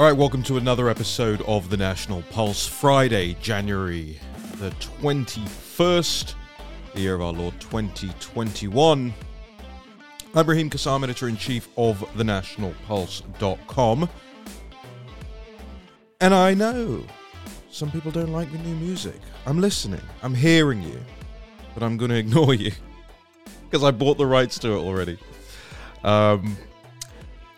All 0.00 0.06
right, 0.06 0.16
welcome 0.16 0.42
to 0.44 0.56
another 0.56 0.88
episode 0.88 1.42
of 1.42 1.68
the 1.68 1.76
National 1.76 2.22
Pulse, 2.30 2.66
Friday, 2.66 3.36
January 3.42 4.18
the 4.54 4.70
21st, 4.70 6.34
the 6.94 7.00
year 7.02 7.16
of 7.16 7.20
our 7.20 7.34
Lord 7.34 7.52
2021. 7.60 9.12
I'm 10.34 10.46
Raheem 10.46 10.70
Kassam, 10.70 11.04
editor 11.04 11.28
in 11.28 11.36
chief 11.36 11.68
of 11.76 11.98
thenationalpulse.com. 12.14 14.08
And 16.22 16.32
I 16.32 16.54
know 16.54 17.04
some 17.70 17.90
people 17.90 18.10
don't 18.10 18.32
like 18.32 18.50
the 18.52 18.58
new 18.58 18.76
music. 18.76 19.20
I'm 19.44 19.60
listening, 19.60 20.00
I'm 20.22 20.34
hearing 20.34 20.82
you, 20.82 20.98
but 21.74 21.82
I'm 21.82 21.98
going 21.98 22.10
to 22.12 22.16
ignore 22.16 22.54
you 22.54 22.72
because 23.68 23.84
I 23.84 23.90
bought 23.90 24.16
the 24.16 24.24
rights 24.24 24.58
to 24.60 24.72
it 24.72 24.78
already. 24.78 25.18
Um, 26.04 26.56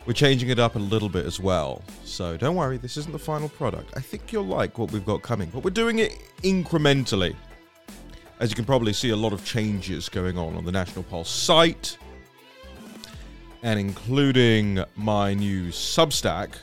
we're 0.06 0.12
changing 0.12 0.48
it 0.48 0.58
up 0.58 0.74
a 0.74 0.78
little 0.78 1.08
bit 1.08 1.26
as 1.26 1.38
well. 1.38 1.82
So 2.04 2.36
don't 2.36 2.56
worry, 2.56 2.76
this 2.76 2.96
isn't 2.96 3.12
the 3.12 3.18
final 3.18 3.48
product. 3.48 3.92
I 3.96 4.00
think 4.00 4.32
you'll 4.32 4.46
like 4.46 4.78
what 4.78 4.90
we've 4.90 5.06
got 5.06 5.22
coming, 5.22 5.48
but 5.50 5.62
we're 5.62 5.70
doing 5.70 6.00
it 6.00 6.18
incrementally. 6.42 7.34
As 8.40 8.50
you 8.50 8.56
can 8.56 8.64
probably 8.64 8.92
see, 8.92 9.10
a 9.10 9.16
lot 9.16 9.32
of 9.32 9.44
changes 9.44 10.08
going 10.08 10.36
on 10.36 10.56
on 10.56 10.64
the 10.64 10.72
National 10.72 11.04
Pulse 11.04 11.30
site, 11.30 11.96
and 13.62 13.78
including 13.78 14.82
my 14.96 15.34
new 15.34 15.68
Substack, 15.68 16.54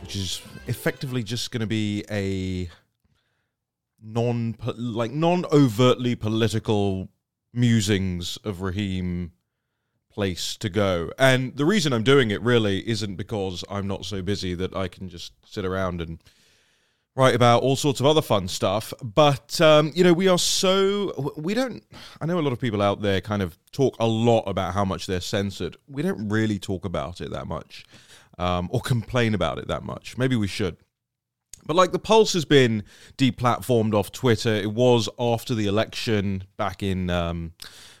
which 0.00 0.14
is 0.14 0.40
effectively 0.68 1.24
just 1.24 1.50
going 1.50 1.60
to 1.60 1.66
be 1.66 2.04
a 2.10 2.70
non 4.00 4.54
like 4.76 5.10
non 5.10 5.44
overtly 5.46 6.14
political 6.14 7.08
musings 7.52 8.36
of 8.44 8.62
Raheem 8.62 9.32
place 10.18 10.56
to 10.56 10.68
go. 10.68 11.12
And 11.16 11.56
the 11.56 11.64
reason 11.64 11.92
I'm 11.92 12.02
doing 12.02 12.32
it 12.32 12.42
really 12.42 12.80
isn't 12.88 13.14
because 13.14 13.62
I'm 13.70 13.86
not 13.86 14.04
so 14.04 14.20
busy 14.20 14.52
that 14.56 14.74
I 14.74 14.88
can 14.88 15.08
just 15.08 15.32
sit 15.46 15.64
around 15.64 16.00
and 16.00 16.18
write 17.14 17.36
about 17.36 17.62
all 17.62 17.76
sorts 17.76 18.00
of 18.00 18.06
other 18.06 18.20
fun 18.20 18.48
stuff. 18.48 18.92
But, 19.00 19.60
um, 19.60 19.92
you 19.94 20.02
know, 20.02 20.12
we 20.12 20.26
are 20.26 20.36
so, 20.36 21.32
we 21.36 21.54
don't, 21.54 21.84
I 22.20 22.26
know 22.26 22.40
a 22.40 22.42
lot 22.42 22.52
of 22.52 22.58
people 22.58 22.82
out 22.82 23.00
there 23.00 23.20
kind 23.20 23.42
of 23.42 23.56
talk 23.70 23.94
a 24.00 24.08
lot 24.08 24.42
about 24.48 24.74
how 24.74 24.84
much 24.84 25.06
they're 25.06 25.20
censored. 25.20 25.76
We 25.86 26.02
don't 26.02 26.28
really 26.28 26.58
talk 26.58 26.84
about 26.84 27.20
it 27.20 27.30
that 27.30 27.46
much 27.46 27.86
um, 28.38 28.68
or 28.72 28.80
complain 28.80 29.34
about 29.34 29.58
it 29.58 29.68
that 29.68 29.84
much. 29.84 30.18
Maybe 30.18 30.34
we 30.34 30.48
should. 30.48 30.78
But 31.64 31.76
like 31.76 31.92
the 31.92 32.00
Pulse 32.00 32.32
has 32.32 32.44
been 32.44 32.82
deplatformed 33.16 33.94
off 33.94 34.10
Twitter. 34.10 34.52
It 34.52 34.72
was 34.72 35.08
after 35.16 35.54
the 35.54 35.68
election 35.68 36.42
back 36.56 36.82
in 36.82 37.08
um, 37.08 37.52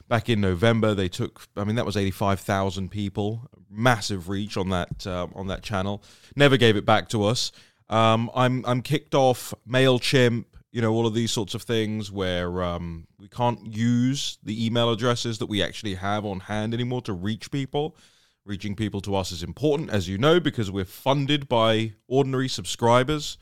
back 0.08 0.28
in 0.28 0.40
November. 0.40 0.94
They 0.94 1.08
took, 1.08 1.42
I 1.56 1.64
mean, 1.64 1.76
that 1.76 1.86
was 1.86 1.96
eighty 1.96 2.10
five 2.10 2.40
thousand 2.40 2.90
people, 2.90 3.48
massive 3.70 4.28
reach 4.28 4.56
on 4.56 4.70
that 4.70 5.06
uh, 5.06 5.28
on 5.34 5.46
that 5.48 5.62
channel. 5.62 6.02
Never 6.34 6.56
gave 6.56 6.76
it 6.76 6.84
back 6.84 7.08
to 7.10 7.24
us. 7.24 7.52
Um, 7.88 8.30
I'm 8.34 8.64
I'm 8.66 8.82
kicked 8.82 9.14
off 9.14 9.54
Mailchimp. 9.68 10.44
You 10.70 10.82
know 10.82 10.92
all 10.92 11.06
of 11.06 11.14
these 11.14 11.30
sorts 11.30 11.54
of 11.54 11.62
things 11.62 12.12
where 12.12 12.62
um, 12.62 13.06
we 13.18 13.28
can't 13.28 13.74
use 13.74 14.38
the 14.42 14.66
email 14.66 14.90
addresses 14.90 15.38
that 15.38 15.46
we 15.46 15.62
actually 15.62 15.94
have 15.94 16.24
on 16.24 16.40
hand 16.40 16.74
anymore 16.74 17.02
to 17.02 17.12
reach 17.12 17.50
people. 17.50 17.96
Reaching 18.44 18.74
people 18.74 19.02
to 19.02 19.14
us 19.14 19.30
is 19.30 19.42
important, 19.42 19.90
as 19.90 20.08
you 20.08 20.16
know, 20.16 20.40
because 20.40 20.70
we're 20.70 20.86
funded 20.86 21.48
by 21.48 21.92
ordinary 22.06 22.48
subscribers. 22.48 23.36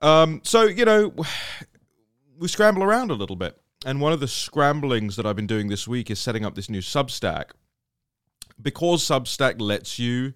Um, 0.00 0.40
so 0.44 0.62
you 0.64 0.84
know, 0.84 1.12
we 2.38 2.48
scramble 2.48 2.82
around 2.82 3.10
a 3.10 3.14
little 3.14 3.36
bit. 3.36 3.60
And 3.84 4.00
one 4.00 4.12
of 4.12 4.20
the 4.20 4.28
scramblings 4.28 5.16
that 5.16 5.26
I've 5.26 5.36
been 5.36 5.46
doing 5.46 5.68
this 5.68 5.86
week 5.86 6.10
is 6.10 6.18
setting 6.18 6.44
up 6.44 6.54
this 6.54 6.68
new 6.68 6.80
Substack. 6.80 7.50
Because 8.60 9.04
Substack 9.04 9.60
lets 9.60 10.00
you 10.00 10.34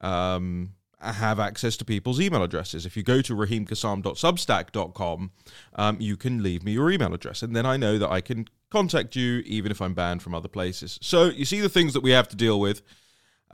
um, 0.00 0.74
have 1.00 1.38
access 1.38 1.76
to 1.76 1.84
people's 1.84 2.20
email 2.20 2.42
addresses. 2.42 2.84
If 2.84 2.96
you 2.96 3.04
go 3.04 3.22
to 3.22 3.34
raheemkassam.substack.com, 3.34 5.30
um, 5.74 5.96
you 6.00 6.16
can 6.16 6.42
leave 6.42 6.64
me 6.64 6.72
your 6.72 6.90
email 6.90 7.14
address. 7.14 7.42
And 7.42 7.54
then 7.54 7.64
I 7.66 7.76
know 7.76 7.98
that 7.98 8.10
I 8.10 8.20
can 8.20 8.48
contact 8.70 9.14
you 9.14 9.42
even 9.46 9.70
if 9.70 9.80
I'm 9.80 9.94
banned 9.94 10.22
from 10.22 10.34
other 10.34 10.48
places. 10.48 10.98
So 11.00 11.26
you 11.26 11.44
see 11.44 11.60
the 11.60 11.68
things 11.68 11.92
that 11.92 12.02
we 12.02 12.10
have 12.10 12.26
to 12.28 12.36
deal 12.36 12.58
with. 12.58 12.82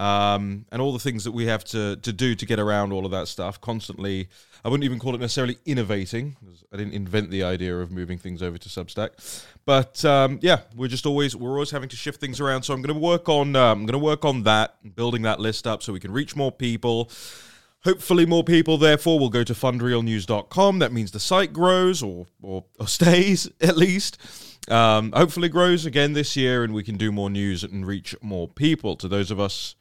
Um, 0.00 0.64
and 0.72 0.80
all 0.80 0.94
the 0.94 0.98
things 0.98 1.24
that 1.24 1.32
we 1.32 1.44
have 1.46 1.62
to, 1.64 1.96
to 1.96 2.12
do 2.12 2.34
to 2.34 2.46
get 2.46 2.58
around 2.58 2.92
all 2.92 3.04
of 3.04 3.10
that 3.10 3.28
stuff 3.28 3.60
constantly 3.60 4.28
I 4.64 4.68
wouldn't 4.68 4.84
even 4.84 4.98
call 4.98 5.14
it 5.14 5.20
necessarily 5.20 5.58
innovating. 5.64 6.36
I 6.72 6.76
didn't 6.76 6.92
invent 6.92 7.30
the 7.30 7.42
idea 7.42 7.76
of 7.78 7.90
moving 7.90 8.18
things 8.18 8.42
over 8.42 8.58
to 8.58 8.68
Substack, 8.68 9.10
but 9.64 10.04
um, 10.04 10.38
yeah, 10.42 10.60
we're 10.76 10.88
just 10.88 11.06
always 11.06 11.34
we're 11.34 11.52
always 11.52 11.70
having 11.70 11.88
to 11.88 11.96
shift 11.96 12.20
things 12.20 12.40
around. 12.40 12.62
So 12.62 12.74
I'm 12.74 12.82
going 12.82 12.94
to 12.94 13.00
work 13.00 13.28
on 13.28 13.56
um, 13.56 13.80
I'm 13.80 13.86
going 13.86 13.98
to 13.98 14.04
work 14.04 14.24
on 14.24 14.42
that, 14.44 14.76
building 14.94 15.22
that 15.22 15.40
list 15.40 15.66
up 15.66 15.82
so 15.82 15.92
we 15.92 16.00
can 16.00 16.12
reach 16.12 16.36
more 16.36 16.52
people. 16.52 17.10
Hopefully, 17.84 18.26
more 18.26 18.44
people, 18.44 18.76
therefore, 18.76 19.18
will 19.18 19.30
go 19.30 19.42
to 19.42 19.54
fundrealnews.com. 19.54 20.80
That 20.80 20.92
means 20.92 21.12
the 21.12 21.20
site 21.20 21.54
grows 21.54 22.02
or, 22.02 22.26
or, 22.42 22.64
or 22.78 22.86
stays 22.86 23.50
at 23.62 23.78
least. 23.78 24.18
Um, 24.70 25.12
hopefully, 25.12 25.48
grows 25.48 25.86
again 25.86 26.12
this 26.12 26.36
year 26.36 26.62
and 26.62 26.74
we 26.74 26.82
can 26.82 26.98
do 26.98 27.10
more 27.10 27.30
news 27.30 27.64
and 27.64 27.86
reach 27.86 28.14
more 28.20 28.46
people. 28.46 28.96
To 28.96 29.08
those 29.08 29.30
of 29.30 29.40
us 29.40 29.76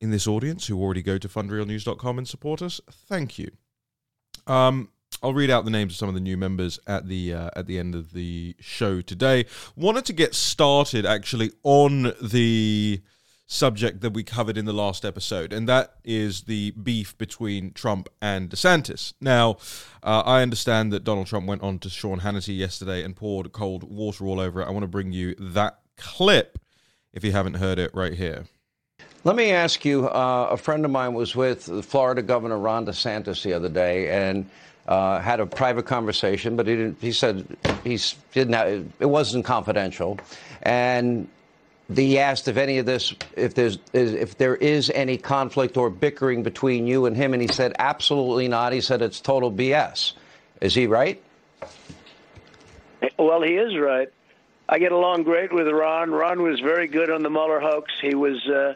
in 0.00 0.10
this 0.10 0.26
audience 0.26 0.66
who 0.66 0.80
already 0.80 1.02
go 1.02 1.18
to 1.18 1.28
fundrealnews.com 1.28 2.18
and 2.18 2.28
support 2.28 2.62
us, 2.62 2.80
thank 2.90 3.38
you. 3.38 3.50
Um, 4.46 4.90
I'll 5.22 5.34
read 5.34 5.50
out 5.50 5.64
the 5.64 5.70
names 5.70 5.94
of 5.94 5.96
some 5.96 6.08
of 6.08 6.14
the 6.14 6.20
new 6.20 6.36
members 6.36 6.78
at 6.86 7.08
the 7.08 7.32
uh, 7.32 7.50
at 7.56 7.66
the 7.66 7.78
end 7.78 7.94
of 7.94 8.12
the 8.12 8.54
show 8.60 9.00
today. 9.00 9.46
Wanted 9.74 10.04
to 10.06 10.12
get 10.12 10.34
started 10.34 11.06
actually 11.06 11.52
on 11.62 12.12
the 12.20 13.02
subject 13.46 14.00
that 14.00 14.12
we 14.12 14.24
covered 14.24 14.58
in 14.58 14.64
the 14.64 14.72
last 14.72 15.04
episode, 15.04 15.52
and 15.52 15.68
that 15.68 15.94
is 16.04 16.42
the 16.42 16.72
beef 16.72 17.16
between 17.16 17.72
Trump 17.72 18.08
and 18.20 18.50
DeSantis. 18.50 19.14
Now, 19.20 19.56
uh, 20.02 20.22
I 20.26 20.42
understand 20.42 20.92
that 20.92 21.04
Donald 21.04 21.28
Trump 21.28 21.46
went 21.46 21.62
on 21.62 21.78
to 21.80 21.88
Sean 21.88 22.20
Hannity 22.20 22.56
yesterday 22.56 23.02
and 23.02 23.16
poured 23.16 23.52
cold 23.52 23.84
water 23.84 24.26
all 24.26 24.40
over 24.40 24.60
it. 24.60 24.66
I 24.66 24.70
want 24.70 24.82
to 24.82 24.88
bring 24.88 25.12
you 25.12 25.34
that 25.38 25.78
clip 25.96 26.58
if 27.12 27.24
you 27.24 27.32
haven't 27.32 27.54
heard 27.54 27.78
it 27.78 27.90
right 27.94 28.14
here. 28.14 28.46
Let 29.26 29.34
me 29.34 29.50
ask 29.50 29.84
you 29.84 30.06
uh, 30.06 30.50
a 30.52 30.56
friend 30.56 30.84
of 30.84 30.92
mine 30.92 31.12
was 31.12 31.34
with 31.34 31.84
Florida 31.84 32.22
Governor 32.22 32.60
Ron 32.60 32.86
DeSantis 32.86 33.42
the 33.42 33.54
other 33.54 33.68
day 33.68 34.08
and 34.08 34.48
uh, 34.86 35.18
had 35.18 35.40
a 35.40 35.46
private 35.46 35.84
conversation, 35.84 36.54
but 36.54 36.68
he, 36.68 36.94
he 37.00 37.10
said 37.10 37.44
he 37.82 37.98
didn't 38.32 38.52
have, 38.52 38.86
it 39.00 39.06
wasn't 39.06 39.44
confidential. 39.44 40.20
And 40.62 41.26
he 41.92 42.20
asked 42.20 42.46
if 42.46 42.56
any 42.56 42.78
of 42.78 42.86
this, 42.86 43.16
if 43.36 43.54
there's, 43.54 43.80
if 43.92 44.38
there 44.38 44.54
is 44.54 44.90
any 44.90 45.18
conflict 45.18 45.76
or 45.76 45.90
bickering 45.90 46.44
between 46.44 46.86
you 46.86 47.06
and 47.06 47.16
him, 47.16 47.32
and 47.32 47.42
he 47.42 47.48
said 47.48 47.74
absolutely 47.80 48.46
not. 48.46 48.72
He 48.72 48.80
said 48.80 49.02
it's 49.02 49.20
total 49.20 49.50
BS. 49.50 50.12
Is 50.60 50.72
he 50.72 50.86
right? 50.86 51.20
Well, 53.18 53.42
he 53.42 53.56
is 53.56 53.76
right. 53.76 54.08
I 54.68 54.78
get 54.78 54.92
along 54.92 55.24
great 55.24 55.52
with 55.52 55.66
Ron. 55.66 56.12
Ron 56.12 56.42
was 56.42 56.60
very 56.60 56.86
good 56.86 57.10
on 57.10 57.24
the 57.24 57.30
Mueller 57.30 57.58
hoax. 57.58 57.90
He 58.00 58.14
was 58.14 58.46
uh, 58.46 58.74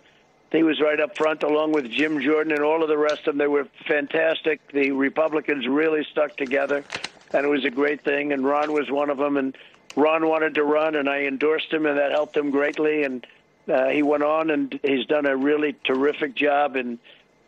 he 0.53 0.63
was 0.63 0.81
right 0.81 0.99
up 0.99 1.17
front 1.17 1.43
along 1.43 1.73
with 1.73 1.91
Jim 1.91 2.21
Jordan 2.21 2.53
and 2.53 2.63
all 2.63 2.83
of 2.83 2.89
the 2.89 2.99
rest 2.99 3.21
of 3.21 3.25
them. 3.27 3.39
They 3.39 3.47
were 3.47 3.69
fantastic. 3.87 4.61
The 4.73 4.91
Republicans 4.91 5.67
really 5.69 6.05
stuck 6.11 6.37
together, 6.37 6.85
and 7.33 7.47
it 7.47 7.49
was 7.49 7.65
a 7.65 7.71
great 7.71 8.03
thing. 8.03 8.33
And 8.33 8.45
Ron 8.45 8.73
was 8.73 8.91
one 8.91 9.11
of 9.11 9.19
them. 9.19 9.37
And 9.37 9.57
Ron 9.95 10.29
wanted 10.29 10.55
to 10.55 10.65
run, 10.65 10.97
and 10.97 11.09
I 11.09 11.23
endorsed 11.23 11.73
him, 11.73 11.87
and 11.87 11.99
that 11.99 12.11
helped 12.11 12.37
him 12.37 12.51
greatly. 12.51 13.05
And 13.05 13.27
uh, 13.69 13.89
he 13.89 14.03
went 14.03 14.25
on, 14.25 14.51
and 14.51 14.79
he's 14.83 15.07
done 15.07 15.27
a 15.27 15.37
really 15.37 15.77
terrific 15.85 16.35
job 16.35 16.77
in 16.77 16.99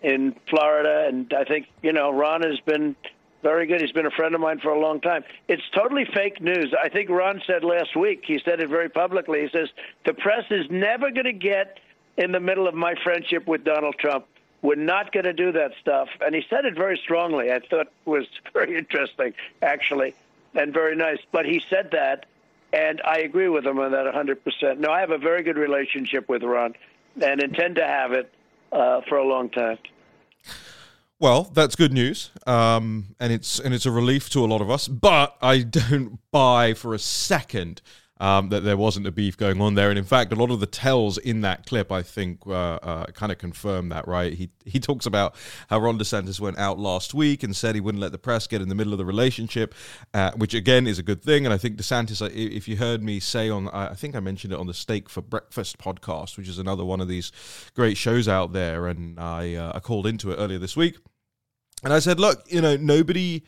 in 0.03 0.35
Florida. 0.49 1.07
And 1.09 1.33
I 1.33 1.45
think 1.45 1.67
you 1.83 1.93
know 1.93 2.13
Ron 2.13 2.43
has 2.43 2.61
been 2.61 2.95
very 3.43 3.67
good. 3.67 3.81
He's 3.81 3.93
been 3.93 4.07
a 4.07 4.11
friend 4.13 4.35
of 4.35 4.41
mine 4.41 4.61
for 4.61 4.71
a 4.71 4.79
long 4.79 5.01
time. 5.01 5.25
It's 5.49 5.63
totally 5.75 6.05
fake 6.05 6.41
news. 6.41 6.73
I 6.81 6.89
think 6.89 7.11
Ron 7.11 7.43
said 7.49 7.65
last 7.65 7.97
week. 7.97 8.23
He 8.25 8.41
said 8.45 8.61
it 8.61 8.69
very 8.69 8.89
publicly. 8.89 9.43
He 9.43 9.49
says 9.49 9.69
the 10.05 10.15
press 10.15 10.45
is 10.51 10.71
never 10.71 11.11
going 11.11 11.25
to 11.25 11.33
get 11.33 11.81
in 12.17 12.33
the 12.33 12.41
middle 12.41 12.67
of 12.67 12.75
my 12.75 12.95
friendship 13.03 13.47
with 13.47 13.65
Donald 13.65 13.97
Trump. 13.99 14.27
We're 14.61 14.77
not 14.77 15.13
going 15.13 15.25
to 15.25 15.33
do 15.33 15.53
that 15.53 15.73
stuff. 15.81 16.09
And 16.21 16.35
he 16.35 16.45
said 16.49 16.65
it 16.65 16.75
very 16.75 16.99
strongly. 17.03 17.51
I 17.51 17.61
thought 17.61 17.89
was 18.05 18.27
very 18.53 18.77
interesting, 18.77 19.35
actually, 19.61 20.15
and 20.55 20.73
very 20.73 20.95
nice. 20.95 21.19
But 21.33 21.47
he 21.47 21.63
said 21.69 21.91
that, 21.93 22.27
and 22.73 23.01
I 23.05 23.19
agree 23.19 23.49
with 23.49 23.67
him 23.67 23.79
on 23.79 23.91
that 23.93 24.07
100%. 24.07 24.79
No, 24.79 24.91
I 24.91 25.01
have 25.01 25.11
a 25.11 25.19
very 25.19 25.43
good 25.43 25.57
relationship 25.57 26.29
with 26.29 26.43
Ron 26.43 26.75
and 27.21 27.43
intend 27.43 27.77
to 27.77 27.87
have 27.87 28.13
it 28.13 28.33
uh, 28.71 29.01
for 29.09 29.19
a 29.19 29.25
long 29.27 29.51
time. 29.51 29.79
Well, 31.19 31.45
that's 31.55 31.77
good 31.77 31.93
news, 31.93 32.31
um, 32.49 33.15
and 33.21 33.33
it's 33.33 33.61
and 33.61 33.73
it's 33.73 33.87
a 33.87 33.93
relief 33.93 34.29
to 34.31 34.45
a 34.45 34.47
lot 34.47 34.61
of 34.61 34.69
us. 34.69 34.89
But 34.89 35.37
I 35.41 35.59
don't 35.63 36.19
buy 36.33 36.75
for 36.75 36.95
a 36.95 36.99
second 36.99 37.81
um, 38.23 38.51
that 38.51 38.61
there 38.61 38.77
wasn't 38.77 39.05
a 39.05 39.11
beef 39.11 39.37
going 39.37 39.61
on 39.61 39.75
there. 39.75 39.91
And 39.91 39.99
in 39.99 40.05
fact, 40.05 40.33
a 40.33 40.37
lot 40.37 40.53
of 40.53 40.61
the 40.61 40.67
tells 40.67 41.19
in 41.19 41.41
that 41.41 41.67
clip, 41.67 41.91
I 41.91 42.03
think, 42.03 42.47
uh, 42.47 42.53
uh, 42.53 43.07
kind 43.07 43.33
of 43.33 43.39
confirm 43.39 43.89
that, 43.89 44.07
right? 44.07 44.33
He, 44.33 44.49
he 44.65 44.79
talks 44.79 45.07
about 45.07 45.35
how 45.69 45.81
Ron 45.81 45.99
DeSantis 45.99 46.39
went 46.39 46.57
out 46.57 46.79
last 46.79 47.15
week 47.15 47.43
and 47.43 47.55
said 47.55 47.75
he 47.75 47.81
wouldn't 47.81 48.01
let 48.01 48.13
the 48.13 48.19
press 48.19 48.47
get 48.47 48.63
in 48.63 48.69
the 48.69 48.77
middle 48.77 48.93
of 48.93 48.99
the 48.99 49.05
relationship, 49.05 49.75
uh, 50.15 50.31
which 50.37 50.55
again 50.55 50.87
is 50.87 51.01
a 51.01 51.03
good 51.03 51.21
thing. 51.21 51.45
And 51.45 51.53
I 51.53 51.59
think 51.59 51.77
DeSantis, 51.77 52.23
if 52.33 52.69
you 52.69 52.77
heard 52.77 53.03
me 53.03 53.19
say 53.19 53.51
on, 53.51 53.69
I 53.71 53.95
think 53.95 54.15
I 54.15 54.21
mentioned 54.21 54.53
it 54.53 54.61
on 54.61 54.69
the 54.69 54.75
Steak 54.75 55.09
for 55.09 55.21
Breakfast 55.21 55.79
podcast, 55.79 56.37
which 56.37 56.49
is 56.49 56.61
another 56.61 56.85
one 56.85 57.01
of 57.01 57.09
these 57.09 57.33
great 57.75 57.97
shows 57.97 58.29
out 58.29 58.53
there. 58.53 58.87
And 58.87 59.19
I, 59.19 59.57
uh, 59.57 59.73
I 59.75 59.81
called 59.81 60.07
into 60.07 60.31
it 60.31 60.37
earlier 60.37 60.61
this 60.61 60.77
week. 60.77 60.97
And 61.83 61.93
I 61.93 61.99
said, 61.99 62.21
look, 62.21 62.45
you 62.47 62.61
know, 62.61 62.77
nobody 62.77 63.43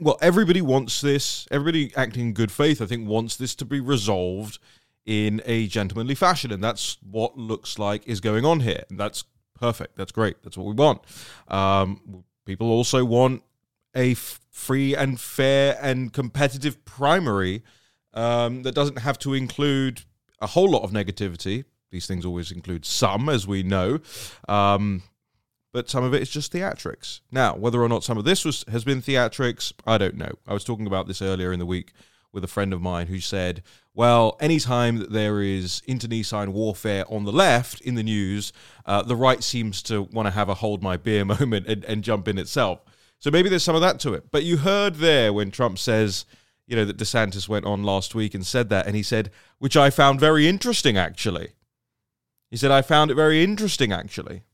well, 0.00 0.18
everybody 0.20 0.60
wants 0.60 1.00
this. 1.00 1.46
Everybody 1.50 1.92
acting 1.96 2.28
in 2.28 2.32
good 2.32 2.52
faith, 2.52 2.80
I 2.80 2.86
think, 2.86 3.08
wants 3.08 3.36
this 3.36 3.54
to 3.56 3.64
be 3.64 3.80
resolved 3.80 4.58
in 5.04 5.40
a 5.44 5.66
gentlemanly 5.68 6.14
fashion, 6.14 6.52
and 6.52 6.62
that's 6.62 6.98
what 7.08 7.38
looks 7.38 7.78
like 7.78 8.06
is 8.06 8.20
going 8.20 8.44
on 8.44 8.60
here. 8.60 8.84
And 8.90 8.98
that's 8.98 9.24
perfect. 9.54 9.96
That's 9.96 10.12
great. 10.12 10.42
That's 10.42 10.56
what 10.56 10.66
we 10.66 10.74
want. 10.74 11.02
Um, 11.48 12.24
people 12.44 12.70
also 12.70 13.04
want 13.04 13.42
a 13.94 14.12
f- 14.12 14.40
free 14.50 14.94
and 14.94 15.18
fair 15.20 15.78
and 15.80 16.12
competitive 16.12 16.84
primary 16.84 17.62
um, 18.14 18.62
that 18.62 18.74
doesn't 18.74 18.98
have 18.98 19.18
to 19.20 19.34
include 19.34 20.02
a 20.40 20.48
whole 20.48 20.70
lot 20.70 20.82
of 20.82 20.90
negativity. 20.90 21.64
These 21.90 22.06
things 22.06 22.26
always 22.26 22.50
include 22.50 22.84
some, 22.84 23.28
as 23.28 23.46
we 23.46 23.62
know. 23.62 24.00
Um, 24.48 25.02
but 25.76 25.90
some 25.90 26.04
of 26.04 26.14
it 26.14 26.22
is 26.22 26.30
just 26.30 26.54
theatrics. 26.54 27.20
Now, 27.30 27.54
whether 27.54 27.82
or 27.82 27.88
not 27.90 28.02
some 28.02 28.16
of 28.16 28.24
this 28.24 28.46
was 28.46 28.64
has 28.68 28.82
been 28.82 29.02
theatrics, 29.02 29.74
I 29.86 29.98
don't 29.98 30.16
know. 30.16 30.32
I 30.46 30.54
was 30.54 30.64
talking 30.64 30.86
about 30.86 31.06
this 31.06 31.20
earlier 31.20 31.52
in 31.52 31.58
the 31.58 31.66
week 31.66 31.92
with 32.32 32.42
a 32.42 32.46
friend 32.46 32.72
of 32.72 32.80
mine 32.80 33.08
who 33.08 33.20
said, 33.20 33.62
well, 33.92 34.38
anytime 34.40 34.96
that 34.96 35.12
there 35.12 35.42
is 35.42 35.82
internecine 35.86 36.54
warfare 36.54 37.04
on 37.12 37.24
the 37.24 37.30
left 37.30 37.82
in 37.82 37.94
the 37.94 38.02
news, 38.02 38.54
uh, 38.86 39.02
the 39.02 39.16
right 39.16 39.44
seems 39.44 39.82
to 39.82 40.00
want 40.00 40.24
to 40.24 40.30
have 40.30 40.48
a 40.48 40.54
hold 40.54 40.82
my 40.82 40.96
beer 40.96 41.24
moment 41.26 41.66
and, 41.66 41.84
and 41.84 42.02
jump 42.02 42.26
in 42.26 42.38
itself. 42.38 42.80
So 43.18 43.30
maybe 43.30 43.50
there's 43.50 43.62
some 43.62 43.76
of 43.76 43.82
that 43.82 44.00
to 44.00 44.14
it. 44.14 44.30
But 44.30 44.44
you 44.44 44.56
heard 44.56 44.94
there 44.94 45.30
when 45.30 45.50
Trump 45.50 45.78
says, 45.78 46.24
you 46.66 46.74
know, 46.74 46.86
that 46.86 46.96
DeSantis 46.96 47.50
went 47.50 47.66
on 47.66 47.82
last 47.82 48.14
week 48.14 48.32
and 48.32 48.46
said 48.46 48.70
that, 48.70 48.86
and 48.86 48.96
he 48.96 49.02
said, 49.02 49.30
which 49.58 49.76
I 49.76 49.90
found 49.90 50.20
very 50.20 50.48
interesting, 50.48 50.96
actually. 50.96 51.50
He 52.50 52.56
said, 52.56 52.70
I 52.70 52.80
found 52.80 53.10
it 53.10 53.14
very 53.14 53.44
interesting, 53.44 53.92
actually. 53.92 54.44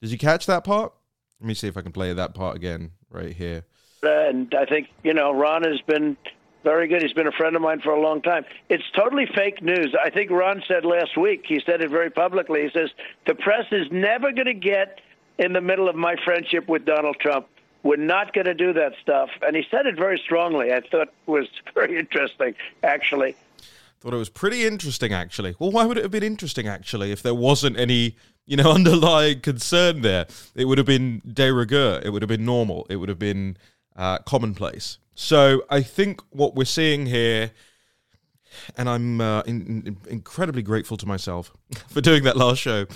Did 0.00 0.10
you 0.10 0.18
catch 0.18 0.46
that 0.46 0.64
part? 0.64 0.92
Let 1.40 1.48
me 1.48 1.54
see 1.54 1.68
if 1.68 1.76
I 1.76 1.82
can 1.82 1.92
play 1.92 2.12
that 2.12 2.34
part 2.34 2.56
again 2.56 2.92
right 3.10 3.34
here. 3.34 3.64
And 4.02 4.54
I 4.54 4.66
think, 4.66 4.88
you 5.02 5.14
know, 5.14 5.32
Ron 5.32 5.62
has 5.62 5.80
been 5.82 6.16
very 6.62 6.88
good. 6.88 7.02
He's 7.02 7.12
been 7.12 7.26
a 7.26 7.32
friend 7.32 7.54
of 7.54 7.62
mine 7.62 7.80
for 7.80 7.92
a 7.92 8.00
long 8.00 8.22
time. 8.22 8.44
It's 8.68 8.84
totally 8.96 9.26
fake 9.34 9.62
news. 9.62 9.94
I 10.02 10.10
think 10.10 10.30
Ron 10.30 10.62
said 10.66 10.84
last 10.84 11.16
week, 11.16 11.44
he 11.46 11.60
said 11.64 11.80
it 11.80 11.90
very 11.90 12.10
publicly. 12.10 12.62
He 12.62 12.70
says, 12.70 12.90
the 13.26 13.34
press 13.34 13.66
is 13.70 13.86
never 13.90 14.32
going 14.32 14.46
to 14.46 14.54
get 14.54 15.00
in 15.38 15.52
the 15.52 15.60
middle 15.60 15.88
of 15.88 15.96
my 15.96 16.16
friendship 16.24 16.68
with 16.68 16.84
Donald 16.84 17.16
Trump. 17.20 17.46
We're 17.82 17.96
not 17.96 18.32
going 18.32 18.46
to 18.46 18.54
do 18.54 18.72
that 18.72 18.92
stuff. 19.02 19.28
And 19.42 19.54
he 19.54 19.64
said 19.70 19.86
it 19.86 19.96
very 19.96 20.18
strongly. 20.24 20.72
I 20.72 20.80
thought 20.80 21.08
was 21.26 21.48
very 21.74 21.98
interesting, 21.98 22.54
actually. 22.82 23.36
Thought 24.00 24.14
it 24.14 24.18
was 24.18 24.30
pretty 24.30 24.66
interesting, 24.66 25.12
actually. 25.12 25.54
Well, 25.58 25.70
why 25.70 25.84
would 25.84 25.98
it 25.98 26.02
have 26.02 26.10
been 26.10 26.22
interesting, 26.22 26.66
actually, 26.66 27.12
if 27.12 27.22
there 27.22 27.34
wasn't 27.34 27.78
any 27.78 28.16
you 28.46 28.56
know, 28.56 28.70
underlying 28.74 29.40
concern 29.40 30.02
there. 30.02 30.26
It 30.54 30.66
would 30.66 30.78
have 30.78 30.86
been 30.86 31.22
de 31.26 31.52
rigueur. 31.52 32.00
It 32.04 32.10
would 32.10 32.22
have 32.22 32.28
been 32.28 32.44
normal. 32.44 32.86
It 32.90 32.96
would 32.96 33.08
have 33.08 33.18
been 33.18 33.56
uh, 33.96 34.18
commonplace. 34.18 34.98
So 35.14 35.62
I 35.70 35.82
think 35.82 36.20
what 36.30 36.54
we're 36.54 36.64
seeing 36.64 37.06
here, 37.06 37.52
and 38.76 38.88
I'm 38.88 39.20
uh, 39.20 39.42
in, 39.42 39.82
in, 39.86 39.96
incredibly 40.08 40.62
grateful 40.62 40.96
to 40.96 41.06
myself 41.06 41.52
for 41.88 42.00
doing 42.00 42.24
that 42.24 42.36
last 42.36 42.58
show. 42.58 42.86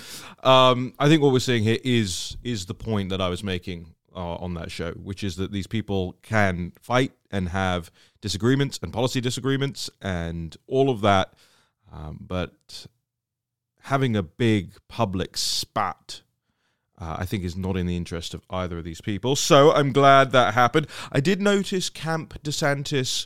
Um, 0.43 0.93
I 0.99 1.07
think 1.07 1.21
what 1.21 1.31
we're 1.31 1.39
seeing 1.39 1.63
here 1.63 1.79
is 1.83 2.37
is 2.43 2.65
the 2.65 2.73
point 2.73 3.09
that 3.09 3.21
I 3.21 3.29
was 3.29 3.43
making 3.43 3.93
uh, 4.15 4.35
on 4.35 4.53
that 4.55 4.71
show, 4.71 4.91
which 4.91 5.23
is 5.23 5.37
that 5.37 5.51
these 5.51 5.67
people 5.67 6.15
can 6.21 6.73
fight 6.81 7.13
and 7.31 7.49
have 7.49 7.91
disagreements 8.21 8.79
and 8.81 8.91
policy 8.91 9.21
disagreements 9.21 9.89
and 10.01 10.57
all 10.67 10.89
of 10.89 11.01
that. 11.01 11.33
Um, 11.91 12.17
but 12.19 12.85
having 13.83 14.15
a 14.15 14.23
big 14.23 14.73
public 14.87 15.37
spat 15.37 16.21
uh, 16.99 17.15
I 17.19 17.25
think 17.25 17.43
is 17.43 17.55
not 17.55 17.77
in 17.77 17.85
the 17.85 17.95
interest 17.95 18.33
of 18.33 18.43
either 18.49 18.77
of 18.77 18.83
these 18.83 19.01
people. 19.01 19.35
So 19.35 19.71
I'm 19.71 19.93
glad 19.93 20.31
that 20.31 20.53
happened. 20.53 20.87
I 21.11 21.19
did 21.19 21.41
notice 21.41 21.89
Camp 21.89 22.41
DeSantis 22.43 23.25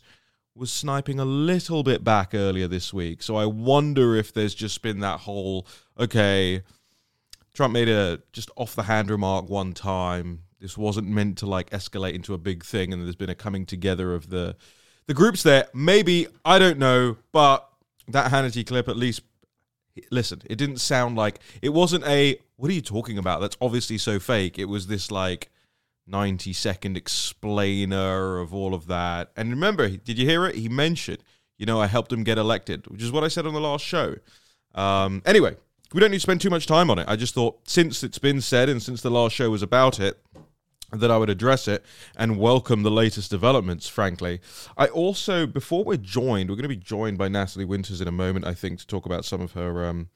was 0.55 0.71
sniping 0.71 1.19
a 1.19 1.25
little 1.25 1.81
bit 1.81 2.03
back 2.03 2.35
earlier 2.35 2.67
this 2.67 2.93
week. 2.93 3.23
So 3.23 3.35
I 3.35 3.45
wonder 3.45 4.15
if 4.15 4.31
there's 4.31 4.53
just 4.53 4.81
been 4.83 4.99
that 4.99 5.21
whole 5.21 5.65
okay, 5.99 6.61
Trump 7.53 7.73
made 7.73 7.89
a 7.89 8.21
just 8.31 8.51
off 8.55 8.75
the 8.75 8.83
hand 8.83 9.09
remark 9.09 9.49
one 9.49 9.73
time. 9.73 10.43
This 10.59 10.77
wasn't 10.77 11.07
meant 11.07 11.39
to 11.39 11.47
like 11.47 11.71
escalate 11.71 12.13
into 12.13 12.33
a 12.33 12.37
big 12.37 12.63
thing, 12.63 12.93
and 12.93 13.03
there's 13.03 13.15
been 13.15 13.29
a 13.29 13.35
coming 13.35 13.65
together 13.65 14.13
of 14.13 14.29
the 14.29 14.55
the 15.07 15.13
groups 15.15 15.41
there. 15.41 15.67
Maybe 15.73 16.27
I 16.45 16.59
don't 16.59 16.77
know, 16.77 17.17
but 17.31 17.67
that 18.07 18.31
Hannity 18.31 18.65
clip 18.65 18.87
at 18.87 18.95
least 18.95 19.23
listen, 20.11 20.41
it 20.45 20.57
didn't 20.57 20.77
sound 20.77 21.15
like 21.15 21.39
it 21.61 21.69
wasn't 21.69 22.05
a 22.05 22.39
what 22.55 22.69
are 22.69 22.73
you 22.73 22.81
talking 22.81 23.17
about? 23.17 23.41
That's 23.41 23.57
obviously 23.61 23.97
so 23.97 24.19
fake. 24.19 24.57
It 24.57 24.65
was 24.65 24.87
this 24.87 25.11
like 25.11 25.49
90 26.07 26.53
second 26.53 26.97
explainer 26.97 28.39
of 28.39 28.53
all 28.53 28.73
of 28.73 28.87
that. 28.87 29.31
And 29.35 29.49
remember, 29.49 29.89
did 29.89 30.17
you 30.17 30.27
hear 30.27 30.45
it? 30.45 30.55
He 30.55 30.69
mentioned, 30.69 31.19
you 31.57 31.65
know, 31.65 31.79
I 31.79 31.87
helped 31.87 32.11
him 32.11 32.23
get 32.23 32.37
elected, 32.37 32.87
which 32.87 33.01
is 33.01 33.11
what 33.11 33.23
I 33.23 33.27
said 33.27 33.45
on 33.45 33.53
the 33.53 33.61
last 33.61 33.85
show. 33.85 34.15
Um, 34.75 35.21
anyway, 35.25 35.55
we 35.93 35.99
don't 35.99 36.11
need 36.11 36.17
to 36.17 36.21
spend 36.21 36.41
too 36.41 36.49
much 36.49 36.65
time 36.65 36.89
on 36.89 36.99
it. 36.99 37.05
I 37.07 37.15
just 37.15 37.33
thought 37.33 37.67
since 37.67 38.03
it's 38.03 38.19
been 38.19 38.41
said 38.41 38.69
and 38.69 38.81
since 38.81 39.01
the 39.01 39.11
last 39.11 39.35
show 39.35 39.49
was 39.49 39.61
about 39.61 39.99
it, 39.99 40.19
that 40.91 41.09
I 41.09 41.17
would 41.17 41.29
address 41.29 41.67
it 41.67 41.83
and 42.15 42.37
welcome 42.37 42.83
the 42.83 42.91
latest 42.91 43.31
developments, 43.31 43.87
frankly. 43.87 44.41
I 44.77 44.87
also, 44.87 45.47
before 45.47 45.83
we're 45.83 45.97
joined, 45.97 46.49
we're 46.49 46.55
going 46.55 46.63
to 46.63 46.69
be 46.69 46.75
joined 46.75 47.17
by 47.17 47.27
Natalie 47.27 47.65
Winters 47.65 48.01
in 48.01 48.07
a 48.07 48.11
moment, 48.11 48.45
I 48.45 48.53
think, 48.53 48.79
to 48.79 48.87
talk 48.87 49.05
about 49.05 49.25
some 49.25 49.41
of 49.41 49.53
her. 49.53 49.85
Um, 49.85 50.09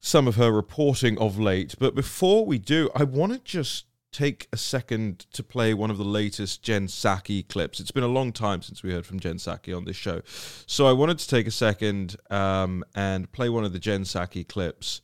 some 0.00 0.28
of 0.28 0.36
her 0.36 0.52
reporting 0.52 1.16
of 1.16 1.38
late. 1.38 1.74
But 1.78 1.94
before 1.94 2.44
we 2.44 2.58
do, 2.58 2.90
I 2.94 3.04
want 3.04 3.32
to 3.32 3.38
just 3.38 3.86
take 4.12 4.46
a 4.52 4.56
second 4.58 5.26
to 5.32 5.42
play 5.42 5.72
one 5.72 5.90
of 5.90 5.96
the 5.96 6.04
latest 6.04 6.62
Jen 6.62 6.86
Psaki 6.86 7.48
clips. 7.48 7.80
It's 7.80 7.90
been 7.90 8.04
a 8.04 8.08
long 8.08 8.30
time 8.30 8.60
since 8.60 8.82
we 8.82 8.92
heard 8.92 9.06
from 9.06 9.18
Jen 9.18 9.36
Psaki 9.36 9.74
on 9.74 9.86
this 9.86 9.96
show. 9.96 10.20
So 10.66 10.86
I 10.86 10.92
wanted 10.92 11.18
to 11.20 11.28
take 11.28 11.46
a 11.46 11.50
second 11.50 12.16
um, 12.30 12.84
and 12.94 13.32
play 13.32 13.48
one 13.48 13.64
of 13.64 13.72
the 13.72 13.78
Jen 13.78 14.02
Psaki 14.02 14.46
clips 14.46 15.00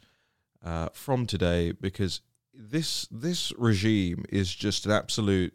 uh, 0.63 0.91
from 0.93 1.27
today 1.27 1.73
because 1.73 2.21
this 2.69 3.09
this 3.11 3.53
regime 3.57 4.25
is 4.29 4.55
just 4.55 4.85
an 4.87 4.93
absolute 4.93 5.55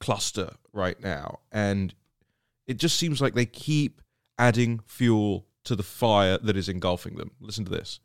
cluster 0.00 0.50
right 0.72 1.00
now, 1.00 1.40
and 1.52 1.94
it 2.66 2.78
just 2.78 2.96
seems 2.96 3.20
like 3.20 3.34
they 3.34 3.46
keep 3.46 4.02
adding 4.38 4.80
fuel 4.86 5.46
to 5.64 5.76
the 5.76 5.82
fire 5.82 6.38
that 6.38 6.56
is 6.56 6.68
engulfing 6.68 7.16
them. 7.16 7.30
Listen 7.40 7.64
to 7.64 7.70
this. 7.70 8.00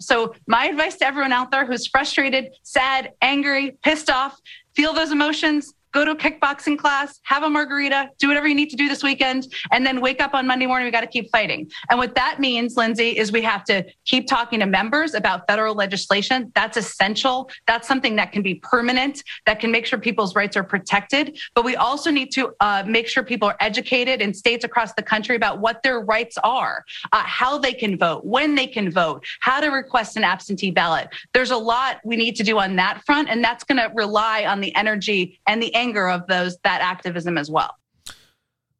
So, 0.00 0.34
my 0.46 0.66
advice 0.66 0.96
to 0.96 1.06
everyone 1.06 1.32
out 1.32 1.50
there 1.50 1.66
who's 1.66 1.86
frustrated, 1.86 2.52
sad, 2.62 3.12
angry, 3.20 3.76
pissed 3.82 4.10
off, 4.10 4.40
feel 4.74 4.92
those 4.92 5.10
emotions, 5.10 5.74
go 5.92 6.04
to 6.04 6.12
a 6.12 6.16
kickboxing 6.16 6.78
class, 6.78 7.20
have 7.24 7.42
a 7.42 7.50
margarita, 7.50 8.10
do 8.18 8.28
whatever 8.28 8.48
you 8.48 8.54
need 8.54 8.70
to 8.70 8.76
do 8.76 8.88
this 8.88 9.02
weekend, 9.02 9.52
and 9.70 9.86
then 9.86 10.00
wake 10.00 10.20
up 10.20 10.34
on 10.34 10.46
Monday 10.46 10.66
morning. 10.66 10.86
We 10.86 10.90
got 10.90 11.02
to 11.02 11.06
keep 11.06 11.30
fighting. 11.30 11.70
And 11.90 11.98
what 11.98 12.14
that 12.14 12.40
means, 12.40 12.76
Lindsay, 12.76 13.16
is 13.16 13.32
we 13.32 13.42
have 13.42 13.64
to 13.64 13.84
keep 14.04 14.26
talking 14.26 14.60
to 14.60 14.66
members 14.66 15.14
about 15.14 15.46
federal 15.46 15.74
legislation. 15.74 16.50
That's 16.54 16.76
essential. 16.76 17.50
That's 17.66 17.86
something 17.86 18.16
that 18.16 18.32
can 18.32 18.42
be 18.42 18.56
permanent, 18.56 19.22
that 19.46 19.60
can 19.60 19.70
make 19.70 19.86
sure 19.86 19.98
people's 19.98 20.34
rights 20.34 20.56
are 20.56 20.64
protected. 20.64 21.38
But 21.54 21.64
we 21.64 21.76
also 21.76 22.10
need 22.10 22.32
to 22.32 22.52
uh, 22.60 22.84
make 22.86 23.08
sure 23.08 23.22
people 23.22 23.48
are 23.48 23.56
educated 23.60 24.20
in 24.20 24.34
states 24.34 24.64
across 24.64 24.94
the 24.94 25.02
country 25.02 25.36
about 25.36 25.60
what 25.60 25.82
their 25.82 26.00
rights 26.00 26.38
are, 26.42 26.84
uh, 27.12 27.22
how 27.24 27.58
they 27.58 27.72
can 27.72 27.98
vote, 27.98 28.24
when 28.24 28.54
they 28.54 28.66
can 28.66 28.90
vote, 28.90 29.24
how 29.40 29.60
to 29.60 29.68
request 29.68 30.16
an 30.16 30.24
absentee 30.24 30.70
ballot. 30.70 31.08
There's 31.34 31.50
a 31.50 31.56
lot 31.56 32.00
we 32.04 32.16
need 32.16 32.36
to 32.36 32.42
do 32.42 32.58
on 32.58 32.76
that 32.76 33.02
front, 33.04 33.28
and 33.28 33.42
that's 33.44 33.64
going 33.64 33.78
to 33.78 33.90
rely 33.94 34.46
on 34.46 34.60
the 34.60 34.74
energy 34.74 35.40
and 35.46 35.62
the 35.62 35.74
anger 35.82 36.08
of 36.08 36.26
those 36.26 36.56
that 36.64 36.80
activism 36.80 37.36
as 37.36 37.50
well. 37.50 37.76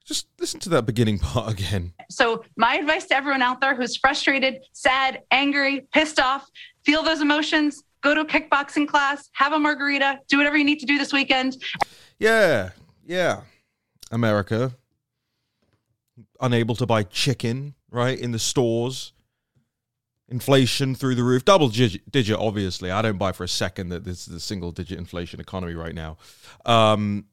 Just 0.04 0.26
listen 0.38 0.60
to 0.60 0.68
that 0.70 0.84
beginning 0.86 1.18
part 1.30 1.52
again. 1.52 1.92
So, 2.10 2.44
my 2.56 2.76
advice 2.76 3.06
to 3.06 3.16
everyone 3.16 3.42
out 3.42 3.60
there 3.60 3.74
who's 3.74 3.96
frustrated, 3.96 4.54
sad, 4.72 5.22
angry, 5.30 5.86
pissed 5.92 6.20
off, 6.20 6.48
feel 6.84 7.02
those 7.02 7.20
emotions, 7.20 7.82
go 8.02 8.14
to 8.14 8.20
a 8.22 8.26
kickboxing 8.26 8.88
class, 8.88 9.28
have 9.32 9.52
a 9.52 9.58
margarita, 9.58 10.18
do 10.28 10.36
whatever 10.38 10.56
you 10.56 10.64
need 10.64 10.80
to 10.80 10.86
do 10.86 10.98
this 10.98 11.12
weekend. 11.12 11.56
Yeah, 12.18 12.70
yeah. 13.04 13.42
America, 14.10 14.72
unable 16.40 16.74
to 16.76 16.86
buy 16.86 17.02
chicken, 17.04 17.74
right, 17.90 18.18
in 18.18 18.32
the 18.32 18.38
stores. 18.38 19.12
Inflation 20.32 20.94
through 20.94 21.14
the 21.14 21.22
roof, 21.22 21.44
double 21.44 21.68
digit, 21.68 22.38
obviously. 22.38 22.90
I 22.90 23.02
don't 23.02 23.18
buy 23.18 23.32
for 23.32 23.44
a 23.44 23.48
second 23.48 23.90
that 23.90 24.04
this 24.04 24.26
is 24.26 24.34
a 24.34 24.40
single 24.40 24.72
digit 24.72 24.98
inflation 24.98 25.40
economy 25.40 25.74
right 25.74 25.94
now. 25.94 26.16
Um, 26.64 27.26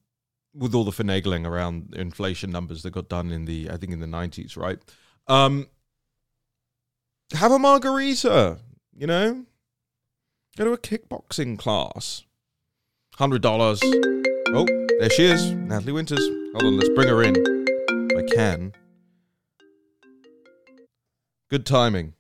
with 0.54 0.76
all 0.76 0.84
the 0.84 0.92
finagling 0.92 1.48
around 1.48 1.94
inflation 1.96 2.52
numbers 2.52 2.84
that 2.84 2.92
got 2.92 3.08
done 3.08 3.32
in 3.32 3.46
the 3.46 3.70
I 3.72 3.78
think 3.78 3.94
in 3.94 4.02
the 4.02 4.08
nineties, 4.08 4.58
right? 4.58 4.80
Um, 5.28 5.68
have 7.32 7.54
a 7.54 7.60
margarita, 7.60 8.58
you 8.94 9.08
know. 9.08 9.46
Go 10.58 10.66
to 10.66 10.74
a 10.74 10.78
kickboxing 10.78 11.58
class. 11.58 12.26
Hundred 13.16 13.42
dollars. 13.42 13.80
Oh, 13.82 14.66
there 15.00 15.10
she 15.10 15.24
is, 15.24 15.54
Natalie 15.54 15.94
Winters. 15.94 16.28
Hold 16.52 16.64
on, 16.64 16.78
let's 16.78 16.90
bring 16.90 17.08
her 17.08 17.24
in. 17.24 17.36
I 18.18 18.24
can. 18.36 18.74
Good 21.50 21.66
timing. 21.66 22.16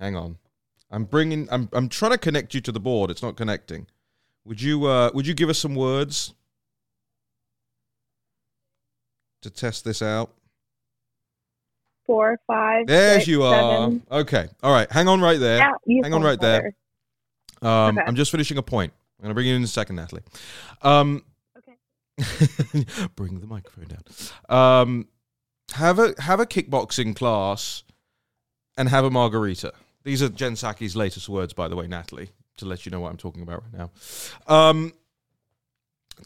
Hang 0.00 0.16
on. 0.16 0.38
I'm 0.90 1.04
bringing. 1.04 1.48
I'm. 1.50 1.68
I'm 1.72 1.88
trying 1.88 2.12
to 2.12 2.18
connect 2.18 2.54
you 2.54 2.60
to 2.62 2.72
the 2.72 2.80
board. 2.80 3.10
It's 3.10 3.22
not 3.22 3.36
connecting. 3.36 3.86
Would 4.44 4.62
you? 4.62 4.86
Uh, 4.86 5.10
would 5.12 5.26
you 5.26 5.34
give 5.34 5.48
us 5.50 5.58
some 5.58 5.74
words 5.74 6.32
to 9.42 9.50
test 9.50 9.84
this 9.84 10.02
out? 10.02 10.32
Four, 12.06 12.38
five. 12.46 12.86
There 12.86 13.16
six, 13.16 13.26
you 13.28 13.42
seven. 13.42 14.02
are. 14.10 14.20
Okay. 14.20 14.48
All 14.62 14.72
right. 14.72 14.90
Hang 14.90 15.08
on 15.08 15.20
right 15.20 15.38
there. 15.38 15.58
Yeah, 15.86 16.02
Hang 16.02 16.14
on 16.14 16.22
right 16.22 16.40
there. 16.40 16.74
Um, 17.60 17.98
Okay. 17.98 18.06
I'm 18.06 18.14
just 18.16 18.30
finishing 18.30 18.56
a 18.56 18.62
point. 18.62 18.92
I'm 19.18 19.24
going 19.24 19.30
to 19.30 19.34
bring 19.34 19.46
you 19.46 19.52
in 19.54 19.58
in 19.60 19.64
a 19.64 19.66
second, 19.66 19.96
Natalie. 19.96 20.22
Um, 20.80 21.22
Okay. 21.58 22.86
bring 23.16 23.40
the 23.40 23.46
microphone 23.46 23.88
down. 23.88 24.02
Um, 24.48 25.08
have 25.74 25.98
a 25.98 26.14
have 26.18 26.40
a 26.40 26.46
kickboxing 26.46 27.14
class 27.14 27.84
and 28.78 28.88
have 28.88 29.04
a 29.04 29.10
margarita. 29.10 29.74
These 30.04 30.22
are 30.22 30.28
Jen 30.28 30.54
Psaki's 30.54 30.96
latest 30.96 31.28
words, 31.28 31.52
by 31.52 31.68
the 31.68 31.76
way, 31.76 31.86
Natalie, 31.86 32.30
to 32.56 32.64
let 32.64 32.86
you 32.86 32.90
know 32.90 33.00
what 33.00 33.10
I'm 33.10 33.16
talking 33.16 33.42
about 33.42 33.62
right 33.64 33.72
now. 33.72 33.90
Um, 34.46 34.92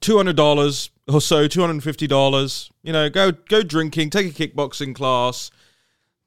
two 0.01 0.17
hundred 0.17 0.37
dollars 0.37 0.91
or 1.09 1.21
so, 1.21 1.49
two 1.49 1.61
hundred 1.61 1.75
and 1.75 1.85
fifty 1.85 2.07
dollars. 2.07 2.71
You 2.83 2.93
know, 2.93 3.09
go 3.11 3.33
go 3.33 3.63
drinking, 3.63 4.11
take 4.11 4.39
a 4.39 4.49
kickboxing 4.49 4.95
class. 4.95 5.51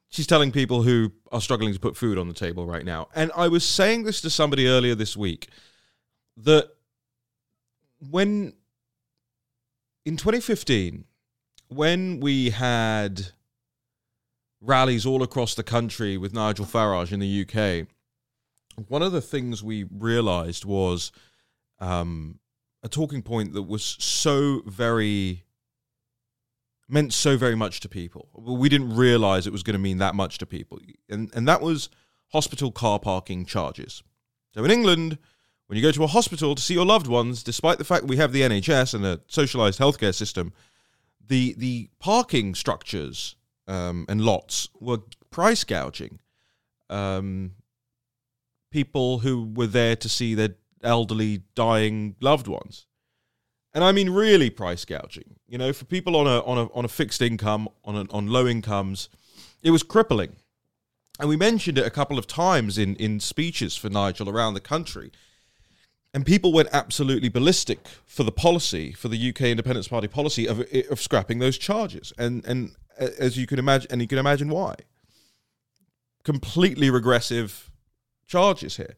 She's 0.10 0.28
telling 0.28 0.52
people 0.52 0.84
who 0.84 1.12
are 1.32 1.42
struggling 1.42 1.74
to 1.74 1.80
put 1.80 1.98
food 1.98 2.18
on 2.18 2.28
the 2.28 2.34
table 2.34 2.66
right 2.66 2.86
now. 2.86 3.10
And 3.16 3.32
I 3.36 3.48
was 3.50 3.66
saying 3.66 4.04
this 4.04 4.22
to 4.22 4.30
somebody 4.30 4.68
earlier 4.68 4.96
this 4.96 5.18
week 5.18 5.50
that 6.38 6.70
when 8.10 8.54
in 10.06 10.18
2015, 10.18 11.06
when 11.68 12.20
we 12.20 12.52
had 12.52 13.32
rallies 14.62 15.06
all 15.06 15.24
across 15.24 15.56
the 15.56 15.64
country 15.64 16.18
with 16.18 16.34
Nigel 16.34 16.66
Farage 16.66 17.12
in 17.12 17.20
the 17.20 17.42
UK, 17.42 17.88
one 18.88 19.02
of 19.02 19.12
the 19.12 19.22
things 19.22 19.64
we 19.64 19.84
realized 19.84 20.66
was 20.66 21.12
um, 21.80 22.40
a 22.84 22.90
talking 22.90 23.22
point 23.22 23.54
that 23.54 23.64
was 23.64 23.84
so 24.00 24.62
very 24.66 25.44
meant 26.88 27.14
so 27.14 27.36
very 27.36 27.56
much 27.56 27.80
to 27.80 27.90
people. 27.90 28.30
We 28.34 28.70
didn't 28.70 28.96
realize 28.96 29.48
it 29.48 29.54
was 29.54 29.64
going 29.64 29.74
to 29.74 29.80
mean 29.80 29.98
that 30.00 30.16
much 30.16 30.38
to 30.40 30.46
people, 30.46 30.80
and 31.10 31.32
and 31.34 31.48
that 31.48 31.62
was 31.62 31.90
hospital 32.32 32.72
car 32.72 33.00
parking 33.00 33.46
charges. 33.46 34.04
So 34.54 34.64
in 34.64 34.72
England, 34.72 35.18
when 35.68 35.78
you 35.78 35.84
go 35.84 35.92
to 35.92 36.04
a 36.04 36.08
hospital 36.08 36.56
to 36.56 36.62
see 36.62 36.74
your 36.74 36.86
loved 36.86 37.08
ones, 37.08 37.44
despite 37.44 37.78
the 37.78 37.84
fact 37.84 38.04
that 38.04 38.10
we 38.10 38.18
have 38.18 38.32
the 38.32 38.42
NHS 38.42 38.94
and 38.94 39.06
a 39.06 39.22
socialized 39.28 39.80
healthcare 39.80 40.14
system, 40.14 40.54
the 41.26 41.56
the 41.58 41.90
parking 42.00 42.56
structures 42.56 43.36
um, 43.68 44.06
and 44.08 44.22
lots 44.22 44.70
were 44.80 45.00
price 45.32 45.64
gouging. 45.64 46.20
Um, 46.90 47.52
people 48.72 49.20
who 49.20 49.52
were 49.54 49.68
there 49.68 49.96
to 49.96 50.10
see 50.10 50.36
their 50.36 50.56
elderly, 50.84 51.44
dying 51.56 52.16
loved 52.20 52.48
ones, 52.48 52.86
and 53.74 53.84
I 53.84 53.92
mean 53.92 54.10
really 54.10 54.50
price 54.50 54.86
gouging. 54.86 55.36
You 55.48 55.58
know, 55.58 55.74
for 55.74 55.86
people 55.86 56.16
on 56.16 56.28
a 56.28 56.40
on 56.42 56.58
a 56.58 56.74
on 56.74 56.86
a 56.86 56.90
fixed 56.90 57.22
income, 57.22 57.68
on 57.84 57.96
a, 57.96 58.06
on 58.12 58.28
low 58.28 58.48
incomes, 58.48 59.10
it 59.64 59.72
was 59.72 59.84
crippling. 59.84 60.38
And 61.18 61.30
we 61.30 61.38
mentioned 61.38 61.78
it 61.78 61.86
a 61.86 61.92
couple 61.92 62.20
of 62.20 62.28
times 62.28 62.78
in 62.78 62.96
in 62.98 63.20
speeches 63.20 63.76
for 63.76 63.90
Nigel 63.90 64.30
around 64.30 64.54
the 64.54 64.60
country 64.60 65.12
and 66.16 66.26
people 66.26 66.54
went 66.54 66.70
absolutely 66.72 67.28
ballistic 67.28 67.80
for 68.06 68.24
the 68.24 68.32
policy 68.32 68.94
for 68.94 69.10
the 69.10 69.30
UK 69.30 69.42
Independence 69.42 69.90
Party 69.90 70.08
policy 70.08 70.48
of 70.48 70.66
of 70.90 71.02
scrapping 71.02 71.40
those 71.40 71.58
charges, 71.58 72.14
and 72.18 72.44
and 72.46 72.74
uh, 73.00 73.10
as 73.20 73.38
you 73.38 73.46
can 73.46 73.60
imagine, 73.60 73.92
and 73.92 74.02
you 74.02 74.08
can 74.08 74.18
imagine 74.18 74.48
why. 74.48 74.76
Completely 76.24 76.90
regressive 76.90 77.70
charges 78.28 78.78
here, 78.78 78.96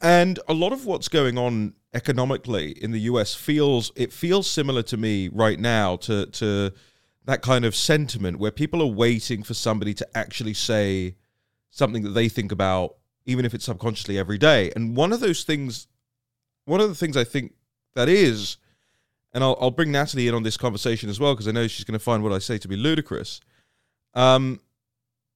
and 0.00 0.38
a 0.48 0.54
lot 0.54 0.72
of 0.72 0.86
what's 0.86 1.08
going 1.08 1.36
on 1.36 1.74
economically 1.94 2.70
in 2.70 2.92
the 2.92 3.00
US 3.00 3.34
feels 3.34 3.90
it 3.96 4.12
feels 4.12 4.48
similar 4.48 4.82
to 4.84 4.96
me 4.96 5.28
right 5.28 5.58
now 5.58 5.96
to 5.96 6.26
to 6.26 6.72
that 7.24 7.42
kind 7.42 7.64
of 7.64 7.74
sentiment 7.74 8.38
where 8.38 8.52
people 8.52 8.80
are 8.80 8.94
waiting 9.06 9.42
for 9.42 9.54
somebody 9.54 9.94
to 9.94 10.06
actually 10.16 10.54
say 10.54 11.16
something 11.70 12.04
that 12.04 12.10
they 12.10 12.28
think 12.28 12.52
about 12.52 12.94
even 13.24 13.44
if 13.44 13.54
it's 13.54 13.64
subconsciously 13.64 14.18
every 14.18 14.38
day. 14.38 14.72
And 14.74 14.96
one 14.96 15.12
of 15.12 15.20
those 15.20 15.44
things 15.44 15.86
one 16.64 16.80
of 16.80 16.88
the 16.88 16.94
things 16.94 17.16
I 17.16 17.24
think 17.24 17.54
that 17.94 18.08
is, 18.08 18.56
and 19.32 19.42
I'll, 19.42 19.56
I'll 19.60 19.70
bring 19.70 19.92
Natalie 19.92 20.28
in 20.28 20.34
on 20.34 20.42
this 20.42 20.56
conversation 20.56 21.08
as 21.10 21.18
well 21.18 21.34
because 21.34 21.48
I 21.48 21.52
know 21.52 21.66
she's 21.66 21.84
going 21.84 21.98
to 21.98 22.04
find 22.04 22.22
what 22.22 22.32
I 22.32 22.38
say 22.38 22.58
to 22.58 22.68
be 22.68 22.76
ludicrous, 22.76 23.40
um, 24.14 24.60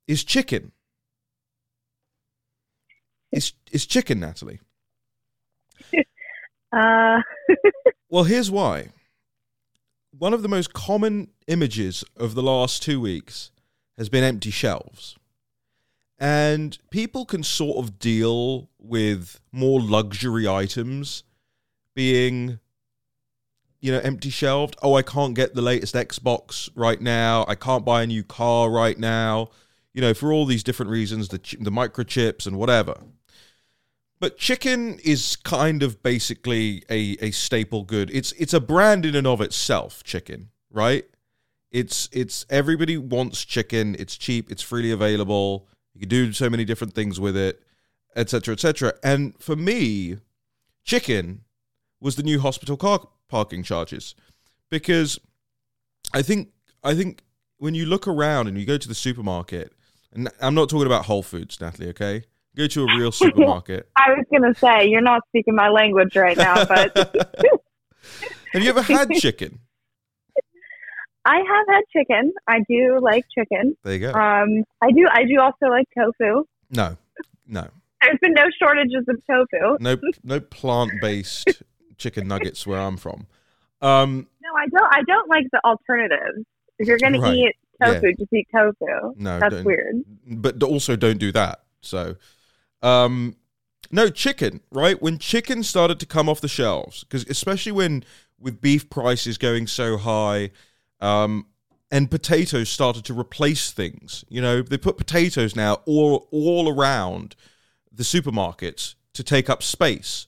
is 0.07 0.25
chicken. 0.25 0.73
Is 3.33 3.53
is 3.73 3.87
chicken, 3.87 4.21
Natalie? 4.21 4.61
Uh, 6.73 7.21
Well, 8.09 8.25
here's 8.25 8.51
why. 8.51 8.91
One 10.17 10.33
of 10.33 10.43
the 10.43 10.49
most 10.49 10.73
common 10.73 11.29
images 11.49 12.05
of 12.17 12.35
the 12.35 12.43
last 12.43 12.83
two 12.83 13.01
weeks 13.01 13.51
has 13.99 14.09
been 14.09 14.23
empty 14.25 14.51
shelves. 14.51 15.17
And 16.19 16.79
people 16.91 17.27
can 17.27 17.43
sort 17.43 17.77
of 17.79 17.99
deal 17.99 18.71
with 18.79 19.41
more 19.53 19.81
luxury 19.81 20.49
items 20.49 21.25
being, 21.95 22.59
you 23.81 23.93
know, 23.93 23.99
empty 23.99 24.31
shelved. 24.31 24.77
Oh, 24.83 24.95
I 24.95 25.03
can't 25.03 25.35
get 25.35 25.55
the 25.55 25.63
latest 25.63 25.95
Xbox 25.95 26.71
right 26.75 27.01
now. 27.01 27.45
I 27.49 27.55
can't 27.55 27.85
buy 27.85 28.03
a 28.03 28.07
new 28.07 28.25
car 28.25 28.71
right 28.71 28.99
now. 28.99 29.51
You 29.93 30.01
know, 30.01 30.15
for 30.15 30.33
all 30.33 30.47
these 30.47 30.63
different 30.63 30.91
reasons, 30.91 31.29
the, 31.29 31.39
the 31.61 31.71
microchips 31.71 32.47
and 32.47 32.59
whatever. 32.59 32.97
But 34.19 34.39
chicken 34.39 34.99
is 35.05 35.37
kind 35.37 35.83
of 35.83 36.03
basically 36.03 36.83
a, 36.89 37.17
a 37.21 37.31
staple 37.33 37.83
good. 37.83 38.11
It's 38.11 38.33
it's 38.33 38.55
a 38.55 38.61
brand 38.61 39.05
in 39.05 39.15
and 39.15 39.27
of 39.27 39.43
itself, 39.43 40.03
chicken, 40.05 40.49
right? 40.71 41.05
It's 41.71 42.09
it's 42.13 42.47
everybody 42.49 42.97
wants 42.97 43.45
chicken. 43.45 43.95
It's 43.99 44.17
cheap, 44.17 44.51
it's 44.51 44.63
freely 44.63 44.91
available. 44.91 45.69
You 45.97 46.01
can 46.01 46.09
do 46.11 46.33
so 46.35 46.51
many 46.51 46.67
different 46.67 46.93
things 46.93 47.19
with 47.19 47.39
it, 47.39 47.63
etc., 48.15 48.53
etc. 48.53 48.93
And 49.03 49.35
for 49.39 49.57
me, 49.57 50.19
chicken 50.85 51.41
was 52.03 52.17
the 52.17 52.23
new 52.23 52.39
hospital 52.39 52.77
car 52.77 53.01
parking 53.29 53.63
charges 53.63 54.15
because 54.69 55.19
I 56.13 56.21
think 56.21 56.51
I 56.85 56.95
think 56.95 57.23
when 57.57 57.75
you 57.75 57.87
look 57.87 58.07
around 58.07 58.47
and 58.47 58.59
you 58.59 58.67
go 58.67 58.77
to 58.77 58.87
the 58.87 58.95
supermarket, 58.95 59.73
and 60.13 60.29
I'm 60.43 60.55
not 60.55 60.69
talking 60.69 60.85
about 60.85 61.07
Whole 61.07 61.23
Foods, 61.23 61.59
Natalie, 61.63 61.89
okay? 61.89 62.25
Go 62.55 62.67
to 62.67 62.83
a 62.83 62.99
real 62.99 63.11
supermarket. 63.25 63.89
I 63.97 64.11
was 64.11 64.27
gonna 64.31 64.55
say 64.55 64.87
you're 64.87 65.01
not 65.01 65.23
speaking 65.29 65.55
my 65.55 65.71
language 65.71 66.15
right 66.15 66.37
now, 66.37 66.63
but 66.67 66.95
Have 68.53 68.63
you 68.63 68.69
ever 68.69 68.83
had 68.83 69.11
chicken? 69.13 69.61
I 71.27 71.37
have 71.39 71.67
had 71.69 71.83
chicken. 71.93 72.33
I 72.47 72.61
do 72.69 72.99
like 73.03 73.25
chicken. 73.37 73.77
There 73.83 73.95
you 73.95 73.99
go. 74.01 74.13
Um, 74.13 74.65
I 74.81 74.91
do. 74.93 75.07
I 75.11 75.25
do 75.25 75.41
also 75.41 75.67
like 75.67 75.87
tofu. 75.97 76.45
No, 76.71 76.97
no, 77.47 77.69
There's 78.03 78.19
been 78.23 78.33
no 78.35 78.45
shortages 78.61 79.05
of 79.09 79.17
tofu. 79.29 79.77
no, 79.81 79.97
no 80.25 80.41
plant-based 80.41 81.63
chicken 81.99 82.29
nuggets 82.29 82.67
where 82.67 82.81
I'm 82.81 82.97
from. 82.97 83.27
Um, 83.83 84.27
No, 84.43 84.51
I 84.57 84.67
don't. 84.69 84.95
I 84.95 85.03
don't 85.07 85.29
like 85.29 85.47
the 85.53 85.61
alternatives. 85.65 86.45
If 86.79 86.89
you're 86.89 86.99
gonna 86.99 87.33
eat 87.33 87.55
tofu, 87.83 88.07
Yeah. 88.07 88.13
just 88.19 88.33
eat 88.33 88.49
tofu. 88.55 89.15
no, 89.17 89.39
That's 89.41 89.63
weird. 89.65 89.97
but 90.27 90.63
also 90.63 90.97
don't 90.97 91.19
do 91.19 91.33
that. 91.33 91.61
So, 91.81 92.17
um, 92.83 93.37
no 93.91 94.09
chicken. 94.11 94.61
Right 94.71 95.01
when 95.01 95.19
chicken 95.19 95.63
started 95.63 95.99
to 96.01 96.07
come 96.07 96.29
off 96.29 96.41
the 96.41 96.49
shelves, 96.49 97.05
because 97.05 97.25
especially 97.29 97.73
when 97.73 98.05
with 98.39 98.61
beef 98.61 98.91
prices 98.91 99.39
going 99.39 99.67
so 99.67 99.97
high, 99.97 100.51
um, 101.01 101.47
and 101.91 102.11
potatoes 102.11 102.69
started 102.69 103.05
to 103.05 103.19
replace 103.19 103.71
things. 103.71 104.25
You 104.29 104.41
know, 104.41 104.63
they 104.63 104.79
put 104.79 104.97
potatoes 104.97 105.55
now 105.55 105.75
all 105.87 106.29
all 106.31 106.69
around 106.69 107.37
the 107.93 108.03
supermarkets 108.03 108.95
to 109.15 109.23
take 109.23 109.49
up 109.49 109.63
space. 109.63 110.27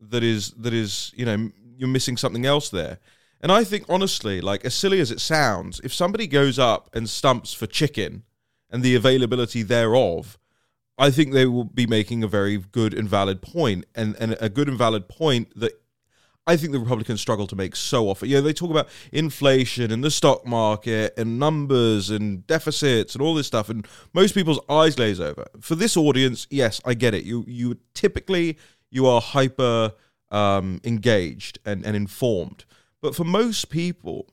That 0.00 0.22
is 0.22 0.52
that 0.52 0.72
is 0.72 1.12
you 1.14 1.24
know 1.24 1.50
you're 1.76 1.88
missing 1.88 2.16
something 2.16 2.46
else 2.46 2.68
there. 2.70 2.98
And 3.40 3.50
I 3.50 3.64
think 3.64 3.84
honestly, 3.88 4.40
like 4.40 4.64
as 4.64 4.74
silly 4.74 5.00
as 5.00 5.10
it 5.10 5.20
sounds, 5.20 5.80
if 5.82 5.92
somebody 5.92 6.26
goes 6.26 6.58
up 6.58 6.88
and 6.94 7.08
stumps 7.08 7.52
for 7.52 7.66
chicken 7.66 8.22
and 8.70 8.82
the 8.82 8.94
availability 8.94 9.62
thereof, 9.62 10.38
I 10.96 11.10
think 11.10 11.32
they 11.32 11.46
will 11.46 11.64
be 11.64 11.86
making 11.86 12.22
a 12.22 12.28
very 12.28 12.58
good 12.58 12.94
and 12.94 13.08
valid 13.08 13.42
point, 13.42 13.86
and 13.94 14.14
and 14.20 14.36
a 14.40 14.48
good 14.48 14.68
and 14.68 14.78
valid 14.78 15.08
point 15.08 15.58
that 15.58 15.81
I 16.46 16.56
think 16.56 16.72
the 16.72 16.80
Republicans 16.80 17.20
struggle 17.20 17.46
to 17.46 17.56
make 17.56 17.76
so 17.76 18.08
often. 18.08 18.28
Know, 18.28 18.40
they 18.40 18.52
talk 18.52 18.70
about 18.70 18.88
inflation 19.12 19.92
and 19.92 20.02
the 20.02 20.10
stock 20.10 20.44
market 20.44 21.14
and 21.16 21.38
numbers 21.38 22.10
and 22.10 22.44
deficits 22.46 23.14
and 23.14 23.22
all 23.22 23.34
this 23.34 23.46
stuff, 23.46 23.68
and 23.68 23.86
most 24.12 24.34
people's 24.34 24.58
eyes 24.68 24.96
glaze 24.96 25.20
over. 25.20 25.46
For 25.60 25.76
this 25.76 25.96
audience, 25.96 26.48
yes, 26.50 26.80
I 26.84 26.94
get 26.94 27.14
it. 27.14 27.24
You 27.24 27.44
you 27.46 27.78
typically 27.94 28.58
you 28.90 29.06
are 29.06 29.20
hyper 29.20 29.92
um, 30.30 30.80
engaged 30.82 31.60
and, 31.64 31.86
and 31.86 31.94
informed, 31.94 32.64
but 33.00 33.14
for 33.14 33.24
most 33.24 33.70
people, 33.70 34.26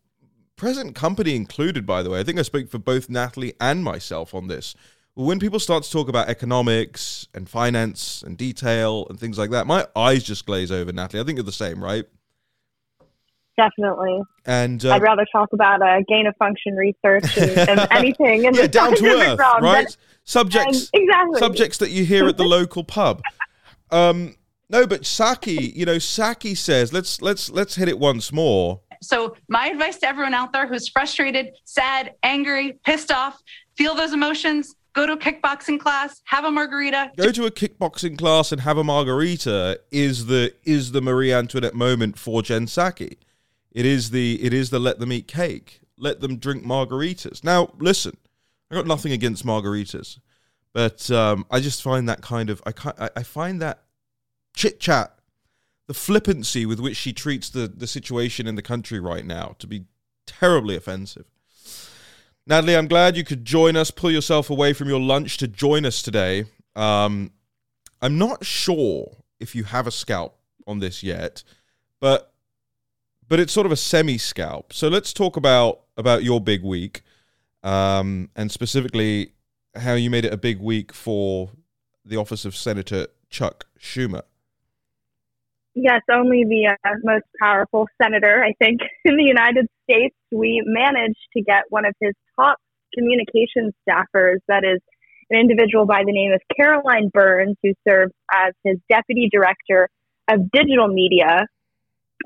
present 0.56 0.96
company 0.96 1.36
included, 1.36 1.86
by 1.86 2.02
the 2.02 2.10
way, 2.10 2.20
I 2.20 2.24
think 2.24 2.40
I 2.40 2.42
speak 2.42 2.70
for 2.70 2.80
both 2.80 3.10
Natalie 3.10 3.54
and 3.62 3.84
myself 3.84 4.34
on 4.34 4.48
this. 4.48 4.76
When 5.20 5.38
people 5.38 5.60
start 5.60 5.84
to 5.84 5.92
talk 5.92 6.08
about 6.08 6.30
economics 6.30 7.28
and 7.34 7.50
finance 7.50 8.24
and 8.26 8.38
detail 8.38 9.06
and 9.10 9.20
things 9.20 9.38
like 9.38 9.50
that, 9.50 9.68
my 9.68 9.86
eyes 9.94 10.24
just 10.24 10.46
glaze 10.46 10.72
over, 10.72 10.94
Natalie. 10.94 11.22
I 11.22 11.26
think 11.26 11.36
you're 11.36 11.44
the 11.44 11.52
same, 11.52 11.84
right? 11.84 12.06
Definitely. 13.58 14.22
And 14.46 14.86
uh, 14.86 14.94
I'd 14.94 15.02
rather 15.02 15.26
talk 15.30 15.50
about 15.52 15.82
uh, 15.82 16.00
gain 16.08 16.26
of 16.26 16.38
function 16.38 16.74
research 16.78 17.38
and, 17.38 17.70
and 17.70 17.88
anything. 17.92 18.46
in 18.46 18.54
yeah, 18.54 18.62
the 18.62 18.68
down 18.70 18.92
to 18.92 18.98
scientific 18.98 19.28
earth, 19.28 19.40
right? 19.62 19.86
but- 19.88 19.98
Subjects, 20.24 20.90
and- 20.94 21.04
exactly. 21.04 21.40
subjects 21.40 21.78
that 21.80 21.90
you 21.90 22.06
hear 22.06 22.26
at 22.28 22.38
the 22.38 22.46
local 22.46 22.86
pub. 22.86 23.22
Um, 23.92 24.36
no, 24.70 24.88
but 24.88 25.02
Psaki, 25.02 25.76
you 25.76 25.86
know, 25.86 25.96
Psaki 25.98 26.56
says, 26.56 26.94
let's 26.94 27.22
let's 27.22 27.50
let's 27.50 27.76
hit 27.76 27.90
it 27.90 28.00
once 28.00 28.32
more. 28.32 28.80
So, 29.02 29.36
my 29.50 29.68
advice 29.68 29.98
to 29.98 30.08
everyone 30.08 30.34
out 30.34 30.54
there 30.54 30.68
who's 30.68 30.88
frustrated, 30.88 31.50
sad, 31.66 32.14
angry, 32.22 32.80
pissed 32.86 33.12
off, 33.12 33.42
feel 33.76 33.96
those 33.96 34.14
emotions, 34.14 34.76
go 34.94 35.06
to 35.06 35.14
a 35.14 35.18
kickboxing 35.18 35.80
class, 35.80 36.22
have 36.26 36.46
a 36.46 36.52
margarita. 36.52 37.12
Go 37.18 37.32
to 37.32 37.46
a 37.46 37.52
kickboxing 37.52 38.18
class 38.18 38.52
and 38.52 38.62
have 38.62 38.78
a 38.78 38.84
margarita 38.84 39.80
is 39.92 40.26
the 40.28 40.54
is 40.64 40.92
the 40.92 41.02
Marie 41.02 41.34
Antoinette 41.34 41.76
moment 41.76 42.18
for 42.18 42.42
Jen 42.42 42.66
Psaki. 42.66 43.18
It 43.72 43.86
is 43.86 44.12
the 44.12 44.42
it 44.44 44.54
is 44.54 44.70
the 44.70 44.80
let 44.80 45.00
them 45.00 45.12
eat 45.12 45.28
cake, 45.28 45.82
let 45.98 46.22
them 46.22 46.38
drink 46.38 46.64
margaritas. 46.64 47.44
Now, 47.44 47.74
listen, 47.78 48.18
I 48.72 48.76
got 48.76 48.88
nothing 48.88 49.12
against 49.12 49.46
margaritas, 49.46 50.20
but 50.74 51.10
um, 51.12 51.46
I 51.52 51.60
just 51.60 51.82
find 51.82 52.08
that 52.10 52.22
kind 52.22 52.50
of 52.50 52.62
I 52.66 52.74
I 52.98 53.10
I 53.18 53.24
find 53.24 53.62
that 53.62 53.84
chit 54.56 54.80
chat, 54.80 55.20
the 55.88 55.94
flippancy 55.94 56.66
with 56.66 56.80
which 56.80 56.98
she 56.98 57.14
treats 57.14 57.50
the 57.50 57.68
the 57.68 57.88
situation 57.88 58.48
in 58.48 58.56
the 58.56 58.62
country 58.62 59.00
right 59.00 59.26
now 59.26 59.56
to 59.60 59.68
be 59.68 59.86
terribly 60.26 60.76
offensive. 60.76 61.26
Natalie, 62.50 62.76
I'm 62.76 62.88
glad 62.88 63.16
you 63.16 63.24
could 63.24 63.46
join 63.46 63.76
us. 63.76 63.92
Pull 63.92 64.10
yourself 64.10 64.50
away 64.50 64.74
from 64.74 64.90
your 64.90 65.00
lunch 65.00 65.38
to 65.38 65.48
join 65.48 65.86
us 65.86 66.02
today. 66.02 66.46
Um, 66.76 67.32
I'm 68.02 68.18
not 68.18 68.44
sure 68.44 69.18
if 69.40 69.54
you 69.54 69.66
have 69.66 69.86
a 69.86 69.92
scalp 69.92 70.36
on 70.66 70.80
this 70.80 71.04
yet, 71.04 71.44
but 72.02 72.34
but 73.28 73.40
it's 73.40 73.54
sort 73.54 73.68
of 73.68 73.72
a 73.72 73.76
semi 73.76 74.18
scalp. 74.18 74.74
So 74.74 74.88
let's 74.88 75.14
talk 75.14 75.38
about 75.38 75.82
about 75.96 76.24
your 76.24 76.42
big 76.42 76.64
week, 76.64 77.04
um, 77.62 78.32
and 78.36 78.52
specifically 78.52 79.34
how 79.76 79.94
you 79.94 80.10
made 80.10 80.26
it 80.26 80.34
a 80.34 80.38
big 80.38 80.60
week 80.60 80.92
for 80.92 81.52
the 82.04 82.18
office 82.18 82.46
of 82.46 82.56
Senator 82.56 83.06
Chuck 83.30 83.68
Schumer. 83.80 84.24
Yes, 85.82 86.02
only 86.12 86.44
the 86.44 86.76
uh, 86.84 86.90
most 87.04 87.24
powerful 87.42 87.88
senator, 88.02 88.44
I 88.44 88.54
think, 88.62 88.82
in 89.06 89.16
the 89.16 89.24
United 89.24 89.68
States. 89.84 90.16
We 90.30 90.62
managed 90.66 91.26
to 91.38 91.42
get 91.42 91.64
one 91.70 91.86
of 91.86 91.94
his 92.02 92.14
top 92.36 92.58
communications 92.94 93.74
staffers, 93.88 94.40
that 94.50 94.66
is 94.66 94.82
an 95.30 95.40
individual 95.40 95.86
by 95.86 96.04
the 96.06 96.12
name 96.12 96.34
of 96.34 96.42
Caroline 96.54 97.10
Burns, 97.14 97.56
who 97.64 97.72
serves 97.88 98.12
as 98.34 98.54
his 98.66 98.78
deputy 98.90 99.30
director 99.32 99.88
of 100.28 100.52
digital 100.52 100.90
media, 100.90 101.46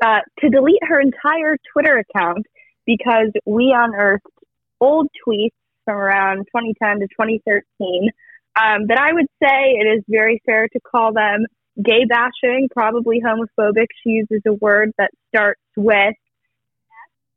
uh, 0.02 0.20
to 0.40 0.50
delete 0.50 0.84
her 0.88 1.00
entire 1.00 1.56
Twitter 1.72 2.04
account 2.10 2.48
because 2.88 3.32
we 3.46 3.72
unearthed 3.78 4.26
old 4.82 5.08
tweets 5.28 5.54
from 5.86 5.98
around 5.98 6.38
2010 6.56 7.02
to 7.02 7.08
2013 7.08 8.10
um, 8.56 8.88
that 8.88 9.00
I 9.00 9.14
would 9.14 9.28
say 9.42 9.76
it 9.78 9.98
is 9.98 10.04
very 10.08 10.42
fair 10.44 10.68
to 10.70 10.80
call 10.80 11.14
them 11.14 11.46
gay 11.82 12.06
bashing, 12.06 12.68
probably 12.72 13.22
homophobic. 13.22 13.88
She 14.04 14.10
uses 14.12 14.42
a 14.48 14.54
word 14.54 14.92
that 14.98 15.12
starts 15.30 15.62
with 15.76 16.16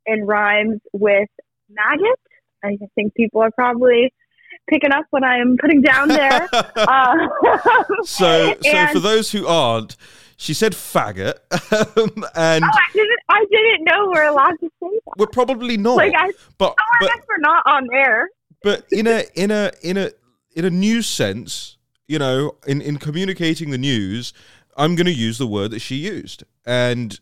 and 0.05 0.27
rhymes 0.27 0.79
with 0.93 1.29
maggot. 1.69 2.19
I 2.63 2.77
think 2.95 3.13
people 3.15 3.41
are 3.41 3.51
probably 3.51 4.13
picking 4.69 4.91
up 4.91 5.05
what 5.11 5.23
I'm 5.23 5.57
putting 5.59 5.81
down 5.81 6.07
there. 6.09 6.47
uh, 6.53 7.15
So, 8.03 8.55
so 8.61 8.87
for 8.87 8.99
those 8.99 9.31
who 9.31 9.47
aren't, 9.47 9.95
she 10.37 10.53
said 10.53 10.73
faggot, 10.73 11.33
and 12.35 12.63
Oh, 12.63 12.67
I 12.67 12.89
didn't. 12.93 13.19
I 13.29 13.45
didn't 13.49 13.83
know 13.85 14.09
we're 14.13 14.27
allowed 14.27 14.59
to 14.59 14.69
say 14.81 14.89
that. 15.05 15.13
we're 15.17 15.25
probably 15.27 15.77
not. 15.77 15.95
Like 15.97 16.13
I, 16.15 16.31
but 16.59 16.71
oh, 16.71 16.75
I 16.93 16.97
but 16.99 17.07
guess 17.09 17.23
we're 17.27 17.37
not 17.39 17.63
on 17.65 17.87
air. 17.91 18.29
but 18.63 18.85
in 18.91 19.07
a 19.07 19.23
in 19.35 19.49
a 19.51 19.71
in 19.81 19.97
a 19.97 20.11
in 20.55 20.65
a 20.65 20.69
news 20.69 21.07
sense, 21.07 21.76
you 22.07 22.19
know, 22.19 22.55
in 22.65 22.81
in 22.81 22.97
communicating 22.97 23.71
the 23.71 23.77
news, 23.77 24.33
I'm 24.75 24.95
going 24.95 25.05
to 25.05 25.13
use 25.13 25.37
the 25.37 25.47
word 25.47 25.71
that 25.71 25.79
she 25.79 25.95
used, 25.95 26.43
and 26.65 27.19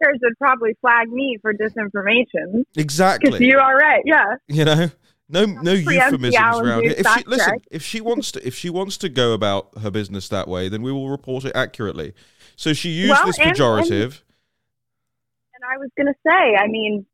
Checkers 0.00 0.18
would 0.22 0.36
probably 0.38 0.76
flag 0.80 1.08
me 1.08 1.38
for 1.40 1.54
disinformation 1.54 2.64
because 2.74 2.84
exactly, 2.84 3.46
you 3.46 3.58
are 3.58 3.76
right. 3.76 4.02
Yeah. 4.04 4.34
you 4.48 4.64
know. 4.64 4.90
No, 5.28 5.44
no 5.44 5.72
euphemisms 5.72 6.36
around 6.36 6.82
here. 6.84 6.94
If 6.96 7.04
she 7.04 7.24
listen, 7.24 7.54
check. 7.54 7.62
if 7.72 7.82
she 7.82 8.00
wants 8.00 8.30
to, 8.30 8.46
if 8.46 8.54
she 8.54 8.70
wants 8.70 8.96
to 8.98 9.08
go 9.08 9.32
about 9.32 9.76
her 9.82 9.90
business 9.90 10.28
that 10.28 10.46
way, 10.46 10.68
then 10.68 10.82
we 10.82 10.92
will 10.92 11.08
report 11.10 11.44
it 11.44 11.50
accurately. 11.56 12.14
So 12.54 12.72
she 12.72 12.90
used 12.90 13.10
Well, 13.10 13.26
this 13.26 13.38
and- 13.38 13.48
and- 13.48 13.56
pejorative. 13.56 14.22
And 15.54 15.64
I 15.64 15.78
was 15.78 15.90
going 15.96 16.06
to 16.06 16.14
say, 16.24 16.54
I 16.56 16.68
mean, 16.68 17.06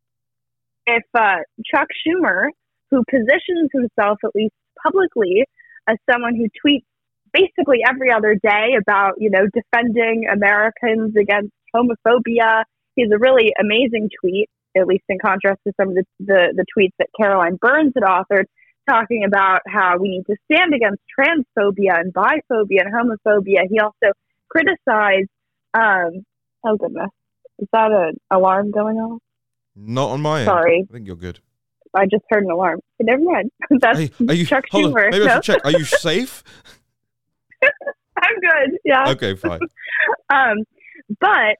if 0.87 1.05
uh, 1.14 1.37
Chuck 1.72 1.88
Schumer, 2.07 2.48
who 2.90 3.03
positions 3.09 3.70
himself 3.72 4.18
at 4.25 4.35
least 4.35 4.53
publicly 4.83 5.46
as 5.88 5.96
someone 6.11 6.35
who 6.37 6.48
tweets 6.48 6.85
basically 7.33 7.79
every 7.88 8.12
other 8.12 8.35
day 8.35 8.77
about, 8.81 9.14
you 9.18 9.31
know, 9.31 9.47
defending 9.53 10.27
Americans 10.31 11.14
against 11.16 11.53
homophobia, 11.75 12.64
he 12.97 13.03
has 13.03 13.11
a 13.12 13.18
really 13.18 13.53
amazing 13.59 14.11
tweet, 14.21 14.49
at 14.77 14.87
least 14.87 15.05
in 15.09 15.18
contrast 15.18 15.61
to 15.66 15.73
some 15.81 15.90
of 15.90 15.95
the, 15.95 16.05
the, 16.21 16.55
the 16.57 16.66
tweets 16.77 16.92
that 16.99 17.09
Caroline 17.18 17.57
Burns 17.57 17.92
had 17.95 18.05
authored, 18.05 18.45
talking 18.88 19.25
about 19.25 19.61
how 19.66 19.97
we 19.99 20.09
need 20.09 20.25
to 20.27 20.37
stand 20.51 20.75
against 20.75 21.01
transphobia 21.18 22.01
and 22.01 22.12
biphobia 22.12 22.83
and 22.85 22.92
homophobia. 22.92 23.62
He 23.71 23.79
also 23.79 24.12
criticized, 24.49 25.29
um, 25.75 26.25
oh 26.64 26.77
goodness, 26.77 27.11
is 27.59 27.68
that 27.73 27.92
an 27.92 28.18
alarm 28.31 28.71
going 28.71 28.97
off? 28.97 29.21
Not 29.75 30.11
on 30.11 30.21
my 30.21 30.40
end. 30.40 30.47
Sorry. 30.47 30.87
I 30.88 30.92
think 30.92 31.07
you're 31.07 31.16
good. 31.16 31.40
I 31.95 32.05
just 32.07 32.25
heard 32.31 32.45
an 32.45 32.51
alarm. 32.51 32.81
Never 33.01 33.23
mind. 33.23 33.51
That's 33.81 33.99
Hey, 33.99 34.11
are 34.29 34.35
you? 34.35 34.47
Chuck 34.47 34.64
hold 34.71 34.87
on, 34.87 34.92
Schumer. 34.92 35.11
maybe 35.11 35.27
I 35.27 35.35
should 35.35 35.42
check. 35.42 35.64
Are 35.64 35.71
you 35.71 35.85
safe? 35.85 36.42
I'm 38.16 38.40
good. 38.40 38.79
Yeah. 38.85 39.11
Okay, 39.11 39.35
fine. 39.35 39.61
Um, 40.33 40.64
but 41.20 41.57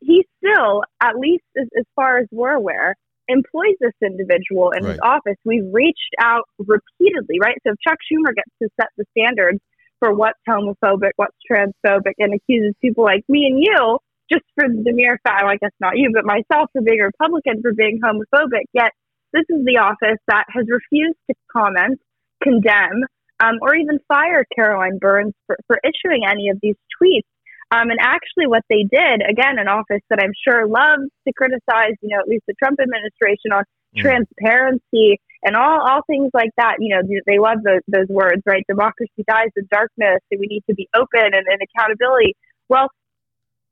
he 0.00 0.24
still, 0.38 0.82
at 1.00 1.16
least 1.16 1.44
as, 1.58 1.66
as 1.76 1.84
far 1.96 2.18
as 2.18 2.26
we're 2.30 2.52
aware, 2.52 2.94
employs 3.28 3.74
this 3.80 3.94
individual 4.02 4.70
in 4.70 4.84
his 4.84 4.98
office. 5.02 5.36
We've 5.44 5.66
reached 5.72 6.14
out 6.20 6.44
repeatedly, 6.58 7.38
right? 7.40 7.56
So 7.66 7.72
if 7.72 7.78
Chuck 7.86 7.98
Schumer 8.06 8.34
gets 8.34 8.50
to 8.62 8.68
set 8.80 8.90
the 8.96 9.04
standards 9.16 9.58
for 9.98 10.14
what's 10.14 10.38
homophobic, 10.48 11.12
what's 11.16 11.36
transphobic, 11.50 12.14
and 12.18 12.34
accuses 12.34 12.74
people 12.80 13.04
like 13.04 13.24
me 13.28 13.46
and 13.46 13.58
you, 13.58 13.98
just 14.30 14.44
for 14.54 14.68
the 14.68 14.92
mere 14.92 15.18
fact, 15.24 15.42
well, 15.42 15.52
I 15.52 15.56
guess 15.56 15.72
not 15.80 15.96
you, 15.96 16.10
but 16.14 16.24
myself, 16.24 16.70
for 16.72 16.82
being 16.82 17.00
a 17.00 17.06
Republican, 17.06 17.62
for 17.62 17.72
being 17.72 18.00
homophobic, 18.02 18.64
yet 18.72 18.92
this 19.32 19.44
is 19.48 19.64
the 19.64 19.78
office 19.78 20.18
that 20.28 20.44
has 20.48 20.66
refused 20.68 21.18
to 21.30 21.34
comment, 21.52 22.00
condemn, 22.42 23.04
um, 23.42 23.58
or 23.60 23.74
even 23.74 23.98
fire 24.06 24.44
Caroline 24.54 24.98
Burns 24.98 25.34
for, 25.46 25.56
for 25.66 25.76
issuing 25.82 26.22
any 26.24 26.48
of 26.48 26.58
these 26.62 26.76
tweets. 26.96 27.28
Um, 27.74 27.90
and 27.90 27.98
actually, 28.00 28.46
what 28.46 28.62
they 28.68 28.84
did, 28.84 29.22
again, 29.28 29.58
an 29.58 29.66
office 29.66 30.04
that 30.10 30.20
I'm 30.22 30.32
sure 30.46 30.66
loves 30.66 31.08
to 31.26 31.32
criticize, 31.34 31.94
you 32.02 32.10
know, 32.10 32.20
at 32.20 32.28
least 32.28 32.44
the 32.46 32.54
Trump 32.62 32.78
administration 32.80 33.52
on 33.52 33.64
Mm. 33.96 34.00
transparency 34.00 35.20
and 35.44 35.56
all, 35.56 35.80
all 35.86 36.00
things 36.06 36.30
like 36.32 36.50
that. 36.56 36.76
You 36.78 36.94
know, 36.94 37.02
they 37.26 37.38
love 37.38 37.58
those, 37.64 37.82
those 37.88 38.08
words, 38.08 38.42
right? 38.46 38.64
Democracy 38.68 39.24
dies 39.28 39.50
in 39.56 39.66
darkness, 39.70 40.20
and 40.30 40.40
we 40.40 40.46
need 40.46 40.62
to 40.68 40.74
be 40.74 40.88
open 40.94 41.34
and, 41.34 41.46
and 41.46 41.60
accountability. 41.60 42.34
Well, 42.68 42.88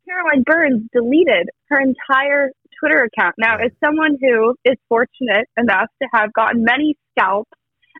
Caroline 0.06 0.42
Burns 0.44 0.83
deleted 0.92 1.48
her 1.68 1.80
entire 1.80 2.50
Twitter 2.78 3.04
account. 3.04 3.35
Now, 3.38 3.56
as 3.56 3.70
someone 3.83 4.18
who 4.20 4.56
is 4.64 4.76
fortunate 4.88 5.48
enough 5.56 5.88
to 6.02 6.09
have 6.12 6.33
gotten 6.33 6.64
many 6.64 6.96
scalps, 7.12 7.50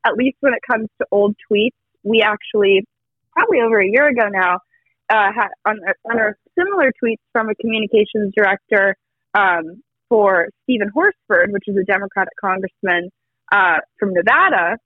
at 0.07 0.15
least 0.15 0.37
when 0.41 0.55
it 0.55 0.61
comes 0.71 0.89
to 0.99 1.07
old 1.11 1.35
tweets, 1.51 1.71
we 2.03 2.23
actually, 2.23 2.85
probably 3.33 3.61
over 3.61 3.81
a 3.81 3.87
year 3.87 4.09
ago 4.09 4.29
now, 4.31 4.59
uh, 5.11 5.33
had 5.35 5.49
on 5.67 5.81
similar 6.59 6.93
tweets 7.03 7.19
from 7.33 7.49
a 7.51 7.55
communications 7.57 8.33
director 8.37 8.97
um, 9.35 9.83
for 10.09 10.49
Steven 10.65 10.89
Horsford, 10.95 11.51
which 11.53 11.65
is 11.67 11.77
a 11.77 11.85
Democratic 11.85 12.33
congressman 12.41 13.11
uh, 13.53 13.79
from 13.99 14.13
Nevada. 14.15 14.77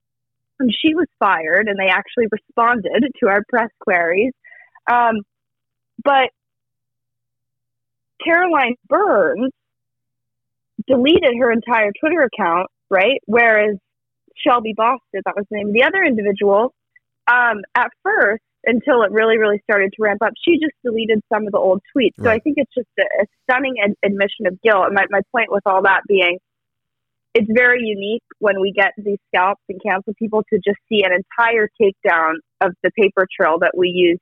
And 0.59 0.73
she 0.81 0.95
was 0.95 1.07
fired, 1.19 1.67
and 1.67 1.77
they 1.77 1.89
actually 1.89 2.27
responded 2.31 3.11
to 3.19 3.27
our 3.27 3.43
press 3.49 3.69
queries. 3.81 4.31
Um, 4.89 5.21
but 6.03 6.29
Caroline 8.23 8.75
Burns 8.87 9.51
deleted 10.87 11.35
her 11.39 11.51
entire 11.51 11.91
Twitter 11.99 12.21
account, 12.21 12.67
right? 12.89 13.19
Whereas 13.25 13.77
Shelby 14.35 14.73
Boston, 14.75 15.21
that 15.25 15.35
was 15.35 15.45
the 15.49 15.57
name 15.57 15.67
of 15.67 15.73
the 15.73 15.83
other 15.83 16.03
individual, 16.03 16.73
um, 17.27 17.61
at 17.75 17.89
first, 18.03 18.43
until 18.65 19.03
it 19.03 19.11
really, 19.11 19.37
really 19.37 19.61
started 19.63 19.93
to 19.93 20.01
ramp 20.01 20.21
up, 20.23 20.33
she 20.43 20.53
just 20.53 20.73
deleted 20.83 21.21
some 21.31 21.45
of 21.45 21.51
the 21.51 21.57
old 21.57 21.81
tweets. 21.95 22.15
So 22.23 22.29
I 22.29 22.39
think 22.39 22.57
it's 22.57 22.73
just 22.73 22.89
a, 22.99 23.03
a 23.21 23.25
stunning 23.43 23.75
ad- 23.83 23.95
admission 24.03 24.47
of 24.47 24.59
guilt. 24.61 24.85
And 24.87 24.95
my, 24.95 25.05
my 25.09 25.21
point 25.31 25.51
with 25.51 25.63
all 25.65 25.83
that 25.83 26.01
being, 26.07 26.39
it's 27.35 27.49
very 27.53 27.81
unique 27.83 28.23
when 28.39 28.59
we 28.61 28.71
get 28.71 28.93
these 28.97 29.19
scalps 29.27 29.61
and 29.69 29.79
cancel 29.85 30.13
people 30.17 30.43
to 30.51 30.59
just 30.65 30.79
see 30.89 31.03
an 31.03 31.11
entire 31.11 31.69
takedown 31.79 32.35
of 32.61 32.73
the 32.81 32.91
paper 32.97 33.27
trail 33.39 33.59
that 33.59 33.73
we 33.77 33.89
used 33.89 34.21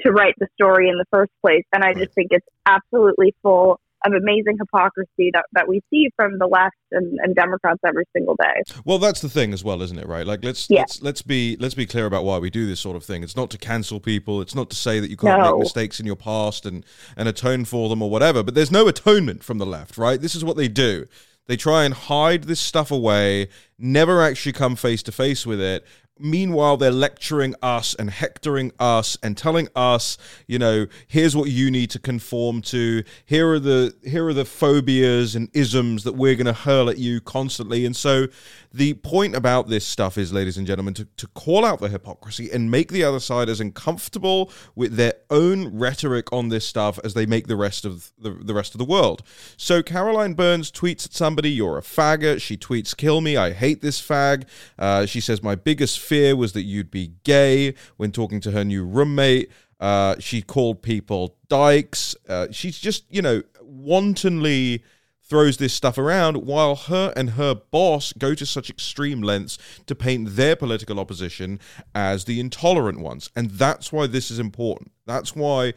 to 0.00 0.12
write 0.12 0.34
the 0.38 0.46
story 0.54 0.88
in 0.88 0.96
the 0.96 1.04
first 1.10 1.32
place. 1.44 1.64
And 1.72 1.84
I 1.84 1.88
Right. 1.88 1.98
just 1.98 2.14
think 2.14 2.28
it's 2.30 2.46
absolutely 2.66 3.34
full 3.42 3.80
of 4.06 4.12
amazing 4.12 4.56
hypocrisy 4.58 5.30
that, 5.32 5.44
that 5.52 5.68
we 5.68 5.80
see 5.90 6.08
from 6.16 6.38
the 6.38 6.46
left 6.46 6.74
and, 6.92 7.18
and 7.22 7.34
Democrats 7.34 7.80
every 7.86 8.04
single 8.14 8.36
day. 8.40 8.62
Well, 8.84 8.98
that's 8.98 9.20
the 9.20 9.28
thing 9.28 9.52
as 9.52 9.64
well, 9.64 9.82
isn't 9.82 9.98
it? 9.98 10.06
Right? 10.06 10.26
Like, 10.26 10.44
let's 10.44 10.68
Yeah. 10.68 10.80
let's 10.80 11.02
let's 11.02 11.22
be 11.22 11.56
let's 11.58 11.74
be 11.74 11.86
clear 11.86 12.06
about 12.06 12.24
why 12.24 12.38
we 12.38 12.50
do 12.50 12.66
this 12.66 12.80
sort 12.80 12.96
of 12.96 13.04
thing. 13.04 13.22
It's 13.22 13.36
not 13.36 13.50
to 13.50 13.58
cancel 13.58 14.00
people. 14.00 14.40
It's 14.40 14.54
not 14.54 14.70
to 14.70 14.76
say 14.76 15.00
that 15.00 15.10
you 15.10 15.16
can't 15.16 15.40
No. 15.42 15.52
make 15.52 15.60
mistakes 15.60 16.00
in 16.00 16.06
your 16.06 16.16
past 16.16 16.66
and 16.66 16.84
and 17.16 17.28
atone 17.28 17.64
for 17.64 17.88
them 17.88 18.02
or 18.02 18.10
whatever. 18.10 18.42
But 18.42 18.54
there's 18.54 18.70
no 18.70 18.88
atonement 18.88 19.42
from 19.44 19.58
the 19.58 19.66
left, 19.66 19.96
right? 19.98 20.20
This 20.20 20.34
is 20.34 20.44
what 20.44 20.56
they 20.56 20.68
do. 20.68 21.06
They 21.46 21.56
try 21.58 21.84
and 21.84 21.92
hide 21.92 22.44
this 22.44 22.60
stuff 22.60 22.90
away, 22.90 23.48
never 23.78 24.22
actually 24.22 24.52
come 24.52 24.76
face 24.76 25.02
to 25.02 25.12
face 25.12 25.44
with 25.46 25.60
it. 25.60 25.84
Meanwhile, 26.16 26.76
they're 26.76 26.92
lecturing 26.92 27.56
us 27.60 27.94
and 27.96 28.08
hectoring 28.08 28.70
us 28.78 29.18
and 29.20 29.36
telling 29.36 29.68
us, 29.74 30.16
you 30.46 30.60
know, 30.60 30.86
here's 31.08 31.34
what 31.34 31.50
you 31.50 31.72
need 31.72 31.90
to 31.90 31.98
conform 31.98 32.62
to. 32.62 33.02
Here 33.24 33.50
are 33.50 33.58
the 33.58 33.96
here 34.04 34.24
are 34.28 34.32
the 34.32 34.44
phobias 34.44 35.34
and 35.34 35.48
isms 35.52 36.04
that 36.04 36.12
we're 36.12 36.36
going 36.36 36.46
to 36.46 36.52
hurl 36.52 36.88
at 36.88 36.98
you 36.98 37.20
constantly. 37.20 37.84
And 37.84 37.96
so, 37.96 38.28
the 38.72 38.94
point 38.94 39.34
about 39.34 39.68
this 39.68 39.84
stuff 39.84 40.16
is, 40.16 40.32
ladies 40.32 40.56
and 40.56 40.66
gentlemen, 40.68 40.94
to, 40.94 41.04
to 41.16 41.26
call 41.28 41.64
out 41.64 41.80
the 41.80 41.88
hypocrisy 41.88 42.48
and 42.52 42.70
make 42.70 42.92
the 42.92 43.02
other 43.02 43.20
side 43.20 43.48
as 43.48 43.60
uncomfortable 43.60 44.52
with 44.76 44.94
their 44.94 45.14
own 45.30 45.76
rhetoric 45.76 46.32
on 46.32 46.48
this 46.48 46.64
stuff 46.64 46.98
as 47.02 47.14
they 47.14 47.26
make 47.26 47.48
the 47.48 47.56
rest 47.56 47.84
of 47.84 48.12
the, 48.18 48.30
the 48.30 48.54
rest 48.54 48.72
of 48.74 48.78
the 48.78 48.84
world. 48.84 49.24
So 49.56 49.82
Caroline 49.82 50.34
Burns 50.34 50.70
tweets 50.70 51.06
at 51.06 51.12
somebody, 51.12 51.50
"You're 51.50 51.78
a 51.78 51.82
faggot." 51.82 52.40
She 52.40 52.56
tweets, 52.56 52.96
"Kill 52.96 53.20
me! 53.20 53.36
I 53.36 53.52
hate 53.52 53.80
this 53.80 54.00
fag." 54.00 54.44
Uh, 54.78 55.06
she 55.06 55.20
says, 55.20 55.42
"My 55.42 55.56
biggest 55.56 56.03
fear 56.04 56.36
was 56.36 56.52
that 56.52 56.62
you'd 56.62 56.90
be 56.90 57.12
gay." 57.24 57.74
When 57.96 58.12
talking 58.12 58.40
to 58.42 58.50
her 58.50 58.64
new 58.64 58.84
roommate, 58.84 59.50
uh, 59.80 60.16
she 60.18 60.42
called 60.42 60.82
people 60.82 61.36
dykes. 61.48 62.14
Uh, 62.28 62.48
she's 62.50 62.78
just, 62.78 63.04
you 63.10 63.22
know, 63.22 63.42
wantonly 63.60 64.82
throws 65.26 65.56
this 65.56 65.72
stuff 65.72 65.96
around 65.96 66.36
while 66.36 66.76
her 66.76 67.12
and 67.16 67.30
her 67.30 67.54
boss 67.54 68.12
go 68.12 68.34
to 68.34 68.44
such 68.44 68.68
extreme 68.68 69.22
lengths 69.22 69.58
to 69.86 69.94
paint 69.94 70.36
their 70.36 70.54
political 70.54 71.00
opposition 71.00 71.58
as 71.94 72.24
the 72.24 72.38
intolerant 72.38 73.00
ones. 73.00 73.30
And 73.34 73.50
that's 73.50 73.90
why 73.90 74.06
this 74.06 74.30
is 74.30 74.38
important. 74.38 74.92
That's 75.06 75.34
why, 75.34 75.72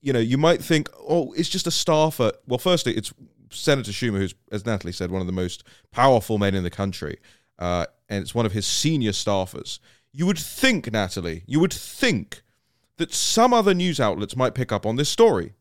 you 0.00 0.12
know, 0.12 0.18
you 0.20 0.36
might 0.36 0.62
think, 0.62 0.88
oh, 1.08 1.32
it's 1.32 1.48
just 1.48 1.66
a 1.66 1.70
staffer. 1.70 2.32
Well, 2.46 2.58
firstly, 2.58 2.94
it's 2.94 3.12
Senator 3.50 3.90
Schumer, 3.90 4.18
who's, 4.18 4.34
as 4.52 4.66
Natalie 4.66 4.92
said, 4.92 5.10
one 5.10 5.22
of 5.22 5.26
the 5.26 5.32
most 5.32 5.64
powerful 5.90 6.38
men 6.38 6.54
in 6.54 6.62
the 6.62 6.70
country. 6.70 7.18
Uh, 7.60 7.86
and 8.08 8.22
it's 8.22 8.34
one 8.34 8.46
of 8.46 8.52
his 8.52 8.66
senior 8.66 9.12
staffers. 9.12 9.78
You 10.12 10.26
would 10.26 10.38
think, 10.38 10.90
Natalie, 10.90 11.44
you 11.46 11.60
would 11.60 11.72
think 11.72 12.42
that 12.96 13.14
some 13.14 13.54
other 13.54 13.74
news 13.74 14.00
outlets 14.00 14.34
might 14.34 14.54
pick 14.54 14.72
up 14.72 14.84
on 14.84 14.96
this 14.96 15.08
story. 15.08 15.52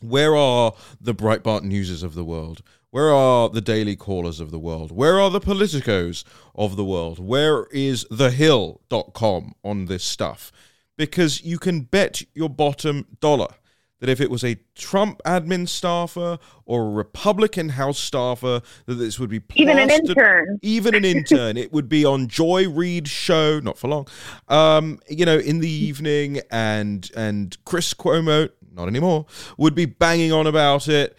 Where 0.00 0.34
are 0.34 0.72
the 1.00 1.14
Breitbart 1.14 1.62
Newses 1.62 2.02
of 2.02 2.14
the 2.14 2.24
world? 2.24 2.62
Where 2.90 3.12
are 3.12 3.48
the 3.48 3.60
Daily 3.60 3.94
Callers 3.94 4.40
of 4.40 4.50
the 4.50 4.58
world? 4.58 4.90
Where 4.90 5.20
are 5.20 5.30
the 5.30 5.40
Politicos 5.40 6.24
of 6.56 6.76
the 6.76 6.84
world? 6.84 7.18
Where 7.18 7.66
is 7.66 8.04
thehill.com 8.10 9.54
on 9.62 9.86
this 9.86 10.02
stuff? 10.02 10.50
Because 10.96 11.44
you 11.44 11.58
can 11.58 11.82
bet 11.82 12.22
your 12.34 12.48
bottom 12.48 13.06
dollar 13.20 13.54
that 14.00 14.08
if 14.08 14.20
it 14.20 14.30
was 14.30 14.42
a 14.42 14.56
Trump 14.74 15.20
admin 15.24 15.68
staffer 15.68 16.38
or 16.66 16.86
a 16.86 16.90
Republican 16.90 17.70
House 17.70 17.98
staffer, 17.98 18.60
that 18.86 18.94
this 18.94 19.18
would 19.18 19.30
be 19.30 19.40
Even 19.54 19.78
an 19.78 19.90
intern. 19.90 20.58
even 20.62 20.94
an 20.94 21.04
intern. 21.04 21.56
it 21.56 21.72
would 21.72 21.88
be 21.88 22.04
on 22.04 22.26
Joy 22.28 22.68
Reid's 22.68 23.10
show, 23.10 23.60
not 23.60 23.78
for 23.78 23.88
long. 23.88 24.08
Um, 24.48 24.98
you 25.08 25.24
know, 25.24 25.38
in 25.38 25.60
the 25.60 25.70
evening, 25.70 26.40
and 26.50 27.10
and 27.16 27.56
Chris 27.64 27.94
Cuomo, 27.94 28.50
not 28.72 28.88
anymore, 28.88 29.26
would 29.58 29.74
be 29.74 29.84
banging 29.86 30.32
on 30.32 30.46
about 30.46 30.88
it. 30.88 31.16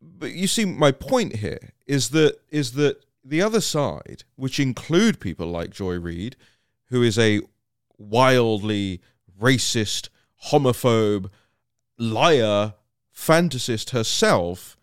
But 0.00 0.32
you 0.32 0.46
see, 0.46 0.64
my 0.64 0.92
point 0.92 1.36
here 1.36 1.72
is 1.86 2.10
that 2.10 2.38
is 2.50 2.72
that 2.72 3.04
the 3.24 3.42
other 3.42 3.60
side, 3.60 4.24
which 4.36 4.58
include 4.60 5.20
people 5.20 5.46
like 5.48 5.70
Joy 5.70 5.98
Reid, 5.98 6.36
who 6.90 7.02
is 7.02 7.18
a 7.18 7.40
wildly 7.98 9.00
racist, 9.40 10.08
homophobe, 10.50 11.30
liar, 11.98 12.74
fantasist 13.14 13.90
herself, 13.90 14.76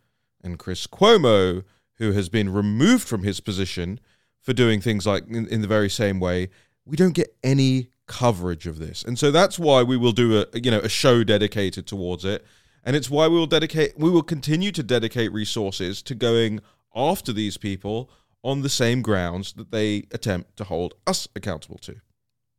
and 0.44 0.60
Chris 0.60 0.88
Cuomo, 0.88 1.64
who 1.98 2.12
has 2.12 2.30
been 2.30 2.52
removed 2.52 3.08
from 3.08 3.24
his 3.24 3.40
position 3.40 4.00
for 4.42 4.54
doing 4.54 4.82
things 4.82 5.06
like 5.06 5.28
in, 5.28 5.48
in 5.48 5.62
the 5.62 5.68
very 5.68 5.90
same 5.90 6.20
way, 6.20 6.50
we 6.86 6.98
don't 6.98 7.14
get 7.14 7.36
any 7.44 7.90
coverage 8.08 8.68
of 8.68 8.80
this. 8.80 9.04
And 9.04 9.18
so 9.18 9.32
that's 9.32 9.58
why 9.58 9.84
we 9.84 9.96
will 9.96 10.12
do 10.12 10.42
a 10.42 10.60
you 10.60 10.72
know 10.72 10.80
a 10.80 10.90
show 10.90 11.24
dedicated 11.24 11.88
towards 11.88 12.26
it. 12.26 12.46
And 12.84 12.96
it's 12.96 13.10
why 13.10 13.28
we 13.28 13.38
will 13.38 13.48
dedicate 13.48 13.98
we 13.98 14.10
will 14.10 14.24
continue 14.24 14.72
to 14.74 14.84
dedicate 14.84 15.32
resources 15.32 16.02
to 16.04 16.16
going 16.16 16.60
after 16.96 17.32
these 17.32 17.58
people 17.58 18.10
on 18.44 18.62
the 18.62 18.70
same 18.70 19.02
grounds 19.02 19.54
that 19.54 19.72
they 19.72 20.06
attempt 20.12 20.58
to 20.58 20.66
hold 20.66 20.94
us 21.08 21.28
accountable 21.36 21.78
to. 21.78 21.96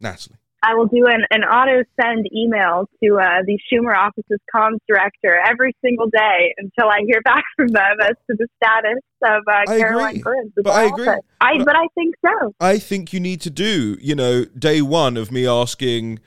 Natalie. 0.00 0.38
I 0.66 0.74
will 0.74 0.86
do 0.86 1.06
an, 1.06 1.20
an 1.30 1.44
auto 1.44 1.84
send 2.00 2.26
email 2.34 2.88
to 3.02 3.18
uh, 3.18 3.42
the 3.46 3.58
Schumer 3.70 3.94
office's 3.96 4.40
comms 4.54 4.78
director 4.88 5.36
every 5.46 5.76
single 5.84 6.08
day 6.08 6.54
until 6.56 6.88
I 6.88 7.00
hear 7.06 7.20
back 7.24 7.44
from 7.56 7.68
them 7.68 7.96
as 8.00 8.14
to 8.30 8.36
the 8.38 8.46
status 8.56 8.98
of 9.22 9.42
uh, 9.46 9.70
I 9.72 9.78
Caroline 9.78 10.10
agree. 10.16 10.22
Burns. 10.22 10.52
But 10.56 10.70
I 10.70 10.84
agree. 10.84 11.08
I, 11.40 11.58
But- 11.58 11.66
but 11.66 11.76
I 11.76 11.86
think 11.94 12.14
so. 12.24 12.54
I 12.60 12.78
think 12.78 13.12
you 13.12 13.20
need 13.20 13.40
to 13.42 13.50
do, 13.50 13.98
you 14.00 14.14
know, 14.14 14.44
day 14.44 14.80
one 14.82 15.16
of 15.16 15.30
me 15.30 15.46
asking 15.46 16.20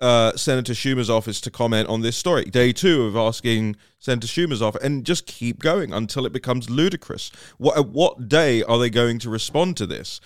uh, 0.00 0.36
Senator 0.36 0.72
Schumer's 0.72 1.08
office 1.08 1.40
to 1.42 1.50
comment 1.50 1.88
on 1.88 2.00
this 2.02 2.16
story, 2.16 2.44
day 2.46 2.72
two 2.72 3.04
of 3.04 3.16
asking 3.16 3.76
Senator 4.00 4.26
Schumer's 4.26 4.60
office, 4.60 4.82
and 4.82 5.04
just 5.06 5.26
keep 5.26 5.60
going 5.60 5.92
until 5.92 6.26
it 6.26 6.32
becomes 6.32 6.68
ludicrous. 6.68 7.30
What 7.58 7.78
at 7.78 7.88
what 7.88 8.28
day 8.28 8.62
are 8.64 8.78
they 8.78 8.90
going 8.90 9.18
to 9.20 9.30
respond 9.30 9.76
to 9.78 9.86
this? 9.86 10.20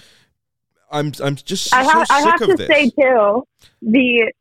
I'm 0.91 1.13
I'm 1.23 1.37
just 1.37 1.75
I, 1.75 1.83
so 1.83 1.91
ha- 1.91 2.07
I 2.11 2.21
have 2.23 2.39
to 2.41 2.57
this. 2.57 2.67
say 2.67 2.91
too, 2.91 3.45
the 3.83 4.33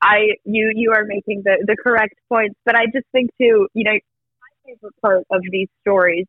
I 0.00 0.18
you 0.44 0.72
you 0.74 0.92
are 0.92 1.04
making 1.04 1.42
the 1.44 1.64
the 1.66 1.76
correct 1.76 2.14
points, 2.28 2.56
but 2.64 2.76
I 2.76 2.86
just 2.86 3.06
think 3.12 3.30
too, 3.40 3.68
you 3.74 3.84
know, 3.84 3.92
my 3.92 4.52
favorite 4.64 4.94
part 5.02 5.24
of 5.30 5.42
these 5.50 5.68
stories, 5.80 6.26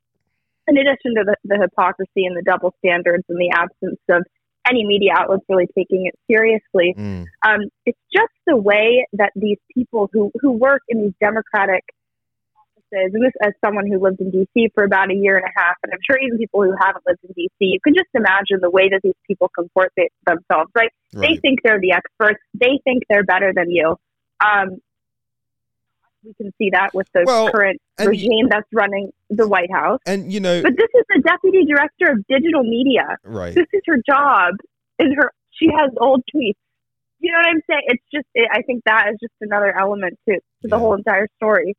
in 0.68 0.78
addition 0.78 1.16
to 1.16 1.24
the, 1.26 1.36
the 1.44 1.58
hypocrisy 1.62 2.26
and 2.26 2.36
the 2.36 2.44
double 2.44 2.74
standards 2.80 3.24
and 3.30 3.38
the 3.38 3.52
absence 3.54 4.00
of 4.10 4.24
any 4.70 4.86
media 4.86 5.12
outlets 5.18 5.44
really 5.48 5.68
taking 5.78 6.08
it 6.08 6.16
seriously, 6.30 6.94
Mm, 6.98 7.26
um, 7.48 7.62
it's 7.86 8.00
just 8.14 8.34
the 8.46 8.58
way 8.58 9.06
that 9.14 9.32
these 9.36 9.60
people 9.74 10.10
who 10.12 10.32
who 10.42 10.52
work 10.52 10.82
in 10.90 11.04
these 11.04 11.14
democratic 11.22 11.84
and 12.92 13.14
this 13.14 13.34
as 13.44 13.54
someone 13.64 13.86
who 13.88 14.00
lived 14.00 14.22
in 14.22 14.32
D.C. 14.32 14.70
for 14.74 14.84
about 14.84 15.12
a 15.12 15.16
year 15.16 15.38
and 15.38 15.46
a 15.46 15.60
half, 15.60 15.76
and 15.84 15.92
I'm 15.92 16.00
sure 16.10 16.18
even 16.22 16.38
people 16.38 16.64
who 16.64 16.74
haven't 16.80 17.04
lived 17.08 17.20
in 17.24 17.32
D.C., 17.36 17.56
you 17.60 17.80
can 17.84 17.94
just 17.94 18.10
imagine 18.14 18.60
the 18.62 18.70
way 18.70 18.90
that 18.90 19.02
these 19.04 19.18
people 19.28 19.50
comport 19.54 19.92
they, 19.98 20.10
themselves, 20.26 20.72
right? 20.76 20.92
They 21.14 21.38
think 21.42 21.60
they're 21.64 21.80
the 21.80 21.94
experts. 21.94 22.40
They 22.54 22.80
think 22.84 23.04
they're 23.10 23.24
better 23.24 23.52
than 23.56 23.70
you. 23.72 23.96
Um, 24.46 24.78
we 26.24 26.34
can 26.34 26.52
see 26.58 26.70
that 26.74 26.94
with 26.94 27.08
the 27.14 27.24
Well, 27.26 27.52
current 27.52 27.80
regime 28.00 28.48
that's 28.50 28.68
running 28.74 29.12
the 29.30 29.48
White 29.48 29.72
House. 29.72 30.00
And 30.06 30.32
you 30.32 30.40
know, 30.40 30.62
But 30.62 30.74
this 30.78 30.90
is 30.94 31.04
the 31.10 31.22
deputy 31.22 31.66
director 31.66 32.12
of 32.12 32.26
digital 32.28 32.64
media. 32.64 33.18
right. 33.24 33.54
This 33.56 33.66
is 33.74 33.82
her 33.88 33.98
job. 34.08 34.56
And 35.00 35.16
her 35.16 35.32
she 35.52 35.68
has 35.76 35.92
old 35.98 36.24
tweets. 36.34 36.54
You 37.20 37.32
know 37.32 37.40
what 37.40 37.48
I'm 37.48 37.62
saying? 37.70 37.82
It's 37.88 38.04
just 38.14 38.26
it, 38.36 38.50
I 38.52 38.62
think 38.64 38.84
that 38.86 39.08
is 39.10 39.18
just 39.22 39.34
another 39.42 39.76
element 39.78 40.20
to 40.28 40.36
to 40.36 40.42
the 40.64 40.70
Yeah. 40.76 40.80
whole 40.80 40.94
entire 40.96 41.28
story. 41.38 41.76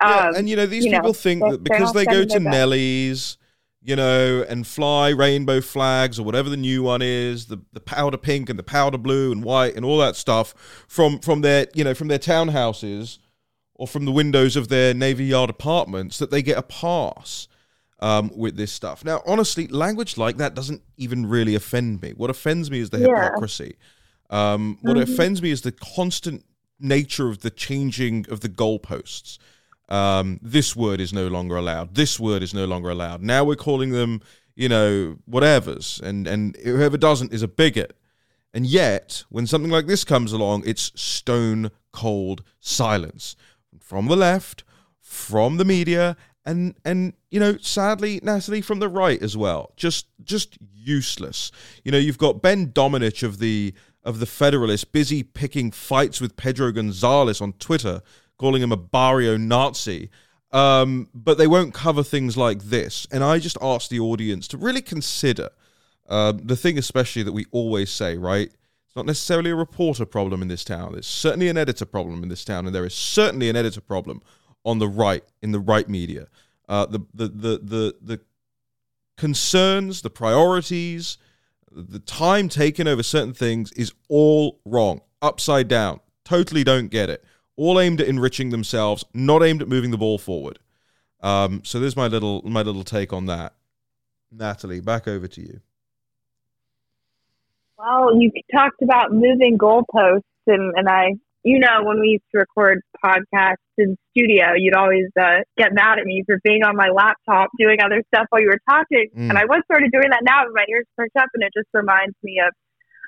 Yeah, 0.00 0.28
Um, 0.28 0.34
and 0.36 0.48
you 0.48 0.56
know, 0.56 0.66
these 0.66 0.84
you 0.84 0.92
know, 0.92 0.98
people 0.98 1.14
think 1.14 1.42
that 1.42 1.64
because 1.64 1.92
they 1.92 2.04
go 2.04 2.24
to. 2.24 2.40
Nellie's, 2.40 3.36
you 3.82 3.96
know, 3.96 4.44
and 4.48 4.66
fly 4.66 5.08
rainbow 5.10 5.60
flags 5.60 6.18
or 6.18 6.24
whatever 6.24 6.48
the 6.48 6.56
new 6.56 6.82
one 6.82 7.02
is, 7.02 7.46
the 7.46 7.58
the 7.72 7.80
powder 7.80 8.16
pink 8.16 8.48
and 8.48 8.58
the 8.58 8.62
powder 8.64 8.98
blue 8.98 9.32
and 9.32 9.42
white 9.42 9.74
and 9.76 9.84
all 9.84 9.98
that 9.98 10.16
stuff 10.16 10.54
from 10.88 11.18
from 11.20 11.40
their 11.40 11.66
you 11.74 11.84
know 11.84 11.94
from 11.94 12.08
their 12.08 12.18
townhouses 12.18 13.18
or 13.74 13.86
from 13.86 14.04
the 14.04 14.12
windows 14.12 14.56
of 14.56 14.68
their 14.68 14.92
navy 14.94 15.24
yard 15.26 15.50
apartments, 15.50 16.18
that 16.18 16.30
they 16.30 16.42
get 16.42 16.58
a 16.58 16.62
pass. 16.62 17.48
Um, 18.00 18.30
with 18.36 18.56
this 18.56 18.70
stuff. 18.70 19.04
Now, 19.04 19.22
honestly, 19.26 19.66
language 19.66 20.16
like 20.16 20.36
that 20.36 20.54
doesn't 20.54 20.82
even 20.98 21.26
really 21.26 21.56
offend 21.56 22.00
me. 22.00 22.12
What 22.16 22.30
offends 22.30 22.70
me 22.70 22.78
is 22.78 22.90
the 22.90 23.00
Yeah. 23.00 23.06
hypocrisy. 23.06 23.74
Um, 24.30 24.78
what 24.82 24.96
Mhm. 24.96 25.02
offends 25.02 25.42
me 25.42 25.50
is 25.50 25.62
the 25.62 25.72
constant 25.72 26.44
nature 26.78 27.28
of 27.28 27.40
the 27.40 27.50
changing 27.50 28.24
of 28.30 28.38
the 28.38 28.48
goalposts. 28.48 29.38
Um, 29.88 30.38
this 30.42 30.76
word 30.76 31.00
is 31.00 31.12
no 31.12 31.28
longer 31.28 31.56
allowed. 31.56 31.94
This 31.94 32.20
word 32.20 32.42
is 32.42 32.52
no 32.52 32.66
longer 32.66 32.90
allowed. 32.90 33.22
Now 33.22 33.44
we're 33.44 33.56
calling 33.56 33.90
them, 33.90 34.20
you 34.54 34.68
know, 34.68 35.16
whatevers, 35.28 36.00
and 36.02 36.26
and 36.26 36.56
whoever 36.56 36.96
doesn't 36.96 37.32
is 37.32 37.42
a 37.42 37.48
bigot. 37.48 37.96
And 38.54 38.66
yet, 38.66 39.24
when 39.28 39.46
something 39.46 39.70
like 39.70 39.86
this 39.86 40.04
comes 40.04 40.32
along, 40.32 40.64
it's 40.66 40.92
stone 41.00 41.70
cold 41.92 42.42
silence 42.60 43.36
from 43.78 44.06
the 44.06 44.16
left, 44.16 44.64
from 45.00 45.56
the 45.56 45.64
media, 45.64 46.16
and 46.44 46.74
and 46.84 47.12
you 47.30 47.40
know, 47.40 47.58
sadly, 47.58 48.20
Natalie, 48.22 48.62
from 48.62 48.78
the 48.78 48.88
right 48.88 49.22
as 49.22 49.36
well. 49.36 49.72
Just 49.76 50.06
just 50.24 50.58
useless. 50.60 51.52
You 51.84 51.92
know, 51.92 51.98
you've 51.98 52.18
got 52.18 52.42
Ben 52.42 52.68
Domenech 52.68 53.22
of 53.22 53.38
the 53.38 53.74
of 54.02 54.20
the 54.20 54.26
Federalists 54.26 54.84
busy 54.84 55.22
picking 55.22 55.70
fights 55.70 56.20
with 56.20 56.36
Pedro 56.36 56.72
Gonzalez 56.72 57.40
on 57.40 57.52
Twitter, 57.54 58.00
calling 58.38 58.62
him 58.62 58.72
a 58.72 58.76
barrio 58.76 59.36
Nazi. 59.36 60.10
Um, 60.50 61.08
but 61.12 61.36
they 61.36 61.46
won't 61.46 61.74
cover 61.74 62.02
things 62.02 62.36
like 62.36 62.62
this. 62.62 63.06
And 63.10 63.22
I 63.22 63.38
just 63.38 63.58
ask 63.60 63.90
the 63.90 64.00
audience 64.00 64.48
to 64.48 64.56
really 64.56 64.80
consider 64.80 65.50
uh, 66.08 66.32
the 66.32 66.56
thing, 66.56 66.78
especially 66.78 67.22
that 67.22 67.32
we 67.32 67.44
always 67.50 67.90
say, 67.90 68.16
right? 68.16 68.50
It's 68.86 68.96
not 68.96 69.04
necessarily 69.04 69.50
a 69.50 69.54
reporter 69.54 70.06
problem 70.06 70.40
in 70.40 70.48
this 70.48 70.64
town. 70.64 70.92
There's 70.92 71.06
certainly 71.06 71.48
an 71.48 71.58
editor 71.58 71.84
problem 71.84 72.22
in 72.22 72.30
this 72.30 72.44
town, 72.44 72.64
and 72.64 72.74
there 72.74 72.86
is 72.86 72.94
certainly 72.94 73.50
an 73.50 73.56
editor 73.56 73.82
problem 73.82 74.22
on 74.64 74.78
the 74.78 74.88
right 74.88 75.22
in 75.42 75.52
the 75.52 75.60
right 75.60 75.88
media. 75.88 76.28
Uh, 76.68 76.86
the, 76.86 77.00
the 77.12 77.28
the 77.28 77.58
the 77.62 77.94
the 78.00 78.20
concerns, 79.18 80.00
the 80.00 80.10
priorities, 80.10 81.18
the 81.70 81.98
time 81.98 82.48
taken 82.48 82.88
over 82.88 83.02
certain 83.02 83.34
things 83.34 83.72
is 83.72 83.92
all 84.08 84.60
wrong, 84.64 85.02
upside 85.20 85.68
down. 85.68 86.00
Totally 86.24 86.64
don't 86.64 86.88
get 86.88 87.10
it. 87.10 87.22
All 87.58 87.80
aimed 87.80 88.00
at 88.00 88.06
enriching 88.06 88.50
themselves, 88.50 89.04
not 89.12 89.42
aimed 89.42 89.62
at 89.62 89.68
moving 89.68 89.90
the 89.90 89.98
ball 89.98 90.16
forward. 90.16 90.60
Um, 91.20 91.62
so 91.64 91.80
there's 91.80 91.96
my 91.96 92.06
little 92.06 92.40
my 92.44 92.62
little 92.62 92.84
take 92.84 93.12
on 93.12 93.26
that. 93.26 93.54
Natalie, 94.30 94.80
back 94.80 95.08
over 95.08 95.26
to 95.26 95.40
you. 95.40 95.60
Well, 97.76 98.16
you 98.16 98.30
talked 98.54 98.80
about 98.80 99.12
moving 99.12 99.58
goalposts, 99.58 100.22
and, 100.46 100.72
and 100.76 100.88
I, 100.88 101.14
you 101.42 101.58
know, 101.58 101.82
when 101.82 101.98
we 101.98 102.08
used 102.08 102.24
to 102.32 102.38
record 102.38 102.80
podcasts 103.04 103.56
in 103.76 103.96
studio, 104.10 104.52
you'd 104.56 104.76
always 104.76 105.06
uh, 105.20 105.38
get 105.56 105.72
mad 105.72 105.98
at 105.98 106.04
me 106.04 106.22
for 106.26 106.38
being 106.44 106.62
on 106.62 106.76
my 106.76 106.90
laptop 106.90 107.50
doing 107.58 107.80
other 107.82 108.04
stuff 108.14 108.26
while 108.30 108.40
you 108.40 108.48
were 108.48 108.60
talking. 108.70 109.08
Mm. 109.16 109.30
And 109.30 109.38
I 109.38 109.46
was 109.46 109.62
sort 109.70 109.82
of 109.82 109.90
doing 109.90 110.10
that 110.10 110.22
now, 110.22 110.44
but 110.44 110.54
my 110.54 110.64
ears 110.70 110.86
perked 110.96 111.16
up, 111.16 111.28
and 111.34 111.42
it 111.42 111.50
just 111.56 111.68
reminds 111.74 112.14
me 112.22 112.40
of. 112.46 112.52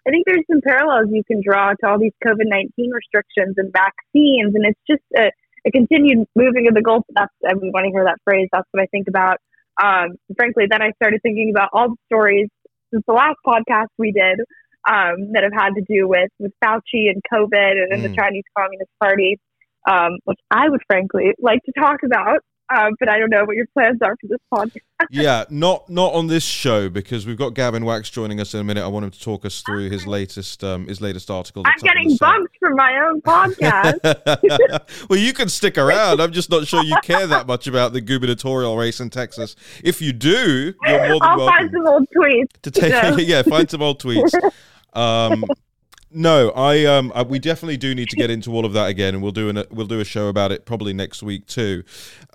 I 0.06 0.10
think 0.10 0.24
there's 0.26 0.44
some 0.50 0.60
parallels 0.62 1.08
you 1.10 1.22
can 1.24 1.40
draw 1.44 1.70
to 1.70 1.86
all 1.88 1.98
these 1.98 2.12
COVID 2.24 2.46
19 2.46 2.90
restrictions 2.90 3.54
and 3.58 3.72
vaccines, 3.72 4.54
and 4.54 4.64
it's 4.64 4.80
just 4.88 5.02
a, 5.16 5.30
a 5.66 5.70
continued 5.70 6.26
moving 6.34 6.68
of 6.68 6.74
the 6.74 6.80
goalposts. 6.80 7.14
That's, 7.14 7.32
I 7.46 7.54
mean, 7.54 7.72
when 7.72 7.84
I 7.84 7.88
hear 7.92 8.04
that 8.04 8.18
phrase, 8.24 8.48
that's 8.52 8.66
what 8.72 8.82
I 8.82 8.86
think 8.86 9.08
about. 9.08 9.38
Um, 9.82 10.16
frankly, 10.36 10.64
then 10.70 10.82
I 10.82 10.92
started 10.96 11.20
thinking 11.22 11.52
about 11.54 11.70
all 11.72 11.90
the 11.90 11.96
stories 12.06 12.48
since 12.92 13.04
the 13.06 13.12
last 13.12 13.36
podcast 13.46 13.88
we 13.98 14.12
did 14.12 14.40
um, 14.88 15.32
that 15.32 15.42
have 15.44 15.52
had 15.52 15.74
to 15.74 15.82
do 15.88 16.08
with, 16.08 16.30
with 16.38 16.52
Fauci 16.64 17.08
and 17.12 17.22
COVID 17.32 17.72
and, 17.72 17.92
and 17.92 18.00
Mm. 18.00 18.08
the 18.10 18.14
Chinese 18.18 18.44
Communist 18.56 18.90
Party, 19.00 19.38
um, 19.88 20.18
which 20.24 20.40
I 20.50 20.68
would 20.68 20.80
frankly 20.86 21.32
like 21.38 21.60
to 21.64 21.72
talk 21.78 21.98
about. 22.04 22.40
Um, 22.70 22.94
but 23.00 23.08
I 23.08 23.18
don't 23.18 23.30
know 23.30 23.44
what 23.44 23.56
your 23.56 23.66
plans 23.74 23.98
are 24.00 24.16
for 24.20 24.28
this 24.28 24.38
podcast. 24.52 24.82
yeah, 25.10 25.44
not 25.50 25.88
not 25.88 26.12
on 26.12 26.28
this 26.28 26.44
show 26.44 26.88
because 26.88 27.26
we've 27.26 27.36
got 27.36 27.54
Gavin 27.54 27.84
Wax 27.84 28.10
joining 28.10 28.38
us 28.40 28.54
in 28.54 28.60
a 28.60 28.64
minute. 28.64 28.84
I 28.84 28.86
want 28.86 29.04
him 29.04 29.10
to 29.10 29.20
talk 29.20 29.44
us 29.44 29.60
through 29.62 29.90
his 29.90 30.06
latest 30.06 30.62
um, 30.62 30.86
his 30.86 31.00
latest 31.00 31.30
article. 31.30 31.62
I'm 31.66 31.72
that's 31.72 31.82
up 31.82 31.88
on 31.88 32.02
getting 32.02 32.16
bumped 32.16 32.56
from 32.60 32.76
my 32.76 33.00
own 33.00 33.20
podcast. 33.22 34.80
well, 35.08 35.18
you 35.18 35.32
can 35.32 35.48
stick 35.48 35.78
around. 35.78 36.20
I'm 36.20 36.32
just 36.32 36.50
not 36.50 36.66
sure 36.66 36.82
you 36.84 36.96
care 37.02 37.26
that 37.26 37.46
much 37.46 37.66
about 37.66 37.92
the 37.92 38.00
gubernatorial 38.00 38.76
race 38.76 39.00
in 39.00 39.10
Texas. 39.10 39.56
If 39.82 40.00
you 40.00 40.12
do, 40.12 40.74
you're 40.84 41.08
more 41.08 41.18
than 41.18 41.22
I'll 41.22 41.38
welcome 41.38 41.46
find 41.46 41.70
some 41.72 41.86
old 41.86 42.06
tweets. 42.16 42.52
to 42.62 42.70
take. 42.70 42.90
Yeah. 42.90 43.16
yeah, 43.18 43.42
find 43.42 43.68
some 43.68 43.82
old 43.82 44.00
tweets. 44.00 44.32
Um, 44.92 45.44
no, 46.12 46.50
I 46.50 46.84
um, 46.86 47.12
I, 47.14 47.22
we 47.22 47.38
definitely 47.38 47.76
do 47.76 47.94
need 47.94 48.08
to 48.08 48.16
get 48.16 48.30
into 48.30 48.52
all 48.52 48.64
of 48.64 48.72
that 48.72 48.88
again, 48.88 49.14
and 49.14 49.22
we'll 49.22 49.32
do 49.32 49.48
an, 49.48 49.64
we'll 49.70 49.86
do 49.86 50.00
a 50.00 50.04
show 50.04 50.28
about 50.28 50.50
it 50.50 50.66
probably 50.66 50.92
next 50.92 51.22
week 51.22 51.46
too. 51.46 51.84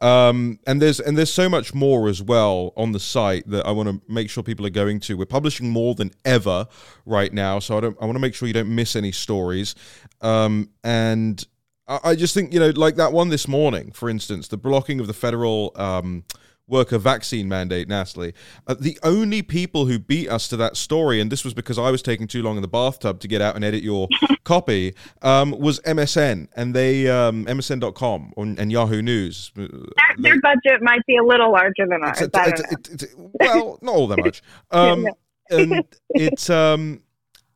Um, 0.01 0.59
and 0.65 0.81
there's 0.81 0.99
and 0.99 1.17
there's 1.17 1.33
so 1.33 1.49
much 1.49 1.73
more 1.73 2.07
as 2.07 2.21
well 2.21 2.71
on 2.77 2.93
the 2.93 2.99
site 2.99 3.49
that 3.49 3.65
I 3.65 3.71
want 3.71 3.89
to 3.89 4.01
make 4.11 4.29
sure 4.29 4.43
people 4.43 4.65
are 4.65 4.71
going 4.71 4.99
to. 5.01 5.17
We're 5.17 5.25
publishing 5.25 5.69
more 5.69 5.93
than 5.93 6.11
ever 6.23 6.67
right 7.05 7.33
now, 7.33 7.59
so 7.59 7.77
I 7.77 7.81
don't 7.81 7.97
I 8.01 8.05
want 8.05 8.15
to 8.15 8.21
make 8.21 8.33
sure 8.33 8.47
you 8.47 8.53
don't 8.53 8.73
miss 8.73 8.95
any 8.95 9.11
stories. 9.11 9.75
Um, 10.21 10.69
and 10.83 11.45
I, 11.87 11.99
I 12.03 12.15
just 12.15 12.33
think 12.33 12.53
you 12.53 12.59
know, 12.59 12.69
like 12.69 12.95
that 12.95 13.11
one 13.11 13.29
this 13.29 13.47
morning, 13.47 13.91
for 13.91 14.09
instance, 14.09 14.47
the 14.47 14.57
blocking 14.57 14.99
of 14.99 15.07
the 15.07 15.13
federal. 15.13 15.71
Um, 15.75 16.23
worker 16.67 16.97
vaccine 16.97 17.47
mandate, 17.47 17.87
Natalie. 17.87 18.33
Uh, 18.67 18.75
the 18.79 18.97
only 19.03 19.41
people 19.41 19.85
who 19.85 19.99
beat 19.99 20.27
us 20.29 20.47
to 20.47 20.57
that 20.57 20.75
story, 20.77 21.21
and 21.21 21.31
this 21.31 21.43
was 21.43 21.53
because 21.53 21.77
I 21.77 21.91
was 21.91 22.01
taking 22.01 22.27
too 22.27 22.41
long 22.41 22.55
in 22.55 22.61
the 22.61 22.67
bathtub 22.67 23.19
to 23.19 23.27
get 23.27 23.41
out 23.41 23.55
and 23.55 23.63
edit 23.63 23.83
your 23.83 24.07
copy, 24.43 24.95
um, 25.21 25.51
was 25.51 25.79
MSN 25.81 26.47
and 26.55 26.73
they 26.73 27.07
um, 27.07 27.45
MSN.com 27.45 28.33
and, 28.37 28.59
and 28.59 28.71
Yahoo 28.71 29.01
News. 29.01 29.51
Uh, 29.57 29.61
Their, 29.67 29.87
their 30.17 30.41
budget 30.41 30.81
might 30.81 31.05
be 31.05 31.17
a 31.17 31.23
little 31.23 31.51
larger 31.51 31.85
than 31.87 32.03
ours. 32.03 32.21
It's- 32.21 32.47
it's- 32.47 32.71
it's- 32.71 33.03
it's- 33.03 33.15
well, 33.17 33.77
not 33.81 33.93
all 33.95 34.07
that 34.07 34.19
much. 34.19 34.41
Um, 34.71 35.07
and 35.51 35.83
it's 36.09 36.49
um, 36.49 37.01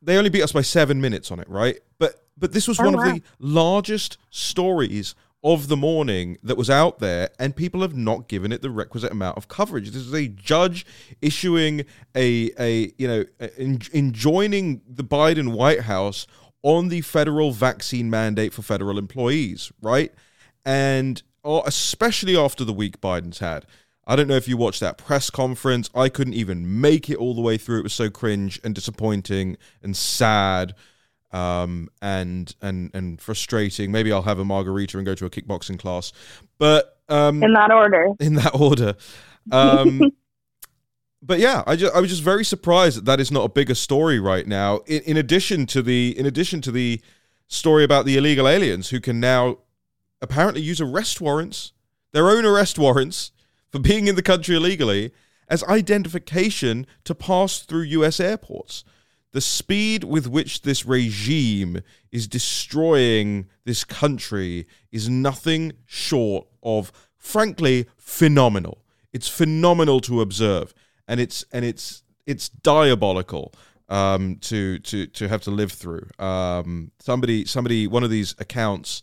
they 0.01 0.17
only 0.17 0.29
beat 0.29 0.43
us 0.43 0.51
by 0.51 0.61
seven 0.61 1.01
minutes 1.01 1.31
on 1.31 1.39
it, 1.39 1.49
right? 1.49 1.79
But 1.97 2.13
but 2.37 2.53
this 2.53 2.67
was 2.67 2.79
Oh, 2.79 2.85
one 2.85 2.95
wow. 2.97 3.07
of 3.07 3.13
the 3.15 3.21
largest 3.39 4.17
stories 4.29 5.15
of 5.43 5.69
the 5.69 5.77
morning 5.77 6.37
that 6.43 6.57
was 6.57 6.69
out 6.69 6.99
there, 6.99 7.29
and 7.39 7.55
people 7.55 7.81
have 7.81 7.95
not 7.95 8.27
given 8.27 8.51
it 8.51 8.61
the 8.61 8.69
requisite 8.69 9.11
amount 9.11 9.37
of 9.37 9.47
coverage. 9.47 9.91
This 9.91 10.05
is 10.05 10.13
a 10.13 10.27
judge 10.27 10.85
issuing 11.21 11.85
a 12.15 12.51
a 12.59 12.93
you 12.97 13.07
know 13.07 13.25
en- 13.57 13.79
enjoining 13.93 14.81
the 14.87 15.03
Biden 15.03 15.53
White 15.53 15.81
House 15.81 16.27
on 16.61 16.89
the 16.89 17.01
federal 17.01 17.51
vaccine 17.51 18.09
mandate 18.09 18.53
for 18.53 18.61
federal 18.61 18.97
employees, 18.97 19.71
right? 19.81 20.13
And 20.65 21.21
oh, 21.43 21.63
especially 21.65 22.35
after 22.35 22.65
the 22.65 22.73
week 22.73 22.99
Biden's 22.99 23.39
had. 23.39 23.65
I 24.05 24.15
don't 24.15 24.27
know 24.27 24.35
if 24.35 24.47
you 24.47 24.57
watched 24.57 24.79
that 24.79 24.97
press 24.97 25.29
conference. 25.29 25.89
I 25.93 26.09
couldn't 26.09 26.33
even 26.33 26.81
make 26.81 27.11
it 27.11 27.17
all 27.17 27.35
the 27.35 27.41
way 27.41 27.57
through. 27.57 27.79
It 27.79 27.83
was 27.83 27.93
so 27.93 28.09
cringe 28.09 28.59
and 28.63 28.73
disappointing 28.73 29.55
and 29.83 29.95
sad 29.95 30.73
um, 31.31 31.89
and 32.01 32.55
and 32.61 32.91
and 32.93 33.21
frustrating. 33.21 33.91
Maybe 33.91 34.11
I'll 34.11 34.23
have 34.23 34.39
a 34.39 34.45
margarita 34.45 34.97
and 34.97 35.05
go 35.05 35.15
to 35.15 35.25
a 35.25 35.29
kickboxing 35.29 35.79
class, 35.79 36.11
but 36.57 36.99
um, 37.09 37.43
In 37.43 37.53
that 37.53 37.71
order. 37.71 38.07
in 38.19 38.35
that 38.35 38.55
order. 38.55 38.95
Um, 39.51 40.11
but 41.21 41.39
yeah, 41.39 41.63
I 41.67 41.75
just 41.75 41.95
I 41.95 41.99
was 41.99 42.09
just 42.09 42.23
very 42.23 42.45
surprised 42.45 42.97
that 42.97 43.05
that 43.05 43.19
is 43.19 43.31
not 43.31 43.43
a 43.43 43.49
bigger 43.49 43.75
story 43.75 44.19
right 44.19 44.47
now. 44.47 44.77
In, 44.85 45.01
in 45.03 45.17
addition 45.17 45.65
to 45.67 45.81
the 45.81 46.17
in 46.17 46.25
addition 46.25 46.61
to 46.61 46.71
the 46.71 47.01
story 47.47 47.83
about 47.83 48.05
the 48.05 48.15
illegal 48.15 48.47
aliens 48.47 48.89
who 48.89 48.99
can 48.99 49.19
now 49.19 49.57
apparently 50.21 50.61
use 50.61 50.79
arrest 50.79 51.19
warrants, 51.19 51.73
their 52.11 52.29
own 52.29 52.45
arrest 52.45 52.77
warrants 52.77 53.31
for 53.71 53.79
being 53.79 54.07
in 54.07 54.15
the 54.15 54.21
country 54.21 54.55
illegally 54.55 55.11
as 55.47 55.63
identification 55.63 56.85
to 57.03 57.15
pass 57.15 57.59
through 57.59 57.81
U.S. 57.81 58.19
airports. 58.19 58.83
The 59.31 59.41
speed 59.41 60.03
with 60.03 60.27
which 60.27 60.63
this 60.63 60.85
regime 60.85 61.81
is 62.11 62.27
destroying 62.27 63.47
this 63.63 63.83
country 63.83 64.67
is 64.91 65.07
nothing 65.07 65.73
short 65.85 66.47
of, 66.63 66.91
frankly, 67.15 67.87
phenomenal. 67.95 68.83
It's 69.13 69.27
phenomenal 69.27 69.99
to 70.01 70.21
observe, 70.21 70.73
and 71.07 71.19
it's 71.19 71.45
and 71.51 71.63
it's 71.63 72.03
it's 72.25 72.49
diabolical 72.49 73.53
um, 73.87 74.37
to 74.41 74.79
to 74.79 75.07
to 75.07 75.27
have 75.27 75.41
to 75.41 75.51
live 75.51 75.71
through. 75.71 76.07
Um, 76.17 76.91
somebody 76.99 77.45
somebody 77.45 77.87
one 77.87 78.03
of 78.03 78.09
these 78.09 78.35
accounts 78.39 79.01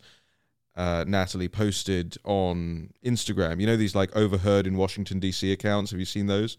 uh, 0.75 1.03
Natalie 1.07 1.49
posted 1.49 2.17
on 2.23 2.91
Instagram. 3.03 3.59
You 3.59 3.67
know 3.67 3.77
these 3.77 3.95
like 3.95 4.15
overheard 4.15 4.67
in 4.67 4.77
Washington 4.77 5.19
D.C. 5.19 5.51
accounts. 5.51 5.91
Have 5.91 5.99
you 5.99 6.05
seen 6.05 6.27
those? 6.27 6.57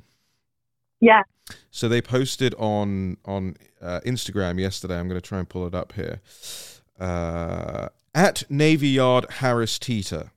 Yeah. 1.00 1.22
So 1.70 1.88
they 1.88 2.00
posted 2.00 2.54
on 2.54 3.18
on 3.24 3.56
uh, 3.80 4.00
Instagram 4.04 4.58
yesterday. 4.60 4.98
I'm 4.98 5.08
going 5.08 5.20
to 5.20 5.26
try 5.26 5.38
and 5.38 5.48
pull 5.48 5.66
it 5.66 5.74
up 5.74 5.92
here. 5.92 6.20
Uh, 6.98 7.88
at 8.14 8.44
Navy 8.50 8.88
Yard 8.88 9.26
Harris 9.30 9.78
Teeter, 9.78 10.32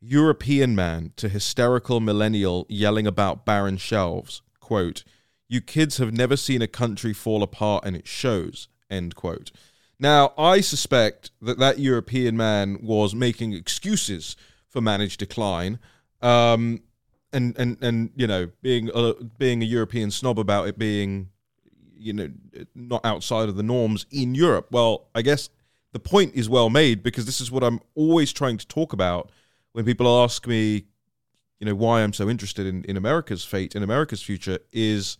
European 0.00 0.76
man 0.76 1.12
to 1.16 1.28
hysterical 1.28 2.00
millennial 2.00 2.66
yelling 2.68 3.06
about 3.06 3.44
barren 3.44 3.76
shelves. 3.76 4.42
Quote: 4.60 5.02
"You 5.48 5.60
kids 5.60 5.98
have 5.98 6.12
never 6.12 6.36
seen 6.36 6.62
a 6.62 6.68
country 6.68 7.12
fall 7.12 7.42
apart, 7.42 7.84
and 7.84 7.96
it 7.96 8.06
shows." 8.06 8.68
End 8.88 9.16
quote. 9.16 9.50
Now, 9.98 10.34
I 10.36 10.60
suspect 10.60 11.30
that 11.40 11.58
that 11.58 11.78
European 11.78 12.36
man 12.36 12.78
was 12.82 13.14
making 13.14 13.54
excuses 13.54 14.36
for 14.68 14.80
managed 14.80 15.18
decline, 15.18 15.78
um, 16.20 16.82
and 17.32 17.56
and 17.58 17.76
and 17.82 18.10
you 18.16 18.26
know, 18.26 18.50
being 18.62 18.90
a 18.94 19.14
being 19.38 19.62
a 19.62 19.66
European 19.66 20.10
snob 20.10 20.38
about 20.38 20.68
it 20.68 20.78
being, 20.78 21.30
you 21.96 22.12
know, 22.12 22.30
not 22.74 23.04
outside 23.04 23.48
of 23.48 23.56
the 23.56 23.62
norms 23.62 24.06
in 24.10 24.34
Europe. 24.34 24.68
Well, 24.70 25.08
I 25.14 25.22
guess 25.22 25.50
the 25.92 26.00
point 26.00 26.34
is 26.34 26.48
well 26.48 26.70
made 26.70 27.02
because 27.02 27.26
this 27.26 27.40
is 27.40 27.50
what 27.50 27.62
I'm 27.62 27.80
always 27.94 28.32
trying 28.32 28.58
to 28.58 28.66
talk 28.66 28.92
about 28.92 29.30
when 29.72 29.84
people 29.84 30.22
ask 30.22 30.46
me, 30.46 30.84
you 31.58 31.66
know, 31.66 31.74
why 31.74 32.02
I'm 32.02 32.12
so 32.12 32.28
interested 32.28 32.66
in, 32.66 32.84
in 32.84 32.96
America's 32.96 33.44
fate, 33.44 33.74
in 33.74 33.82
America's 33.82 34.22
future, 34.22 34.58
is 34.72 35.18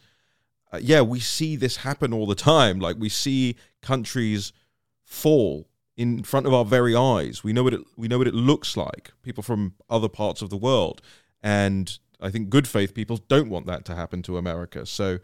uh, 0.73 0.79
yeah, 0.83 1.01
we 1.01 1.21
see 1.21 1.57
this 1.57 1.79
happen 1.79 2.12
all 2.12 2.27
the 2.27 2.35
time. 2.35 2.79
Like 2.81 2.97
we 2.99 3.09
see 3.09 3.57
countries 3.83 4.53
fall 5.03 5.69
in 5.97 6.23
front 6.23 6.47
of 6.47 6.53
our 6.53 6.64
very 6.64 6.95
eyes. 6.95 7.42
We 7.42 7.53
know 7.53 7.62
what 7.62 7.75
it 7.75 7.81
we 7.97 8.09
know 8.09 8.19
what 8.19 8.29
it 8.29 8.35
looks 8.35 8.77
like. 8.77 9.12
People 9.23 9.42
from 9.42 9.75
other 9.88 10.09
parts 10.09 10.42
of 10.42 10.51
the 10.51 10.57
world, 10.57 11.01
and 11.42 11.99
I 12.20 12.31
think 12.31 12.49
good 12.49 12.66
faith 12.66 12.94
people 12.94 13.18
don't 13.29 13.51
want 13.51 13.66
that 13.66 13.85
to 13.87 13.94
happen 13.94 14.22
to 14.22 14.38
America. 14.38 14.87
So 14.87 15.18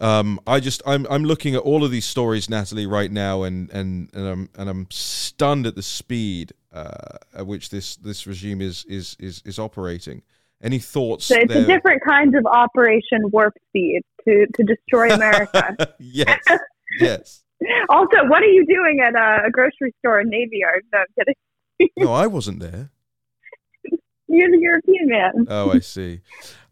um, 0.00 0.38
I 0.46 0.60
just 0.60 0.82
I'm 0.86 1.06
I'm 1.10 1.24
looking 1.24 1.54
at 1.54 1.62
all 1.62 1.84
of 1.84 1.90
these 1.90 2.06
stories, 2.06 2.48
Natalie, 2.48 2.86
right 2.86 3.10
now, 3.10 3.42
and 3.42 3.70
and 3.70 4.08
and 4.14 4.26
I'm 4.26 4.50
and 4.56 4.70
I'm 4.70 4.86
stunned 4.90 5.66
at 5.66 5.74
the 5.74 5.82
speed 5.82 6.52
uh, 6.72 7.18
at 7.34 7.46
which 7.46 7.70
this 7.70 7.96
this 7.96 8.26
regime 8.26 8.60
is 8.60 8.84
is 8.84 9.16
is 9.18 9.42
is 9.44 9.58
operating. 9.58 10.22
Any 10.62 10.78
thoughts? 10.78 11.26
So 11.26 11.36
it's 11.36 11.52
there? 11.52 11.62
a 11.62 11.66
different 11.66 12.02
kind 12.04 12.34
of 12.36 12.46
Operation 12.46 13.30
Warp 13.32 13.54
Speed 13.68 14.02
to 14.24 14.46
to 14.54 14.62
destroy 14.64 15.10
America. 15.10 15.94
yes, 15.98 16.38
yes. 17.00 17.42
also, 17.88 18.24
what 18.28 18.42
are 18.42 18.46
you 18.46 18.64
doing 18.66 19.00
at 19.00 19.14
a 19.14 19.50
grocery 19.50 19.92
store 19.98 20.20
in 20.20 20.28
Navy 20.28 20.58
Yard? 20.58 20.84
No, 20.92 21.00
I'm 21.00 21.06
kidding. 21.18 21.90
No, 21.96 22.12
I 22.12 22.26
wasn't 22.28 22.60
there. 22.60 22.90
You're 24.28 24.50
the 24.50 24.58
European 24.60 25.08
man. 25.08 25.46
Oh, 25.48 25.72
I 25.72 25.80
see. 25.80 26.20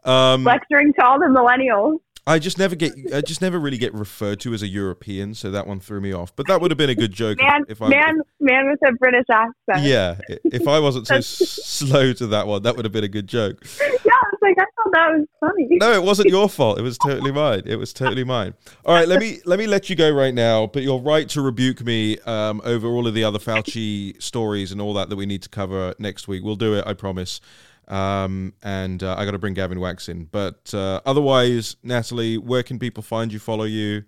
Um, 0.05 0.45
Lecturing 0.45 0.93
to 0.95 1.05
all 1.05 1.19
the 1.19 1.27
millennials. 1.27 1.99
I 2.29 2.41
just 2.41 2.59
never 2.59 2.75
get. 2.75 2.93
I 3.15 3.21
just 3.21 3.41
never 3.41 3.59
really 3.61 3.79
get 3.79 3.95
referred 3.95 4.41
to 4.41 4.53
as 4.53 4.61
a 4.61 4.67
European, 4.67 5.33
so 5.33 5.53
that 5.53 5.65
one 5.65 5.79
threw 5.79 6.01
me 6.01 6.13
off. 6.13 6.35
But 6.35 6.49
that 6.49 6.61
would 6.61 6.73
have 6.73 6.79
been 6.79 6.91
a 6.91 6.95
good 6.95 7.13
joke 7.13 7.39
Man, 7.41 7.65
if 7.69 7.81
I. 7.81 7.89
man, 7.89 8.21
man 8.41 8.69
with 8.69 8.81
a 8.89 8.93
British 8.95 9.27
accent. 9.31 9.87
yeah, 9.87 10.19
if 10.45 10.67
I 10.67 10.81
wasn't 10.81 11.07
so 11.07 11.21
slow 11.21 12.13
to 12.15 12.27
that 12.29 12.49
one, 12.49 12.63
that 12.63 12.75
would 12.75 12.85
have 12.85 12.91
been 12.93 13.05
a 13.05 13.09
good 13.09 13.29
joke. 13.29 13.61
Was 13.63 14.01
like, 14.47 14.59
I 14.59 14.65
thought 14.77 14.93
that 14.93 15.19
was 15.19 15.27
funny. 15.41 15.69
No, 15.71 15.93
it 15.93 16.03
wasn't 16.03 16.29
your 16.29 16.49
fault. 16.49 16.79
It 16.79 16.83
was 16.83 16.99
totally 16.99 17.33
mine. 17.33 17.63
It 17.67 17.77
was 17.77 17.93
totally 17.93 18.25
mine. 18.25 18.55
All 18.85 18.95
right, 18.95 19.09
let 19.09 19.21
me 19.21 19.41
let 19.45 19.59
me 19.59 19.67
let 19.67 19.91
you 19.91 19.97
go 19.97 20.11
right 20.11 20.35
now. 20.35 20.67
But 20.67 20.83
you're 20.83 21.01
right 21.01 21.29
to 21.31 21.41
rebuke 21.41 21.85
me 21.85 22.19
um, 22.21 22.61
over 22.65 22.89
all 22.89 23.07
of 23.07 23.15
the 23.15 23.25
other 23.25 23.39
Fauci 23.39 24.21
stories 24.23 24.73
and 24.73 24.81
all 24.81 24.95
that 24.95 25.09
that 25.09 25.17
we 25.17 25.27
need 25.27 25.43
to 25.43 25.49
cover 25.49 25.95
next 25.99 26.29
week. 26.29 26.45
We'll 26.45 26.57
do 26.57 26.75
it, 26.75 26.85
I 26.87 26.95
promise. 26.95 27.41
Um, 27.89 28.53
and 28.63 29.03
uh, 29.03 29.15
I 29.17 29.25
got 29.25 29.33
to 29.33 29.39
bring 29.39 29.55
Gavin 29.55 29.81
Wax 29.81 30.09
in. 30.09 30.25
But 30.25 30.73
uh, 30.75 31.01
otherwise, 31.07 31.77
Natalie, 31.83 32.39
where 32.39 32.63
can 32.63 32.79
people 32.79 33.03
find 33.03 33.33
you, 33.33 33.39
follow 33.39 33.65
you, 33.65 34.05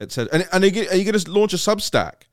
etc. 0.00 0.28
And, 0.32 0.48
and 0.52 0.64
are 0.64 0.66
you, 0.66 0.88
are 0.88 0.96
you 0.96 1.04
going 1.04 1.18
to 1.18 1.30
launch 1.30 1.52
a 1.54 1.56
Substack? 1.56 2.24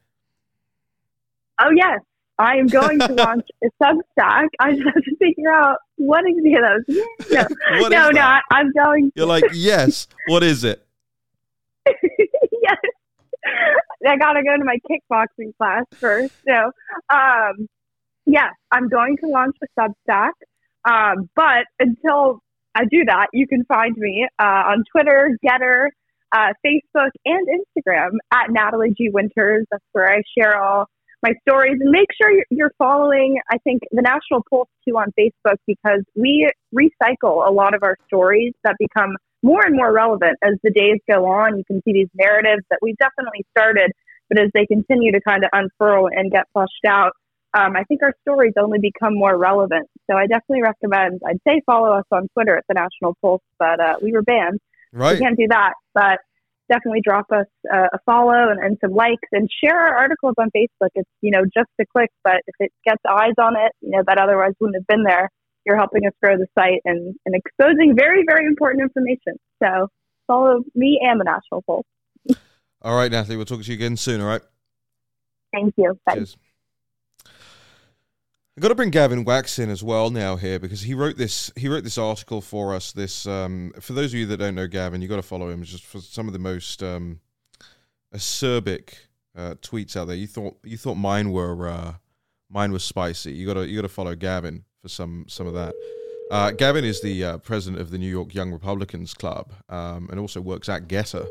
Oh 1.61 1.69
yes, 1.75 1.99
I 2.41 2.55
am 2.55 2.65
going 2.65 2.97
to 2.99 3.13
launch 3.13 3.47
a 3.63 3.67
Substack. 3.81 4.47
I 4.59 4.71
just 4.71 4.83
have 4.85 5.03
to 5.03 5.15
figure 5.17 5.51
out 5.53 5.77
what 5.97 6.23
is 6.27 6.35
it. 6.37 7.07
No, 7.31 7.87
no, 7.87 8.09
no. 8.09 8.13
that? 8.13 8.41
I'm 8.51 8.71
going. 8.71 9.11
You're 9.15 9.27
like, 9.27 9.43
yes. 9.53 10.07
What 10.27 10.43
is 10.43 10.63
it? 10.63 10.85
yes. 11.87 12.77
I 14.07 14.17
gotta 14.17 14.43
go 14.43 14.57
to 14.57 14.63
my 14.63 14.77
kickboxing 14.89 15.55
class 15.57 15.85
first. 15.95 16.33
So, 16.47 16.71
um, 17.15 17.67
yes, 18.25 18.53
I'm 18.71 18.89
going 18.89 19.17
to 19.17 19.27
launch 19.27 19.55
a 19.63 19.79
Substack. 19.79 20.31
Um, 20.89 21.29
but 21.35 21.65
until 21.79 22.39
I 22.73 22.85
do 22.85 23.05
that, 23.05 23.27
you 23.33 23.47
can 23.47 23.63
find 23.65 23.95
me 23.97 24.27
uh, 24.39 24.43
on 24.43 24.83
Twitter, 24.91 25.37
GETTR, 25.45 25.89
uh, 26.31 26.53
Facebook, 26.65 27.09
and 27.25 27.47
Instagram 27.47 28.11
at 28.31 28.49
Natalie 28.49 28.93
G 28.97 29.09
Winters. 29.11 29.65
That's 29.71 29.83
where 29.91 30.11
I 30.11 30.21
share 30.37 30.61
all 30.61 30.87
my 31.23 31.33
stories. 31.47 31.77
And 31.79 31.91
make 31.91 32.07
sure 32.19 32.31
you're, 32.31 32.45
you're 32.49 32.73
following, 32.77 33.39
I 33.49 33.57
think, 33.59 33.81
the 33.91 34.01
National 34.01 34.43
Pulse 34.49 34.69
too 34.87 34.97
on 34.97 35.13
Facebook 35.19 35.57
because 35.67 36.01
we 36.15 36.49
recycle 36.73 37.47
a 37.47 37.51
lot 37.51 37.73
of 37.73 37.83
our 37.83 37.97
stories 38.07 38.53
that 38.63 38.75
become 38.79 39.15
more 39.43 39.65
and 39.65 39.75
more 39.75 39.91
relevant 39.91 40.37
as 40.43 40.53
the 40.63 40.71
days 40.71 40.99
go 41.09 41.25
on. 41.25 41.57
You 41.57 41.63
can 41.65 41.81
see 41.83 41.93
these 41.93 42.09
narratives 42.13 42.63
that 42.69 42.79
we 42.81 42.95
definitely 42.99 43.45
started, 43.57 43.91
but 44.29 44.39
as 44.39 44.49
they 44.53 44.65
continue 44.65 45.11
to 45.11 45.21
kind 45.21 45.43
of 45.43 45.49
unfurl 45.53 46.07
and 46.07 46.31
get 46.31 46.47
flushed 46.53 46.85
out, 46.87 47.13
um, 47.53 47.75
I 47.75 47.83
think 47.83 48.01
our 48.01 48.13
stories 48.21 48.53
only 48.57 48.79
become 48.79 49.13
more 49.13 49.37
relevant. 49.37 49.89
So 50.09 50.15
I 50.15 50.25
definitely 50.25 50.61
recommend, 50.61 51.21
I'd 51.27 51.41
say 51.45 51.61
follow 51.65 51.91
us 51.91 52.05
on 52.11 52.27
Twitter 52.33 52.55
at 52.55 52.63
the 52.69 52.75
National 52.75 53.15
Pulse, 53.21 53.41
but 53.59 53.79
uh, 53.79 53.95
we 54.01 54.13
were 54.13 54.21
banned. 54.21 54.59
Right. 54.93 55.13
We 55.13 55.19
can't 55.19 55.37
do 55.37 55.47
that. 55.49 55.73
But 55.93 56.19
definitely 56.71 57.01
drop 57.03 57.25
us 57.31 57.47
uh, 57.71 57.87
a 57.93 57.99
follow 58.05 58.49
and, 58.49 58.59
and 58.63 58.77
some 58.79 58.93
likes 58.93 59.27
and 59.31 59.49
share 59.63 59.77
our 59.77 59.95
articles 59.97 60.35
on 60.37 60.49
Facebook. 60.55 60.89
It's, 60.95 61.09
you 61.21 61.31
know, 61.31 61.43
just 61.43 61.69
a 61.79 61.85
click, 61.85 62.09
but 62.23 62.37
if 62.47 62.55
it 62.59 62.71
gets 62.85 63.01
eyes 63.07 63.33
on 63.37 63.55
it, 63.57 63.71
you 63.81 63.91
know, 63.91 64.03
that 64.07 64.17
otherwise 64.17 64.53
wouldn't 64.59 64.77
have 64.77 64.87
been 64.87 65.03
there, 65.03 65.29
you're 65.65 65.77
helping 65.77 66.07
us 66.07 66.13
grow 66.23 66.37
the 66.37 66.47
site 66.57 66.81
and, 66.85 67.15
and 67.25 67.35
exposing 67.35 67.93
very, 67.95 68.23
very 68.25 68.45
important 68.47 68.81
information. 68.81 69.37
So 69.61 69.89
follow 70.27 70.63
me 70.73 70.99
and 71.03 71.19
the 71.19 71.25
National 71.25 71.61
Pulse. 71.61 71.85
All 72.81 72.95
right, 72.95 73.11
Natalie. 73.11 73.35
We'll 73.35 73.45
talk 73.45 73.61
to 73.61 73.67
you 73.67 73.75
again 73.75 73.97
soon. 73.97 74.21
All 74.21 74.27
right. 74.27 74.41
Thank 75.53 75.73
you. 75.77 75.99
Bye. 76.05 76.15
Cheers. 76.15 76.37
I've 78.57 78.61
got 78.61 78.69
to 78.69 78.75
bring 78.75 78.89
Gavin 78.89 79.23
Wax 79.23 79.59
in 79.59 79.69
as 79.69 79.81
well 79.81 80.09
now 80.09 80.35
here 80.35 80.59
because 80.59 80.81
he 80.81 80.93
wrote 80.93 81.15
this. 81.17 81.51
He 81.55 81.69
wrote 81.69 81.85
this 81.85 81.97
article 81.97 82.41
for 82.41 82.75
us. 82.75 82.91
This 82.91 83.25
um, 83.25 83.71
for 83.79 83.93
those 83.93 84.13
of 84.13 84.19
you 84.19 84.25
that 84.25 84.37
don't 84.37 84.55
know 84.55 84.67
Gavin, 84.67 85.01
you 85.01 85.07
got 85.07 85.15
to 85.15 85.21
follow 85.21 85.49
him. 85.49 85.63
Just 85.63 85.85
for 85.85 85.99
some 86.01 86.27
of 86.27 86.33
the 86.33 86.39
most 86.39 86.83
um, 86.83 87.21
acerbic 88.13 88.93
uh, 89.35 89.55
tweets 89.61 89.95
out 89.95 90.07
there. 90.07 90.15
You 90.15 90.27
thought 90.27 90.57
you 90.63 90.77
thought 90.77 90.95
mine 90.95 91.31
were 91.31 91.67
uh, 91.67 91.93
mine 92.49 92.71
was 92.71 92.83
spicy. 92.83 93.33
You 93.33 93.47
got 93.47 93.53
to 93.55 93.67
you 93.67 93.77
got 93.77 93.83
to 93.83 93.93
follow 93.93 94.15
Gavin 94.15 94.65
for 94.81 94.89
some 94.89 95.25
some 95.27 95.47
of 95.47 95.53
that. 95.53 95.73
Uh, 96.29 96.51
Gavin 96.51 96.85
is 96.85 97.01
the 97.01 97.23
uh, 97.23 97.37
president 97.39 97.81
of 97.81 97.91
the 97.91 97.97
New 97.97 98.09
York 98.09 98.33
Young 98.33 98.51
Republicans 98.51 99.13
Club 99.13 99.51
um, 99.69 100.07
and 100.09 100.19
also 100.19 100.39
works 100.39 100.69
at 100.69 100.87
GETTR. 100.87 101.27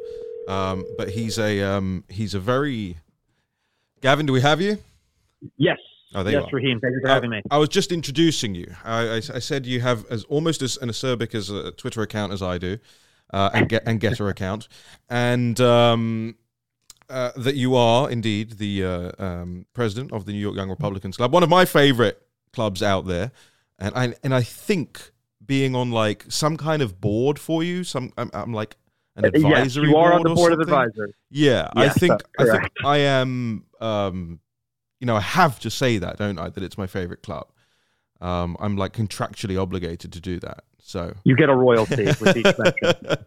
Um, 0.48 0.85
but 0.98 1.11
he's 1.11 1.38
a 1.38 1.61
um, 1.62 2.04
he's 2.09 2.35
a 2.35 2.40
very 2.40 2.96
Gavin. 4.00 4.26
Do 4.26 4.33
we 4.33 4.40
have 4.40 4.61
you? 4.61 4.78
Yes. 5.56 5.78
Oh, 6.14 6.23
there 6.23 6.33
yes, 6.33 6.42
you 6.42 6.46
are. 6.46 6.61
Raheem. 6.61 6.81
Thank 6.81 6.94
you 6.94 7.01
for 7.03 7.09
Uh, 7.09 7.14
having 7.14 7.31
me. 7.31 7.42
I 7.51 7.59
was 7.59 7.68
just 7.68 7.92
introducing 7.92 8.55
you. 8.55 8.75
I, 8.85 9.03
I, 9.03 9.16
I 9.16 9.38
said 9.38 9.64
you 9.66 9.81
have 9.81 10.05
as 10.11 10.25
almost 10.25 10.61
as 10.62 10.77
an 10.79 10.88
acerbic 10.88 11.35
as 11.35 11.51
a 11.51 11.70
Twitter 11.73 12.03
account 12.03 12.33
as 12.33 12.42
I 12.42 12.59
do, 12.59 12.79
uh, 13.33 13.51
and 13.55 13.68
get 13.68 13.85
and 13.87 14.01
GETTR 14.01 14.29
account, 14.29 14.68
and 15.09 15.61
um, 15.61 16.37
uh, 17.09 17.31
that 17.37 17.55
you 17.55 17.77
are 17.77 18.11
indeed 18.11 18.53
the 18.59 18.85
uh, 18.85 19.12
um, 19.18 19.66
president 19.73 20.12
of 20.12 20.27
the 20.27 20.33
New 20.33 20.38
York 20.40 20.57
Young 20.57 20.70
Republicans 20.70 21.16
Club, 21.16 21.33
one 21.33 21.42
of 21.42 21.49
my 21.49 21.64
favorite 21.64 22.20
clubs 22.53 22.83
out 22.83 23.07
there, 23.07 23.31
and 23.79 23.94
I 23.94 24.14
and 24.25 24.35
I 24.35 24.42
think 24.42 25.12
being 25.44 25.77
on 25.77 25.90
like 25.92 26.25
some 26.29 26.57
kind 26.57 26.83
of 26.83 27.01
board 27.01 27.38
for 27.38 27.62
you, 27.62 27.85
some 27.85 28.12
I'm, 28.18 28.31
I'm 28.35 28.53
like 28.53 28.77
an 29.14 29.27
Uh, 29.27 29.31
yes, 29.35 29.77
you 29.77 29.96
are 29.96 30.12
on 30.12 30.23
the 30.23 30.35
board 30.35 30.53
of 30.53 30.61
advisors. 30.61 31.12
Yeah, 31.31 31.68
I 31.77 31.88
think 31.88 32.20
I 32.38 32.44
think. 32.46 32.70
I 32.85 32.99
am. 32.99 33.64
Um, 33.81 34.40
you 35.01 35.07
know, 35.07 35.17
I 35.17 35.21
have 35.21 35.59
to 35.61 35.71
say 35.71 35.99
that, 35.99 36.19
don't 36.19 36.39
I? 36.39 36.49
That 36.51 36.63
it's 36.63 36.79
my 36.79 36.87
favorite 36.87 37.23
club. 37.23 37.49
Um, 38.21 38.57
I'm 38.61 38.77
like 38.77 38.93
contractually 38.93 39.61
obligated 39.61 40.13
to 40.13 40.21
do 40.21 40.39
that. 40.41 40.65
So 40.79 41.15
You 41.25 41.37
get 41.37 41.49
a 41.49 41.57
royalty 41.57 42.05
with 42.05 42.37
each 42.37 42.45
mention. 42.59 43.25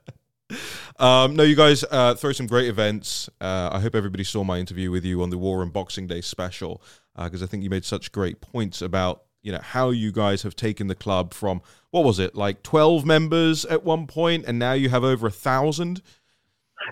um, 1.00 1.36
no, 1.36 1.44
you 1.44 1.56
guys 1.56 1.84
uh, 1.90 2.14
throw 2.16 2.32
some 2.32 2.48
great 2.48 2.68
events. 2.68 3.30
Uh, 3.42 3.70
I 3.72 3.80
hope 3.80 3.96
everybody 3.96 4.24
saw 4.24 4.44
my 4.44 4.60
interview 4.60 4.92
with 4.92 5.04
you 5.04 5.24
on 5.24 5.32
the 5.32 5.38
War 5.38 5.64
and 5.64 5.74
Boxing 5.74 6.08
Day 6.08 6.22
special 6.22 6.82
because 7.18 7.44
I 7.44 7.48
think 7.48 7.64
you 7.64 7.70
made 7.70 7.86
such 7.86 8.12
great 8.12 8.42
points 8.42 8.82
about 8.82 9.24
you 9.42 9.52
know 9.52 9.60
how 9.62 9.90
you 9.90 10.12
guys 10.12 10.44
have 10.44 10.56
taken 10.56 10.88
the 10.88 10.96
club 10.96 11.34
from 11.34 11.62
what 11.92 12.04
was 12.04 12.18
it 12.18 12.34
like 12.34 12.64
12 12.64 13.06
members 13.06 13.66
at 13.66 13.84
one 13.84 14.08
point 14.08 14.46
and 14.48 14.58
now 14.58 14.74
you 14.74 14.90
have 14.90 15.04
over 15.04 15.28
a 15.28 15.32
thousand. 15.32 16.02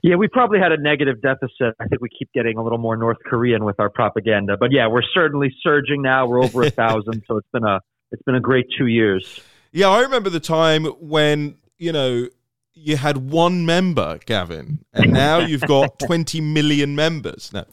Yeah, 0.03 0.15
we 0.15 0.27
probably 0.27 0.59
had 0.59 0.71
a 0.71 0.77
negative 0.77 1.21
deficit. 1.21 1.75
I 1.79 1.87
think 1.87 2.01
we 2.01 2.09
keep 2.09 2.29
getting 2.33 2.57
a 2.57 2.63
little 2.63 2.77
more 2.77 2.95
North 2.95 3.17
Korean 3.25 3.65
with 3.65 3.79
our 3.79 3.89
propaganda. 3.89 4.57
But 4.57 4.71
yeah, 4.71 4.87
we're 4.87 5.03
certainly 5.13 5.53
surging 5.61 6.01
now. 6.01 6.27
We're 6.27 6.43
over 6.43 6.63
a 6.63 6.69
thousand, 6.81 7.23
so 7.27 7.37
it's 7.37 7.47
been 7.53 7.63
a 7.63 7.79
it's 8.11 8.21
been 8.23 8.35
a 8.35 8.41
great 8.41 8.65
two 8.77 8.87
years. 8.87 9.39
Yeah, 9.71 9.89
I 9.89 10.01
remember 10.01 10.29
the 10.29 10.41
time 10.41 10.85
when, 10.85 11.55
you 11.77 11.93
know, 11.93 12.27
you 12.73 12.97
had 12.97 13.17
one 13.31 13.65
member, 13.65 14.19
Gavin, 14.25 14.83
and 14.93 15.13
now 15.13 15.39
you've 15.39 15.61
got 15.61 15.97
20 16.05 16.41
million 16.41 16.95
members. 16.95 17.51
Now, 17.53 17.65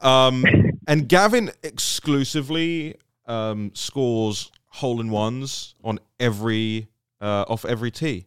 Um, 0.00 0.44
and 0.86 1.08
Gavin 1.08 1.50
exclusively 1.62 2.96
um, 3.26 3.70
scores 3.74 4.50
hole 4.66 5.00
in 5.00 5.10
ones 5.10 5.74
on 5.84 5.98
every 6.18 6.88
uh, 7.20 7.44
off 7.48 7.64
every 7.64 7.90
tee. 7.90 8.26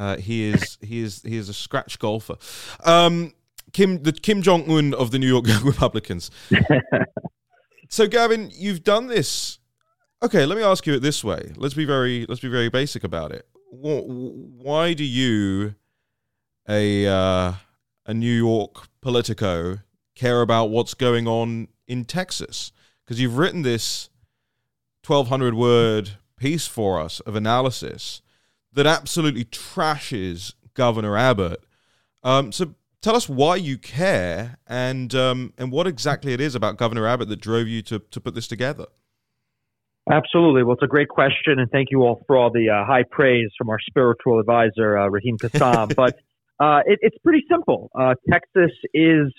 Uh, 0.00 0.16
he 0.16 0.48
is 0.48 0.78
he 0.80 1.00
is 1.00 1.22
he 1.22 1.36
is 1.36 1.48
a 1.48 1.54
scratch 1.54 1.98
golfer. 1.98 2.36
Um, 2.84 3.34
Kim 3.72 4.02
the 4.02 4.12
Kim 4.12 4.42
Jong 4.42 4.68
Un 4.70 4.94
of 4.94 5.10
the 5.10 5.18
New 5.18 5.28
York 5.28 5.44
Republicans. 5.64 6.30
so 7.88 8.08
Gavin, 8.08 8.50
you've 8.52 8.82
done 8.82 9.06
this 9.06 9.60
Okay, 10.22 10.44
let 10.44 10.58
me 10.58 10.62
ask 10.62 10.86
you 10.86 10.92
it 10.92 11.00
this 11.00 11.24
way. 11.24 11.52
Let's 11.56 11.72
be 11.72 11.86
very 11.86 12.26
let's 12.28 12.42
be 12.42 12.48
very 12.48 12.68
basic 12.68 13.04
about 13.04 13.32
it. 13.32 13.46
Why 13.70 14.92
do 14.92 15.04
you, 15.04 15.76
a 16.68 17.06
uh, 17.06 17.52
a 18.04 18.12
New 18.12 18.30
York 18.30 18.88
Politico, 19.00 19.78
care 20.14 20.42
about 20.42 20.66
what's 20.66 20.92
going 20.92 21.26
on 21.26 21.68
in 21.86 22.04
Texas? 22.04 22.70
Because 23.02 23.18
you've 23.18 23.38
written 23.38 23.62
this 23.62 24.10
1200 25.06 25.54
word 25.54 26.10
piece 26.36 26.66
for 26.66 27.00
us 27.00 27.20
of 27.20 27.34
analysis 27.34 28.20
that 28.72 28.86
absolutely 28.86 29.44
trashes 29.44 30.54
Governor 30.74 31.16
Abbott. 31.16 31.64
Um, 32.22 32.52
so 32.52 32.74
tell 33.02 33.16
us 33.16 33.28
why 33.28 33.56
you 33.56 33.78
care 33.78 34.58
and 34.66 35.14
um, 35.14 35.52
and 35.58 35.72
what 35.72 35.86
exactly 35.86 36.32
it 36.32 36.40
is 36.40 36.54
about 36.54 36.76
Governor 36.76 37.06
Abbott 37.06 37.28
that 37.28 37.40
drove 37.40 37.68
you 37.68 37.82
to 37.82 37.98
to 37.98 38.20
put 38.20 38.34
this 38.34 38.46
together. 38.46 38.86
Absolutely. 40.10 40.62
Well, 40.62 40.74
it's 40.74 40.82
a 40.82 40.88
great 40.88 41.08
question, 41.08 41.58
and 41.58 41.70
thank 41.70 41.88
you 41.90 42.02
all 42.02 42.22
for 42.26 42.36
all 42.36 42.50
the 42.50 42.68
uh, 42.70 42.84
high 42.84 43.04
praise 43.10 43.48
from 43.56 43.68
our 43.68 43.78
spiritual 43.78 44.40
advisor, 44.40 44.98
uh, 44.98 45.08
Raheem 45.08 45.36
Kassam. 45.38 45.94
but 45.96 46.16
uh, 46.58 46.80
it, 46.86 46.98
it's 47.02 47.18
pretty 47.22 47.44
simple. 47.50 47.90
Uh, 47.94 48.14
Texas 48.30 48.72
is 48.92 49.32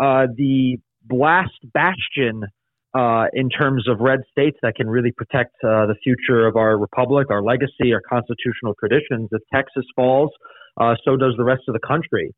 uh, 0.00 0.26
the 0.36 0.78
last 1.10 1.54
bastion 1.72 2.42
uh, 2.94 3.26
in 3.32 3.48
terms 3.48 3.88
of 3.88 4.00
red 4.00 4.20
states 4.30 4.58
that 4.62 4.74
can 4.74 4.88
really 4.88 5.12
protect 5.12 5.54
the 5.62 5.94
future 6.02 6.46
of 6.46 6.56
our 6.56 6.78
republic, 6.78 7.28
our 7.30 7.42
legacy, 7.42 7.92
our 7.92 8.02
constitutional 8.08 8.74
traditions. 8.78 9.28
If 9.32 9.42
Texas 9.52 9.84
falls, 9.94 10.30
so 11.04 11.16
does 11.16 11.34
the 11.36 11.44
rest 11.44 11.62
of 11.68 11.74
the 11.74 11.86
country. 11.86 12.34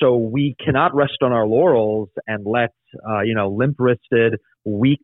so 0.00 0.16
we 0.16 0.56
cannot 0.64 0.94
rest 0.94 1.18
on 1.22 1.32
our 1.32 1.46
laurels 1.46 2.08
and 2.26 2.46
let, 2.46 2.70
you 3.24 3.34
know, 3.34 3.48
limp-wristed, 3.48 4.36
weak 4.64 5.02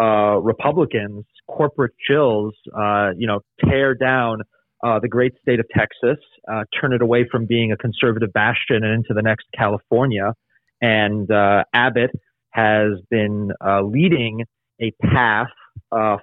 uh, 0.00 0.38
Republicans, 0.38 1.24
corporate 1.48 1.92
chills, 2.08 2.54
uh, 2.76 3.10
you 3.16 3.26
know, 3.26 3.40
tear 3.68 3.94
down 3.94 4.38
uh, 4.84 4.98
the 5.00 5.08
great 5.08 5.32
state 5.42 5.60
of 5.60 5.66
Texas, 5.76 6.24
uh, 6.50 6.62
turn 6.80 6.92
it 6.92 7.02
away 7.02 7.26
from 7.30 7.44
being 7.44 7.72
a 7.72 7.76
conservative 7.76 8.32
bastion 8.32 8.76
and 8.76 8.94
into 8.94 9.12
the 9.14 9.22
next 9.22 9.46
California. 9.56 10.32
And 10.80 11.30
uh, 11.30 11.64
Abbott 11.74 12.10
has 12.50 13.00
been 13.10 13.50
uh, 13.64 13.82
leading 13.82 14.44
a 14.80 14.92
path 15.02 15.48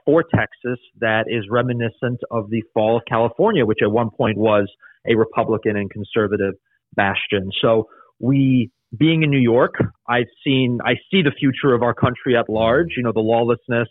for 0.05 0.23
Texas 0.23 0.80
that 0.99 1.25
is 1.28 1.45
reminiscent 1.49 2.19
of 2.32 2.49
the 2.49 2.63
fall 2.73 2.97
of 2.97 3.03
California, 3.07 3.65
which 3.65 3.80
at 3.82 3.91
one 3.91 4.09
point 4.09 4.38
was 4.38 4.67
a 5.07 5.15
Republican 5.15 5.75
and 5.75 5.89
conservative 5.89 6.53
bastion. 6.95 7.49
So 7.61 7.88
we 8.19 8.71
being 8.97 9.23
in 9.23 9.30
New 9.30 9.39
York, 9.39 9.75
I've 10.07 10.30
seen, 10.43 10.80
I 10.86 10.93
see 11.11 11.21
the 11.21 11.32
future 11.38 11.73
of 11.73 11.84
our 11.84 11.93
country 11.93 12.38
at 12.38 12.49
large, 12.49 12.89
you 12.95 13.03
know, 13.03 13.11
the 13.11 13.19
lawlessness, 13.19 13.89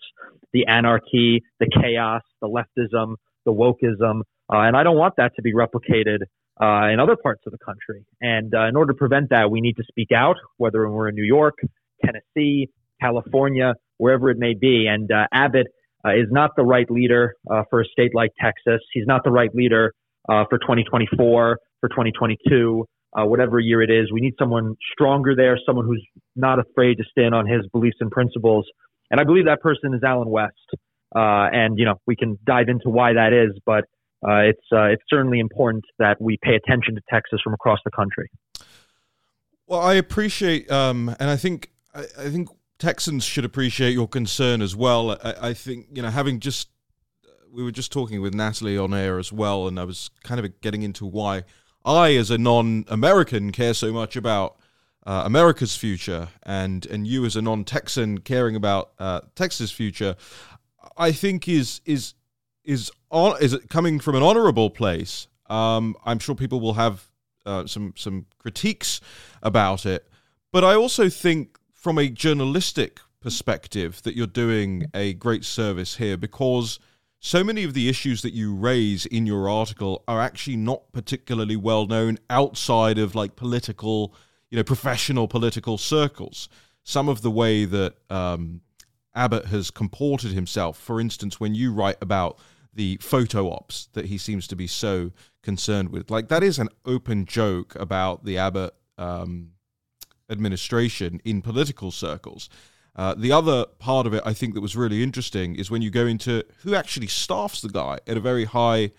the 0.53 0.67
anarchy, 0.67 1.43
the 1.61 1.69
chaos, 1.83 2.23
the 2.41 2.49
leftism, 2.49 3.17
the 3.45 3.53
wokeism. 3.53 4.21
Uh, 4.53 4.61
and 4.61 4.77
I 4.77 4.83
don't 4.83 4.97
want 4.97 5.15
that 5.19 5.33
to 5.37 5.43
be 5.43 5.53
replicated 5.53 6.21
uh, 6.61 6.89
in 6.91 6.99
other 6.99 7.17
parts 7.17 7.43
of 7.47 7.53
the 7.53 7.59
country. 7.59 8.07
And 8.21 8.55
uh, 8.55 8.67
in 8.67 8.77
order 8.77 8.93
to 8.93 8.97
prevent 8.97 9.31
that, 9.31 9.51
we 9.51 9.61
need 9.61 9.77
to 9.77 9.85
speak 9.87 10.13
out, 10.13 10.37
whether 10.57 10.89
we're 10.89 11.09
in 11.09 11.15
New 11.15 11.25
York, 11.25 11.59
Tennessee, 12.05 12.69
California, 13.01 13.75
wherever 13.99 14.31
it 14.31 14.39
may 14.39 14.55
be. 14.55 14.87
And 14.87 15.11
uh, 15.11 15.27
Abbott 15.33 15.67
uh, 16.05 16.11
is 16.11 16.27
not 16.31 16.51
the 16.57 16.65
right 16.65 16.91
leader 16.91 17.35
uh, 17.51 17.63
for 17.71 17.81
a 17.81 17.85
state 17.85 18.15
like 18.15 18.31
Texas. 18.41 18.81
He's 18.93 19.07
not 19.07 19.23
the 19.25 19.31
right 19.31 19.55
leader 19.55 19.93
for 20.27 20.59
2024, 20.59 21.59
for 21.81 21.89
2022 21.89 22.85
uh, 23.17 23.25
whatever 23.25 23.59
year 23.59 23.83
it 23.83 23.91
is. 23.91 24.13
We 24.13 24.21
need 24.21 24.35
someone 24.39 24.75
stronger 24.93 25.35
there, 25.35 25.59
someone 25.65 25.87
who's 25.87 26.05
not 26.35 26.59
afraid 26.59 26.97
to 26.99 27.05
stand 27.11 27.35
on 27.35 27.47
his 27.47 27.67
beliefs 27.73 27.97
and 28.01 28.11
principles. 28.11 28.67
And 29.11 29.21
I 29.21 29.25
believe 29.25 29.47
that 29.47 29.61
person 29.61 29.95
is 29.95 30.03
Allen 30.05 30.29
West. 30.29 30.55
Uh, 31.15 31.49
and 31.53 31.79
you 31.79 31.85
know 31.85 31.95
we 32.07 32.17
can 32.17 32.37
dive 32.45 32.69
into 32.69 32.91
why 32.91 33.13
that 33.13 33.33
is, 33.33 33.57
but 33.65 33.85
uh, 34.27 34.41
it's 34.41 34.67
uh, 34.73 34.87
it's 34.87 35.03
certainly 35.09 35.39
important 35.39 35.85
that 36.01 36.21
we 36.21 36.37
pay 36.43 36.57
attention 36.57 36.97
to 36.97 37.01
Texas 37.09 37.41
from 37.43 37.55
across 37.55 37.79
the 37.85 37.93
country. 37.93 38.29
Well, 39.69 39.81
I 39.81 39.95
appreciate, 39.95 40.71
um, 40.71 41.15
and 41.21 41.31
I 41.31 41.37
think 41.37 41.71
I, 41.97 42.05
I, 42.19 42.31
think 42.31 42.49
Texans 42.79 43.25
should 43.25 43.45
appreciate 43.45 43.93
your 43.95 44.09
concern 44.09 44.61
as 44.61 44.77
well. 44.77 45.13
I, 45.13 45.35
I 45.41 45.55
think 45.55 45.87
you 45.95 46.03
know 46.03 46.11
having 46.11 46.41
just 46.41 46.69
we 47.53 47.63
were 47.63 47.73
just 47.73 47.91
talking 47.91 48.21
with 48.21 48.35
Natalie 48.35 48.77
on 48.77 48.93
air 48.93 49.19
as 49.19 49.33
well, 49.33 49.67
and 49.67 49.81
I 49.81 49.85
was 49.85 50.11
kind 50.23 50.39
of 50.39 50.61
getting 50.61 50.83
into 50.83 51.07
why 51.07 51.45
I, 51.85 52.15
as 52.17 52.31
a 52.31 52.37
non-American, 52.37 53.53
care 53.53 53.73
so 53.73 53.93
much 53.93 54.17
about 54.17 54.59
uh, 55.07 55.23
America's 55.25 55.77
future, 55.77 56.29
and 56.43 56.85
and 56.87 57.07
you, 57.07 57.25
as 57.25 57.37
a 57.37 57.43
non-Texan, 57.43 58.19
caring 58.19 58.57
about 58.57 58.91
uh, 58.99 59.21
Texas' 59.35 59.71
future, 59.71 60.17
I 60.97 61.13
think 61.13 61.49
is 61.49 61.81
is 61.87 62.15
is 62.65 62.91
on 63.11 63.41
is 63.41 63.57
coming 63.71 64.01
from 64.01 64.17
an 64.17 64.23
honorable 64.23 64.69
place. 64.69 65.29
Um, 65.49 65.97
I'm 66.05 66.19
sure 66.19 66.35
people 66.35 66.61
will 66.61 66.75
have 66.75 67.09
uh, 67.47 67.67
some 67.67 67.95
some 67.97 68.27
critiques 68.39 69.01
about 69.43 69.87
it, 69.87 70.07
but 70.53 70.65
I 70.65 70.75
also 70.75 71.09
think 71.09 71.57
from 71.87 71.99
a 71.99 72.09
journalistic 72.09 72.99
perspective 73.21 74.03
that 74.03 74.17
you're 74.17 74.27
doing 74.27 74.91
a 74.93 75.15
great 75.15 75.45
service 75.45 75.99
here 75.99 76.17
because 76.17 76.81
so 77.21 77.45
many 77.45 77.63
of 77.63 77.75
the 77.75 77.89
issues 77.89 78.23
that 78.23 78.33
you 78.33 78.53
raise 78.53 79.07
in 79.07 79.25
your 79.25 79.49
article 79.49 80.03
are 80.09 80.21
actually 80.21 80.57
not 80.57 80.91
particularly 80.91 81.55
well 81.55 81.87
known 81.87 82.19
outside 82.29 82.99
of 82.99 83.15
like 83.15 83.37
political, 83.37 84.13
you 84.51 84.57
know, 84.57 84.65
professional 84.65 85.29
political 85.29 85.79
circles. 85.79 86.49
Some 86.83 87.09
of 87.09 87.23
the 87.23 87.31
way 87.31 87.65
that 87.65 87.95
um, 88.11 88.63
Abbott 89.15 89.45
has 89.45 89.71
comported 89.71 90.33
himself, 90.33 90.77
for 90.77 91.01
instance, 91.01 91.39
when 91.39 91.55
you 91.55 91.73
write 91.73 91.99
about 92.01 92.37
the 92.75 92.99
photo 93.01 93.49
ops 93.49 93.91
that 93.93 94.07
he 94.07 94.19
seems 94.19 94.49
to 94.49 94.57
be 94.57 94.67
so 94.67 95.13
concerned 95.45 95.91
with, 95.91 96.11
like 96.11 96.27
that 96.27 96.43
is 96.43 96.59
an 96.59 96.69
open 96.85 97.27
joke 97.27 97.77
about 97.77 98.25
the 98.25 98.39
Abbott 98.39 98.75
um, 98.99 99.53
administration 100.31 101.21
in 101.25 101.43
political 101.43 101.91
circles. 101.91 102.49
Uh, 102.95 103.15
the 103.15 103.31
other 103.31 103.67
part 103.79 104.07
of 104.07 104.15
it, 104.15 104.23
I 104.25 104.33
think, 104.33 104.55
that 104.55 104.63
was 104.63 104.75
really 104.75 105.03
interesting 105.03 105.55
is 105.55 105.71
when 105.71 105.83
you 105.83 105.91
go 105.91 106.07
into 106.07 106.43
who 106.63 106.75
actually 106.75 107.09
staffs 107.09 107.61
the 107.61 107.69
guy 107.69 107.99
at 108.07 108.17
a 108.17 108.21
very 108.21 108.47
high 108.47 108.93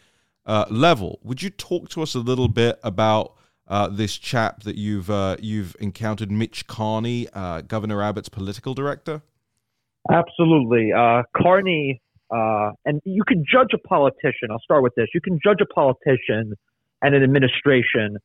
uh, 0.45 0.65
level. 0.69 1.19
Would 1.23 1.41
you 1.41 1.49
talk 1.49 1.89
to 1.89 2.03
us 2.03 2.13
a 2.13 2.19
little 2.19 2.47
bit 2.47 2.79
about 2.83 3.33
uh, 3.67 3.87
this 3.87 4.17
chap 4.17 4.63
that 4.63 4.75
you've 4.75 5.09
uh, 5.09 5.35
you've 5.39 5.75
encountered, 5.79 6.31
Mitch 6.31 6.67
Carney, 6.67 7.27
uh, 7.33 7.61
Governor 7.61 8.01
Abbott's 8.01 8.29
political 8.29 8.73
director? 8.73 9.23
Absolutely, 10.09 10.91
Carney, 11.35 12.01
and 12.31 13.01
you 13.03 13.23
can 13.27 13.43
judge 13.51 13.73
a 13.73 13.77
politician. 13.79 14.49
I'll 14.51 14.59
start 14.59 14.83
with 14.83 14.95
this: 14.95 15.07
you 15.13 15.21
can 15.21 15.37
judge 15.43 15.59
a 15.59 15.65
politician 15.65 16.53
and 17.01 17.15
an 17.15 17.23
administration 17.23 18.17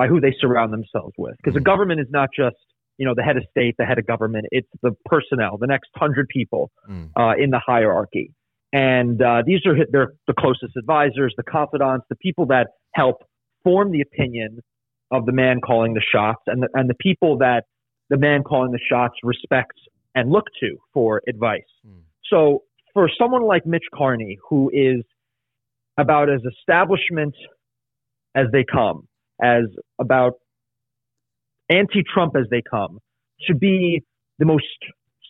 by 0.00 0.06
who 0.06 0.18
they 0.20 0.34
surround 0.40 0.72
themselves 0.72 1.14
with, 1.18 1.36
because 1.36 1.54
a 1.54 1.58
mm-hmm. 1.58 1.72
government 1.72 2.00
is 2.00 2.10
not 2.10 2.28
just 2.34 2.56
you 3.00 3.06
know, 3.06 3.14
the 3.16 3.22
head 3.22 3.38
of 3.38 3.44
state, 3.50 3.74
the 3.78 3.86
head 3.86 3.98
of 3.98 4.06
government. 4.06 4.44
It's 4.50 4.68
the 4.82 4.92
personnel, 5.06 5.56
the 5.56 5.66
next 5.66 5.88
hundred 5.96 6.28
people 6.28 6.70
mm. 6.88 7.08
uh, 7.16 7.32
in 7.42 7.48
the 7.48 7.58
hierarchy. 7.58 8.34
And 8.74 9.22
uh, 9.22 9.42
these 9.46 9.60
are 9.64 9.74
they're 9.90 10.12
the 10.26 10.34
closest 10.38 10.76
advisors, 10.76 11.32
the 11.38 11.42
confidants, 11.42 12.04
the 12.10 12.16
people 12.16 12.44
that 12.46 12.66
help 12.94 13.16
form 13.64 13.90
the 13.90 14.02
opinion 14.02 14.60
of 15.10 15.24
the 15.24 15.32
man 15.32 15.60
calling 15.66 15.94
the 15.94 16.02
shots, 16.14 16.42
and 16.46 16.62
the, 16.62 16.68
and 16.74 16.90
the 16.90 16.94
people 16.94 17.38
that 17.38 17.64
the 18.10 18.18
man 18.18 18.42
calling 18.42 18.70
the 18.70 18.84
shots 18.86 19.14
respects 19.22 19.80
and 20.14 20.30
look 20.30 20.44
to 20.60 20.76
for 20.92 21.22
advice. 21.26 21.72
Mm. 21.88 22.02
So 22.30 22.64
for 22.92 23.08
someone 23.18 23.44
like 23.44 23.64
Mitch 23.64 23.88
Carney, 23.94 24.36
who 24.50 24.70
is 24.74 25.02
about 25.96 26.28
as 26.28 26.42
establishment 26.58 27.34
as 28.34 28.46
they 28.52 28.64
come, 28.70 29.08
as 29.42 29.64
about 30.00 30.34
anti-Trump 31.68 32.34
as 32.36 32.46
they 32.50 32.62
come, 32.68 32.98
to 33.46 33.54
be 33.54 34.02
the 34.38 34.44
most 34.44 34.64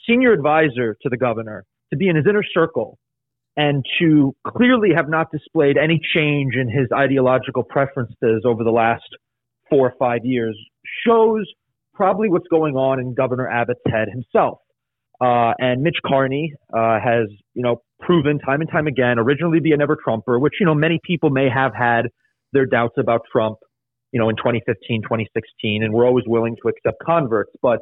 senior 0.09 0.33
advisor 0.33 0.97
to 1.03 1.09
the 1.09 1.17
governor, 1.17 1.65
to 1.91 1.97
be 1.97 2.09
in 2.09 2.17
his 2.17 2.25
inner 2.29 2.45
circle, 2.55 2.99
and 3.57 3.85
to 3.99 4.35
clearly 4.47 4.91
have 4.97 5.09
not 5.09 5.31
displayed 5.31 5.77
any 5.77 6.01
change 6.15 6.55
in 6.55 6.69
his 6.69 6.89
ideological 6.95 7.63
preferences 7.63 8.43
over 8.45 8.65
the 8.65 8.71
last 8.71 9.05
four 9.69 9.89
or 9.89 9.95
five 9.99 10.25
years 10.25 10.59
shows 11.07 11.47
probably 11.95 12.29
what's 12.29 12.49
going 12.49 12.75
on 12.75 12.99
in 12.99 13.15
Governor 13.15 13.49
Abbott's 13.49 13.81
head 13.87 14.09
himself. 14.09 14.59
Uh, 15.21 15.53
and 15.59 15.83
Mitch 15.83 15.99
Carney 16.07 16.55
uh, 16.73 16.99
has, 16.99 17.29
you 17.53 17.63
know, 17.63 17.83
proven 18.01 18.39
time 18.39 18.63
and 18.63 18.71
time 18.71 18.87
again, 18.87 19.19
originally 19.19 19.61
be 19.61 19.73
a 19.73 19.77
never 19.77 19.97
Trumper, 20.03 20.39
which 20.39 20.55
you 20.59 20.65
know 20.65 20.75
many 20.75 20.99
people 21.05 21.29
may 21.29 21.49
have 21.55 21.73
had 21.75 22.09
their 22.53 22.65
doubts 22.65 22.95
about 22.97 23.21
Trump 23.31 23.59
you 24.13 24.21
know, 24.21 24.29
in 24.29 24.37
2015, 24.37 25.03
2016, 25.03 25.83
and 25.83 25.93
we're 25.93 26.07
always 26.07 26.25
willing 26.27 26.57
to 26.63 26.69
accept 26.69 27.03
converts. 27.05 27.53
But, 27.63 27.81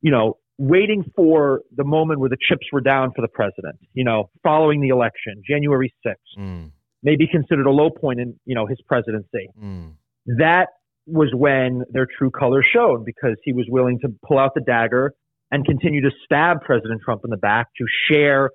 you 0.00 0.10
know, 0.10 0.38
waiting 0.58 1.04
for 1.16 1.62
the 1.74 1.84
moment 1.84 2.20
where 2.20 2.28
the 2.28 2.36
chips 2.48 2.66
were 2.72 2.80
down 2.82 3.12
for 3.16 3.22
the 3.22 3.28
president, 3.28 3.76
you 3.94 4.04
know, 4.04 4.30
following 4.42 4.80
the 4.80 4.88
election, 4.88 5.42
January 5.48 5.92
6th, 6.06 6.14
mm. 6.38 6.70
may 7.02 7.16
be 7.16 7.26
considered 7.26 7.66
a 7.66 7.70
low 7.70 7.90
point 7.90 8.20
in, 8.20 8.38
you 8.44 8.54
know, 8.54 8.66
his 8.66 8.78
presidency. 8.86 9.48
Mm. 9.62 9.94
That 10.38 10.68
was 11.06 11.30
when 11.34 11.82
their 11.90 12.06
true 12.06 12.30
colors 12.30 12.66
showed 12.72 13.04
because 13.04 13.36
he 13.42 13.52
was 13.52 13.66
willing 13.68 13.98
to 14.00 14.08
pull 14.26 14.38
out 14.38 14.52
the 14.54 14.60
dagger 14.60 15.14
and 15.50 15.64
continue 15.64 16.02
to 16.02 16.10
stab 16.24 16.60
President 16.60 17.00
Trump 17.02 17.22
in 17.24 17.30
the 17.30 17.36
back 17.36 17.68
to 17.78 17.84
share 18.08 18.50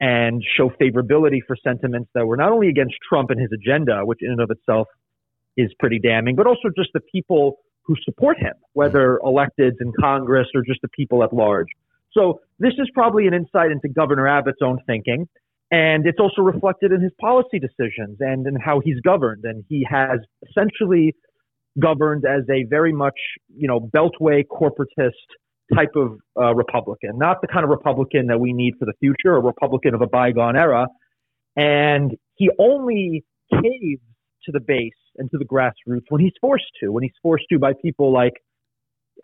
and 0.00 0.42
show 0.56 0.70
favorability 0.70 1.38
for 1.46 1.56
sentiments 1.62 2.10
that 2.14 2.26
were 2.26 2.36
not 2.36 2.50
only 2.50 2.68
against 2.68 2.94
Trump 3.08 3.30
and 3.30 3.40
his 3.40 3.50
agenda, 3.52 4.00
which 4.04 4.18
in 4.22 4.32
and 4.32 4.40
of 4.40 4.50
itself 4.50 4.88
is 5.56 5.72
pretty 5.78 5.98
damning, 5.98 6.36
but 6.36 6.46
also 6.46 6.68
just 6.76 6.90
the 6.94 7.00
people 7.12 7.58
who 7.82 7.94
support 8.04 8.38
him, 8.38 8.54
whether 8.72 9.20
electeds 9.22 9.76
in 9.80 9.92
Congress 10.00 10.48
or 10.54 10.62
just 10.62 10.80
the 10.82 10.88
people 10.88 11.22
at 11.22 11.32
large. 11.32 11.68
So 12.12 12.40
this 12.58 12.72
is 12.78 12.88
probably 12.94 13.26
an 13.26 13.34
insight 13.34 13.70
into 13.70 13.88
Governor 13.88 14.26
Abbott's 14.26 14.62
own 14.62 14.78
thinking. 14.86 15.28
And 15.70 16.06
it's 16.06 16.20
also 16.20 16.42
reflected 16.42 16.92
in 16.92 17.00
his 17.00 17.12
policy 17.20 17.58
decisions 17.58 18.18
and 18.20 18.46
in 18.46 18.54
how 18.54 18.80
he's 18.80 19.00
governed. 19.00 19.44
And 19.44 19.64
he 19.68 19.86
has 19.90 20.20
essentially 20.48 21.14
governed 21.80 22.24
as 22.24 22.42
a 22.48 22.64
very 22.64 22.92
much, 22.92 23.18
you 23.54 23.66
know, 23.66 23.80
beltway 23.80 24.44
corporatist 24.46 25.10
type 25.74 25.96
of 25.96 26.18
uh, 26.38 26.54
Republican, 26.54 27.18
not 27.18 27.40
the 27.40 27.48
kind 27.48 27.64
of 27.64 27.70
Republican 27.70 28.26
that 28.28 28.38
we 28.38 28.52
need 28.52 28.74
for 28.78 28.84
the 28.84 28.92
future, 29.00 29.34
a 29.34 29.40
Republican 29.40 29.94
of 29.94 30.02
a 30.02 30.06
bygone 30.06 30.56
era. 30.56 30.86
And 31.56 32.12
he 32.36 32.50
only 32.58 33.24
caves 33.50 34.02
to 34.44 34.52
the 34.52 34.60
base 34.60 34.92
and 35.16 35.30
to 35.30 35.38
the 35.38 35.44
grassroots 35.44 36.04
when 36.08 36.20
he's 36.20 36.32
forced 36.40 36.64
to, 36.80 36.90
when 36.90 37.02
he's 37.02 37.12
forced 37.22 37.44
to 37.52 37.58
by 37.58 37.72
people 37.80 38.12
like 38.12 38.34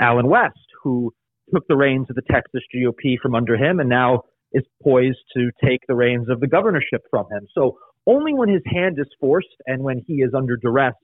Allen 0.01 0.29
West, 0.29 0.59
who 0.83 1.13
took 1.53 1.67
the 1.69 1.77
reins 1.77 2.07
of 2.11 2.17
the 2.17 2.23
Texas 2.31 2.63
GOP 2.75 3.17
from 3.21 3.35
under 3.35 3.57
him 3.57 3.81
and 3.81 3.89
now 3.89 4.23
is 4.53 4.65
poised 4.83 5.19
to 5.37 5.51
take 5.65 5.81
the 5.89 5.95
reins 5.95 6.29
of 6.29 6.41
the 6.41 6.47
governorship 6.47 7.03
from 7.11 7.27
him. 7.31 7.47
So 7.55 7.79
only 8.07 8.33
when 8.35 8.49
his 8.49 8.63
hand 8.67 8.97
is 8.99 9.07
forced 9.21 9.49
and 9.67 9.83
when 9.83 10.03
he 10.07 10.15
is 10.15 10.33
under 10.37 10.57
duress 10.57 10.95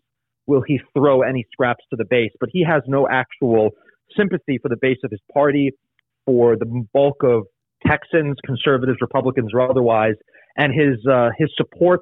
will 0.46 0.62
he 0.66 0.80
throw 0.96 1.22
any 1.22 1.44
scraps 1.52 1.84
to 1.90 1.96
the 1.96 2.04
base. 2.08 2.30
But 2.38 2.50
he 2.52 2.64
has 2.64 2.82
no 2.86 3.08
actual 3.08 3.70
sympathy 4.16 4.58
for 4.62 4.68
the 4.68 4.76
base 4.80 4.98
of 5.04 5.10
his 5.10 5.20
party, 5.32 5.72
for 6.24 6.56
the 6.56 6.86
bulk 6.92 7.22
of 7.22 7.44
Texans, 7.86 8.36
conservatives, 8.44 8.98
Republicans, 9.00 9.50
or 9.52 9.68
otherwise, 9.68 10.14
and 10.56 10.72
his 10.72 11.04
uh, 11.10 11.28
his 11.38 11.50
support 11.56 12.00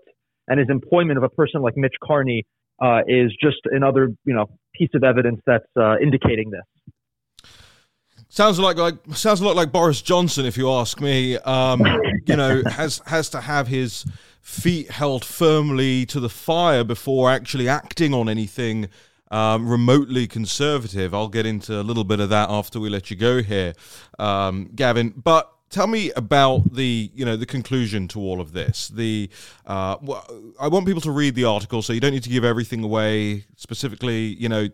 and 0.49 0.59
his 0.59 0.69
employment 0.71 1.19
of 1.19 1.25
a 1.25 1.29
person 1.29 1.63
like 1.63 1.75
Mitch 1.77 1.95
Carney 2.03 2.45
uh, 2.81 3.01
is 3.07 3.33
just 3.43 3.59
another 3.65 4.11
you 4.25 4.35
know 4.35 4.47
piece 4.75 4.91
of 4.95 5.05
evidence 5.05 5.41
that's 5.47 5.65
uh, 5.77 5.97
indicating 5.99 6.51
this. 6.51 6.63
Sounds 8.29 8.59
like 8.59 8.77
like 8.77 8.97
sounds 9.13 9.41
a 9.41 9.45
lot 9.45 9.55
like 9.55 9.71
Boris 9.71 10.03
Johnson, 10.03 10.45
if 10.45 10.57
you 10.57 10.69
ask 10.71 11.01
me. 11.01 11.37
Um, 11.39 11.83
you 12.27 12.37
know, 12.37 12.63
has 12.67 13.01
has 13.07 13.29
to 13.31 13.41
have 13.41 13.69
his 13.69 14.05
feet 14.41 14.91
held 14.91 15.25
firmly 15.25 16.05
to 16.07 16.21
the 16.21 16.29
fire 16.29 16.85
before 16.85 17.31
actually 17.31 17.69
acting 17.69 18.13
on 18.13 18.29
anything 18.29 18.89
um, 19.31 19.69
remotely 19.69 20.27
conservative. 20.27 21.15
I'll 21.15 21.29
get 21.29 21.47
into 21.47 21.81
a 21.81 21.83
little 21.83 22.05
bit 22.05 22.21
of 22.21 22.29
that 22.31 22.51
after 22.51 22.81
we 22.81 22.89
let 22.89 23.11
you 23.11 23.17
go 23.17 23.43
here, 23.43 23.73
um, 24.19 24.71
Gavin. 24.75 25.11
But 25.11 25.54
tell 25.75 25.87
me 25.89 26.13
about 26.13 26.73
the 26.73 27.11
you 27.13 27.25
know 27.25 27.37
the 27.37 27.47
conclusion 27.47 28.07
to 28.09 28.21
all 28.21 28.41
of 28.41 28.53
this. 28.53 28.89
The 28.89 29.29
uh, 29.67 29.97
I 30.61 30.69
want 30.69 30.87
people 30.87 31.03
to 31.03 31.11
read 31.11 31.35
the 31.35 31.45
article, 31.45 31.83
so 31.83 31.93
you 31.93 32.01
don't 32.01 32.13
need 32.13 32.23
to 32.23 32.31
give 32.31 32.45
everything 32.45 32.85
away. 32.85 33.45
Specifically, 33.57 34.37
you 34.43 34.49
know, 34.49 34.69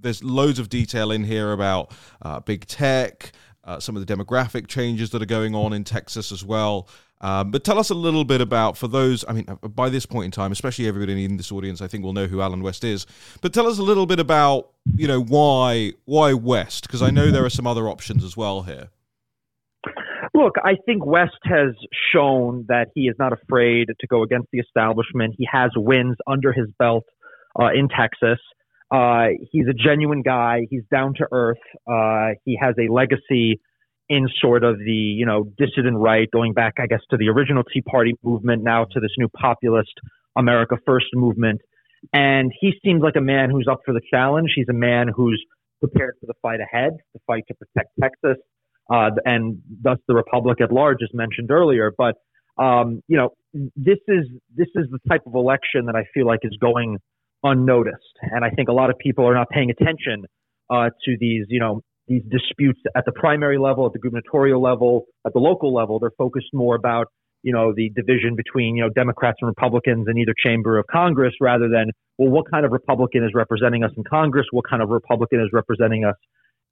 there's 0.00 0.22
loads 0.22 0.58
of 0.60 0.68
detail 0.68 1.10
in 1.10 1.24
here 1.24 1.52
about 1.52 1.92
uh, 2.22 2.40
big 2.40 2.66
tech. 2.66 3.32
Uh, 3.64 3.80
some 3.80 3.96
of 3.96 4.06
the 4.06 4.14
demographic 4.14 4.66
changes 4.68 5.08
that 5.08 5.22
are 5.22 5.26
going 5.26 5.54
on 5.54 5.72
in 5.72 5.84
Texas 5.84 6.30
as 6.30 6.44
well. 6.44 6.86
Um, 7.22 7.50
but 7.50 7.64
tell 7.64 7.78
us 7.78 7.88
a 7.88 7.94
little 7.94 8.24
bit 8.24 8.42
about, 8.42 8.76
for 8.76 8.88
those, 8.88 9.24
I 9.26 9.32
mean, 9.32 9.46
uh, 9.48 9.54
by 9.68 9.88
this 9.88 10.04
point 10.04 10.26
in 10.26 10.30
time, 10.30 10.52
especially 10.52 10.86
everybody 10.86 11.24
in 11.24 11.38
this 11.38 11.50
audience, 11.50 11.80
I 11.80 11.86
think 11.86 12.04
will 12.04 12.12
know 12.12 12.26
who 12.26 12.42
Allen 12.42 12.62
West 12.62 12.84
is. 12.84 13.06
But 13.40 13.54
tell 13.54 13.66
us 13.66 13.78
a 13.78 13.82
little 13.82 14.04
bit 14.04 14.20
about, 14.20 14.72
you 14.94 15.08
know, 15.08 15.22
why 15.22 15.94
why 16.04 16.34
West? 16.34 16.86
Because 16.86 17.00
I 17.00 17.08
know 17.08 17.30
there 17.30 17.46
are 17.46 17.50
some 17.50 17.66
other 17.66 17.88
options 17.88 18.22
as 18.22 18.36
well 18.36 18.64
here. 18.64 18.90
Look, 20.34 20.56
I 20.62 20.74
think 20.84 21.06
West 21.06 21.38
has 21.44 21.74
shown 22.12 22.64
that 22.68 22.88
he 22.94 23.02
is 23.02 23.14
not 23.20 23.32
afraid 23.32 23.86
to 24.00 24.06
go 24.08 24.24
against 24.24 24.48
the 24.52 24.58
establishment. 24.58 25.36
He 25.38 25.46
has 25.50 25.70
wins 25.76 26.16
under 26.26 26.52
his 26.52 26.66
belt 26.76 27.04
uh, 27.58 27.68
in 27.72 27.88
Texas. 27.88 28.40
Uh, 28.90 29.28
he's 29.52 29.66
a 29.68 29.72
genuine 29.72 30.22
guy. 30.22 30.66
He's 30.68 30.82
down 30.92 31.14
to 31.18 31.26
earth. 31.30 31.62
Uh, 31.88 32.34
he 32.44 32.58
has 32.60 32.74
a 32.78 32.92
legacy 32.92 33.60
in 34.08 34.28
sort 34.40 34.64
of 34.64 34.78
the 34.78 34.92
you 34.92 35.24
know 35.24 35.44
dissident 35.56 35.96
right, 35.96 36.28
going 36.30 36.52
back, 36.52 36.74
I 36.78 36.86
guess, 36.86 37.00
to 37.10 37.16
the 37.16 37.28
original 37.28 37.62
Tea 37.62 37.82
Party 37.82 38.14
movement, 38.22 38.62
now 38.64 38.84
to 38.84 39.00
this 39.00 39.12
new 39.16 39.28
populist 39.28 39.92
America 40.36 40.76
First 40.84 41.06
movement. 41.14 41.60
And 42.12 42.52
he 42.60 42.72
seems 42.84 43.02
like 43.02 43.16
a 43.16 43.22
man 43.22 43.50
who's 43.50 43.66
up 43.70 43.80
for 43.86 43.94
the 43.94 44.02
challenge. 44.10 44.52
He's 44.54 44.68
a 44.68 44.74
man 44.74 45.08
who's 45.14 45.42
prepared 45.80 46.16
for 46.20 46.26
the 46.26 46.34
fight 46.42 46.60
ahead, 46.60 46.92
the 47.14 47.20
fight 47.26 47.44
to 47.48 47.54
protect 47.54 47.90
Texas, 48.00 48.42
uh, 48.92 49.10
and 49.24 49.60
thus 49.82 49.98
the 50.08 50.14
republic 50.14 50.60
at 50.60 50.72
large, 50.72 50.98
as 51.02 51.10
mentioned 51.14 51.50
earlier. 51.50 51.92
But 51.96 52.14
um, 52.56 53.00
you 53.08 53.16
know, 53.16 53.30
this 53.52 53.98
is 54.08 54.26
this 54.54 54.68
is 54.74 54.86
the 54.90 54.98
type 55.08 55.22
of 55.26 55.34
election 55.34 55.86
that 55.86 55.96
I 55.96 56.04
feel 56.14 56.26
like 56.26 56.40
is 56.42 56.56
going 56.60 56.98
unnoticed, 57.42 58.16
and 58.22 58.44
I 58.44 58.50
think 58.50 58.68
a 58.68 58.72
lot 58.72 58.90
of 58.90 58.96
people 58.98 59.26
are 59.26 59.34
not 59.34 59.48
paying 59.50 59.70
attention 59.70 60.24
uh, 60.70 60.90
to 61.04 61.16
these, 61.18 61.46
you 61.48 61.60
know, 61.60 61.80
these 62.08 62.22
disputes 62.30 62.80
at 62.96 63.04
the 63.06 63.12
primary 63.12 63.58
level, 63.58 63.86
at 63.86 63.92
the 63.92 63.98
gubernatorial 63.98 64.62
level, 64.62 65.06
at 65.26 65.32
the 65.32 65.38
local 65.38 65.74
level. 65.74 65.98
They're 65.98 66.10
focused 66.18 66.48
more 66.52 66.74
about, 66.74 67.06
you 67.42 67.52
know, 67.52 67.72
the 67.74 67.90
division 67.90 68.36
between, 68.36 68.76
you 68.76 68.82
know, 68.82 68.90
Democrats 68.90 69.38
and 69.40 69.48
Republicans 69.48 70.06
in 70.08 70.18
either 70.18 70.34
chamber 70.44 70.78
of 70.78 70.86
Congress 70.86 71.34
rather 71.40 71.68
than, 71.68 71.90
well, 72.18 72.30
what 72.30 72.50
kind 72.50 72.64
of 72.64 72.72
Republican 72.72 73.24
is 73.24 73.30
representing 73.34 73.84
us 73.84 73.90
in 73.96 74.04
Congress? 74.04 74.46
What 74.50 74.64
kind 74.68 74.82
of 74.82 74.90
Republican 74.90 75.40
is 75.40 75.48
representing 75.52 76.04
us 76.04 76.16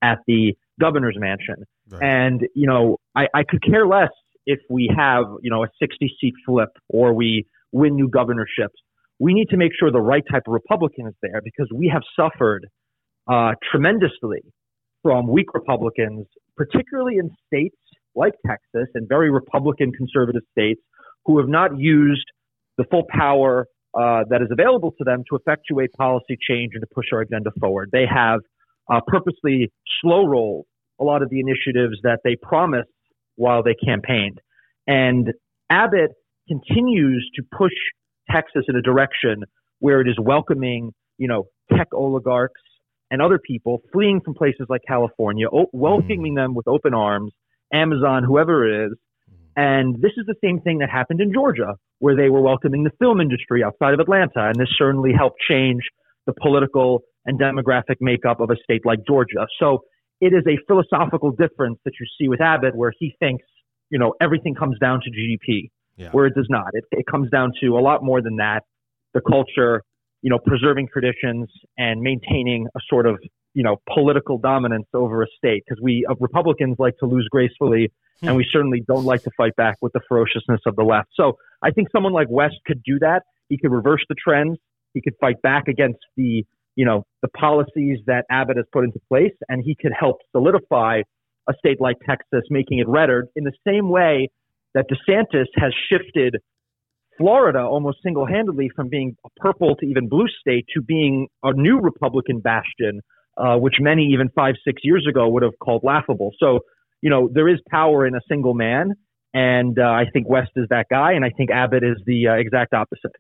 at 0.03 0.19
the 0.27 0.55
governor's 0.81 1.17
mansion? 1.19 1.57
Right. 1.93 2.03
And, 2.03 2.41
you 2.55 2.67
know, 2.67 2.97
I, 3.15 3.27
I 3.35 3.43
could 3.45 3.63
care 3.63 3.87
less 3.87 4.11
if 4.47 4.61
we 4.71 4.91
have, 4.97 5.25
you 5.43 5.51
know, 5.51 5.63
a 5.63 5.69
60 5.79 6.17
seat 6.21 6.35
flip 6.47 6.71
or 6.89 7.13
we 7.13 7.47
win 7.71 7.95
new 7.95 8.09
governorships. 8.09 8.75
We 9.19 9.35
need 9.35 9.51
to 9.51 9.57
make 9.57 9.73
sure 9.79 9.91
the 9.91 10.01
right 10.01 10.25
type 10.31 10.43
of 10.47 10.53
Republican 10.53 11.07
is 11.07 11.15
there 11.23 11.41
because 11.45 11.69
we 11.73 11.93
have 11.93 12.03
suffered 12.19 12.67
uh, 13.31 13.53
tremendously 13.71 14.43
from 15.03 15.29
weak 15.29 15.55
Republicans, 15.55 16.27
particularly 16.57 17.17
in 17.19 17.31
states 17.47 17.77
like 18.15 18.33
Texas 18.47 18.89
and 18.95 19.09
very 19.09 19.31
Republican 19.31 19.93
conservative 19.93 20.43
states 20.51 20.81
who 21.25 21.39
have 21.39 21.49
not 21.49 21.79
used 21.79 22.25
the 22.79 22.85
full 22.91 23.05
power 23.11 23.67
uh, 23.95 24.25
that 24.31 24.41
is 24.43 24.49
available 24.51 24.93
to 24.93 25.05
them 25.05 25.23
to 25.29 25.37
effectuate 25.37 25.93
policy 25.93 26.37
change 26.49 26.73
and 26.75 26.81
to 26.81 26.87
push 26.95 27.07
our 27.13 27.21
agenda 27.21 27.51
forward. 27.61 27.91
They 27.93 28.07
have 28.13 28.41
uh, 28.91 29.01
purposely 29.07 29.71
slow 30.01 30.27
rolled 30.27 30.67
a 31.01 31.05
lot 31.05 31.23
of 31.23 31.31
the 31.31 31.41
initiatives 31.41 31.97
that 32.03 32.21
they 32.25 32.37
promised 32.37 32.89
while 33.37 33.63
they 33.63 33.75
campaigned. 33.75 34.41
And 34.87 35.33
Abbott 35.71 36.13
continues 36.49 37.29
to 37.37 37.43
push 37.57 37.73
Texas 38.31 38.65
in 38.69 38.77
a 38.77 38.83
direction 38.83 39.45
where 39.79 40.01
it 40.01 40.09
is 40.09 40.17
welcoming, 40.21 40.93
you 41.19 41.29
know, 41.29 41.45
tech 41.77 41.89
oligarchs 41.93 42.61
and 43.11 43.21
other 43.21 43.39
people 43.39 43.83
fleeing 43.93 44.21
from 44.25 44.35
places 44.35 44.67
like 44.69 44.81
California, 44.87 45.47
o- 45.53 45.71
welcoming 45.73 46.35
them 46.35 46.55
with 46.55 46.69
open 46.69 46.95
arms, 46.95 47.33
Amazon, 47.73 48.25
whoever 48.25 48.67
it 48.67 48.87
is. 48.87 48.93
And 49.57 49.97
this 50.01 50.13
is 50.17 50.25
the 50.27 50.35
same 50.43 50.61
thing 50.61 50.79
that 50.79 50.89
happened 50.91 51.21
in 51.21 51.33
Georgia, 51.33 51.75
where 51.99 52.17
they 52.17 52.31
were 52.31 52.41
welcoming 52.41 52.85
the 52.85 52.91
film 52.99 53.21
industry 53.21 53.63
outside 53.63 53.93
of 53.93 54.01
Atlanta. 54.01 54.47
And 54.49 54.57
this 54.57 54.69
certainly 54.79 55.13
helped 55.17 55.41
change 55.49 55.83
the 56.27 56.33
political 56.41 57.01
and 57.27 57.39
demographic 57.39 57.97
makeup 58.01 58.41
of 58.41 58.51
a 58.51 58.57
state 58.63 58.87
like 58.87 59.01
Georgia. 59.07 59.47
So 59.61 59.81
it 60.23 60.33
is 60.33 60.45
a 60.47 60.57
philosophical 60.69 61.33
difference 61.33 61.81
that 61.85 61.95
you 61.99 62.07
see 62.17 62.29
with 62.29 62.41
Abbott, 62.41 62.77
where 62.77 62.93
he 62.97 63.13
thinks, 63.19 63.45
you 63.91 63.99
know, 63.99 64.15
everything 64.21 64.55
comes 64.55 64.79
down 64.79 65.01
to 65.03 65.11
GDP, 65.11 65.71
yeah. 65.97 66.11
where 66.13 66.27
it 66.27 66.35
does 66.37 66.47
not. 66.49 66.69
It, 66.75 66.85
it 66.93 67.07
comes 67.11 67.29
down 67.29 67.51
to 67.61 67.77
a 67.77 67.83
lot 67.83 68.05
more 68.05 68.23
than 68.23 68.37
that. 68.37 68.63
The 69.15 69.21
culture, 69.21 69.83
you 70.23 70.31
know, 70.31 70.39
preserving 70.39 70.89
traditions 70.93 71.51
and 71.77 72.01
maintaining 72.01 72.69
a 72.77 72.81
sort 72.89 73.07
of, 73.07 73.19
you 73.53 73.65
know, 73.65 73.79
political 73.93 74.39
dominance 74.39 74.87
over 74.95 75.23
a 75.23 75.27
state 75.37 75.65
because 75.69 75.83
we 75.83 76.07
uh, 76.09 76.15
Republicans 76.21 76.77
like 76.79 76.97
to 76.99 77.07
lose 77.07 77.27
gracefully 77.29 77.91
hmm. 78.21 78.29
and 78.29 78.37
we 78.37 78.47
certainly 78.53 78.81
don't 78.87 79.05
like 79.05 79.25
to 79.25 79.31
fight 79.37 79.57
back 79.57 79.77
with 79.83 79.93
the 79.93 80.01
ferociousness 80.09 80.61
of 80.67 80.77
the 80.77 80.85
left. 80.85 81.09
So 81.15 81.37
I 81.65 81.73
think 81.73 81.89
someone 81.91 82.13
like 82.13 82.29
West 82.31 82.57
could 82.65 82.81
do 82.85 83.01
that. 83.01 83.25
He 83.49 83.59
could 83.59 83.73
reverse 83.73 84.05
the 84.09 84.15
trends. 84.15 84.57
He 84.95 85.01
could 85.01 85.15
fight 85.21 85.43
back 85.43 85.67
against 85.67 85.99
the, 86.17 86.47
you 86.77 86.85
know, 86.85 87.05
the 87.23 87.29
policies 87.29 87.99
that 88.07 88.25
Abbott 88.31 88.57
has 88.57 88.67
put 88.73 88.85
into 88.85 88.99
place 89.09 89.35
and 89.49 89.63
he 89.65 89.77
could 89.81 89.93
help 89.99 90.19
solidify 90.33 91.03
a 91.49 91.53
state 91.59 91.81
like 91.81 91.97
Texas, 92.07 92.43
making 92.51 92.79
it 92.79 92.89
redder 92.89 93.29
in 93.37 93.45
the 93.45 93.53
same 93.67 93.89
way 93.89 94.29
that 94.75 94.87
DeSantis 94.89 95.47
has 95.57 95.73
shifted 95.91 96.37
Florida 97.19 97.61
almost 97.61 97.99
single 98.03 98.27
handedly 98.27 98.71
from 98.75 98.89
being 98.89 99.17
a 99.25 99.29
purple 99.37 99.77
to 99.77 99.87
even 99.87 100.09
blue 100.09 100.29
state 100.41 100.67
to 100.75 100.81
being 100.81 101.29
a 101.43 101.53
new 101.53 101.79
Republican 101.79 102.41
bastion, 102.41 103.01
uh, 103.37 103.57
which 103.57 103.75
many 103.81 104.07
even 104.13 104.29
five, 104.35 104.55
six 104.65 104.81
years 104.83 105.07
ago 105.09 105.29
would 105.29 105.43
have 105.43 105.59
called 105.63 105.83
laughable. 105.85 106.31
So, 106.39 106.61
you 107.03 107.11
know, 107.11 107.29
there 107.33 107.49
is 107.49 107.59
power 107.71 108.07
in 108.07 108.15
a 108.15 108.21
single 108.29 108.55
man. 108.55 108.95
And 109.35 109.79
uh, 109.79 109.83
I 109.83 110.05
think 110.13 110.29
West 110.29 110.51
is 110.57 110.67
that 110.71 110.87
guy. 110.91 111.13
And 111.13 111.25
I 111.25 111.31
think 111.31 111.51
Abbott 111.51 111.83
is 111.83 111.97
the 112.07 112.29
uh, 112.29 112.35
exact 112.35 112.75
opposite. 112.75 113.13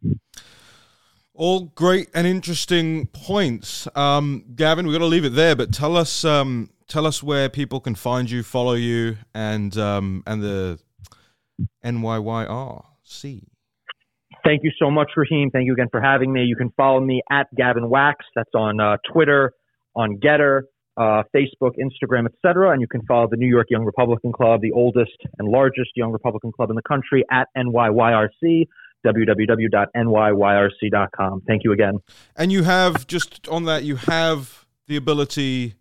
All 1.34 1.72
great 1.74 2.08
and 2.14 2.26
interesting 2.26 3.06
points, 3.06 3.88
um, 3.96 4.44
Gavin. 4.54 4.86
We've 4.86 4.94
got 4.94 4.98
to 4.98 5.06
leave 5.06 5.24
it 5.24 5.30
there, 5.30 5.56
but 5.56 5.72
tell 5.72 5.96
us, 5.96 6.26
um, 6.26 6.68
tell 6.88 7.06
us 7.06 7.22
where 7.22 7.48
people 7.48 7.80
can 7.80 7.94
find 7.94 8.30
you, 8.30 8.42
follow 8.42 8.74
you, 8.74 9.16
and 9.34 9.74
um, 9.78 10.22
and 10.26 10.42
the 10.42 10.78
NYYRC. 11.82 13.42
Thank 14.44 14.62
you 14.62 14.72
so 14.78 14.90
much, 14.90 15.12
Raheem. 15.16 15.50
Thank 15.50 15.66
you 15.66 15.72
again 15.72 15.88
for 15.90 16.02
having 16.02 16.32
me. 16.32 16.42
You 16.42 16.56
can 16.56 16.70
follow 16.76 17.00
me 17.00 17.22
at 17.30 17.46
Gavin 17.54 17.88
Wax. 17.88 18.26
That's 18.34 18.50
on 18.54 18.78
uh, 18.78 18.98
Twitter, 19.10 19.54
on 19.96 20.18
GETTR, 20.18 20.62
uh, 20.98 21.22
Facebook, 21.34 21.72
Instagram, 21.78 22.26
etc. 22.26 22.72
And 22.72 22.80
you 22.80 22.88
can 22.88 23.02
follow 23.06 23.28
the 23.30 23.36
New 23.36 23.48
York 23.48 23.68
Young 23.70 23.84
Republican 23.84 24.32
Club, 24.32 24.60
the 24.60 24.72
oldest 24.72 25.16
and 25.38 25.48
largest 25.48 25.90
Young 25.94 26.12
Republican 26.12 26.52
Club 26.52 26.68
in 26.70 26.76
the 26.76 26.82
country, 26.82 27.24
at 27.30 27.48
NYYRC 27.56 28.66
www.nyyrc.com. 29.06 31.42
Thank 31.46 31.64
you 31.64 31.72
again. 31.72 31.98
And 32.36 32.52
you 32.52 32.62
have 32.62 33.06
just 33.06 33.48
on 33.48 33.64
that, 33.64 33.84
you 33.84 33.96
have 33.96 34.66
the 34.88 34.96
ability 34.96 35.74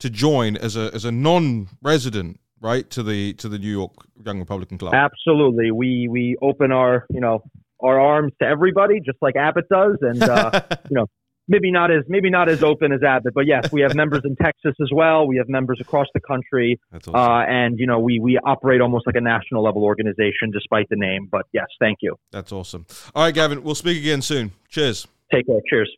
to 0.00 0.10
join 0.10 0.56
as 0.56 0.76
a 0.76 0.90
as 0.94 1.04
a 1.04 1.12
non-resident, 1.12 2.40
right, 2.60 2.90
to 2.90 3.02
the 3.02 3.34
to 3.34 3.48
the 3.48 3.58
New 3.58 3.70
York 3.70 3.92
Young 4.24 4.40
Republican 4.40 4.78
Club. 4.78 4.94
Absolutely, 4.94 5.70
we 5.70 6.08
we 6.10 6.36
open 6.42 6.72
our 6.72 7.06
you 7.10 7.20
know 7.20 7.44
our 7.80 8.00
arms 8.00 8.32
to 8.40 8.46
everybody, 8.46 9.00
just 9.00 9.18
like 9.20 9.36
Abbott 9.36 9.68
does, 9.68 9.98
and 10.00 10.22
uh, 10.22 10.62
you 10.90 10.96
know 10.96 11.06
maybe 11.48 11.70
not 11.70 11.90
as 11.90 12.04
maybe 12.08 12.30
not 12.30 12.48
as 12.48 12.62
open 12.62 12.92
as 12.92 13.02
Abbott, 13.02 13.34
but 13.34 13.46
yes, 13.46 13.70
we 13.72 13.80
have 13.82 13.94
members 13.94 14.22
in 14.24 14.36
Texas 14.42 14.74
as 14.80 14.90
well. 14.92 15.26
We 15.26 15.36
have 15.36 15.48
members 15.48 15.80
across 15.80 16.06
the 16.14 16.20
country, 16.20 16.80
awesome. 16.94 17.14
uh, 17.14 17.44
and 17.44 17.78
you 17.78 17.86
know 17.86 17.98
we 17.98 18.18
we 18.18 18.38
operate 18.38 18.80
almost 18.80 19.06
like 19.06 19.16
a 19.16 19.20
national 19.20 19.62
level 19.62 19.84
organization, 19.84 20.50
despite 20.52 20.88
the 20.88 20.96
name. 20.96 21.28
But 21.30 21.46
yes, 21.52 21.66
thank 21.80 21.98
you. 22.02 22.16
That's 22.30 22.52
awesome. 22.52 22.86
All 23.14 23.24
right, 23.24 23.34
Gavin, 23.34 23.62
we'll 23.62 23.74
speak 23.74 23.98
again 23.98 24.22
soon. 24.22 24.52
Cheers. 24.68 25.06
Take 25.32 25.46
care. 25.46 25.60
Cheers. 25.68 25.96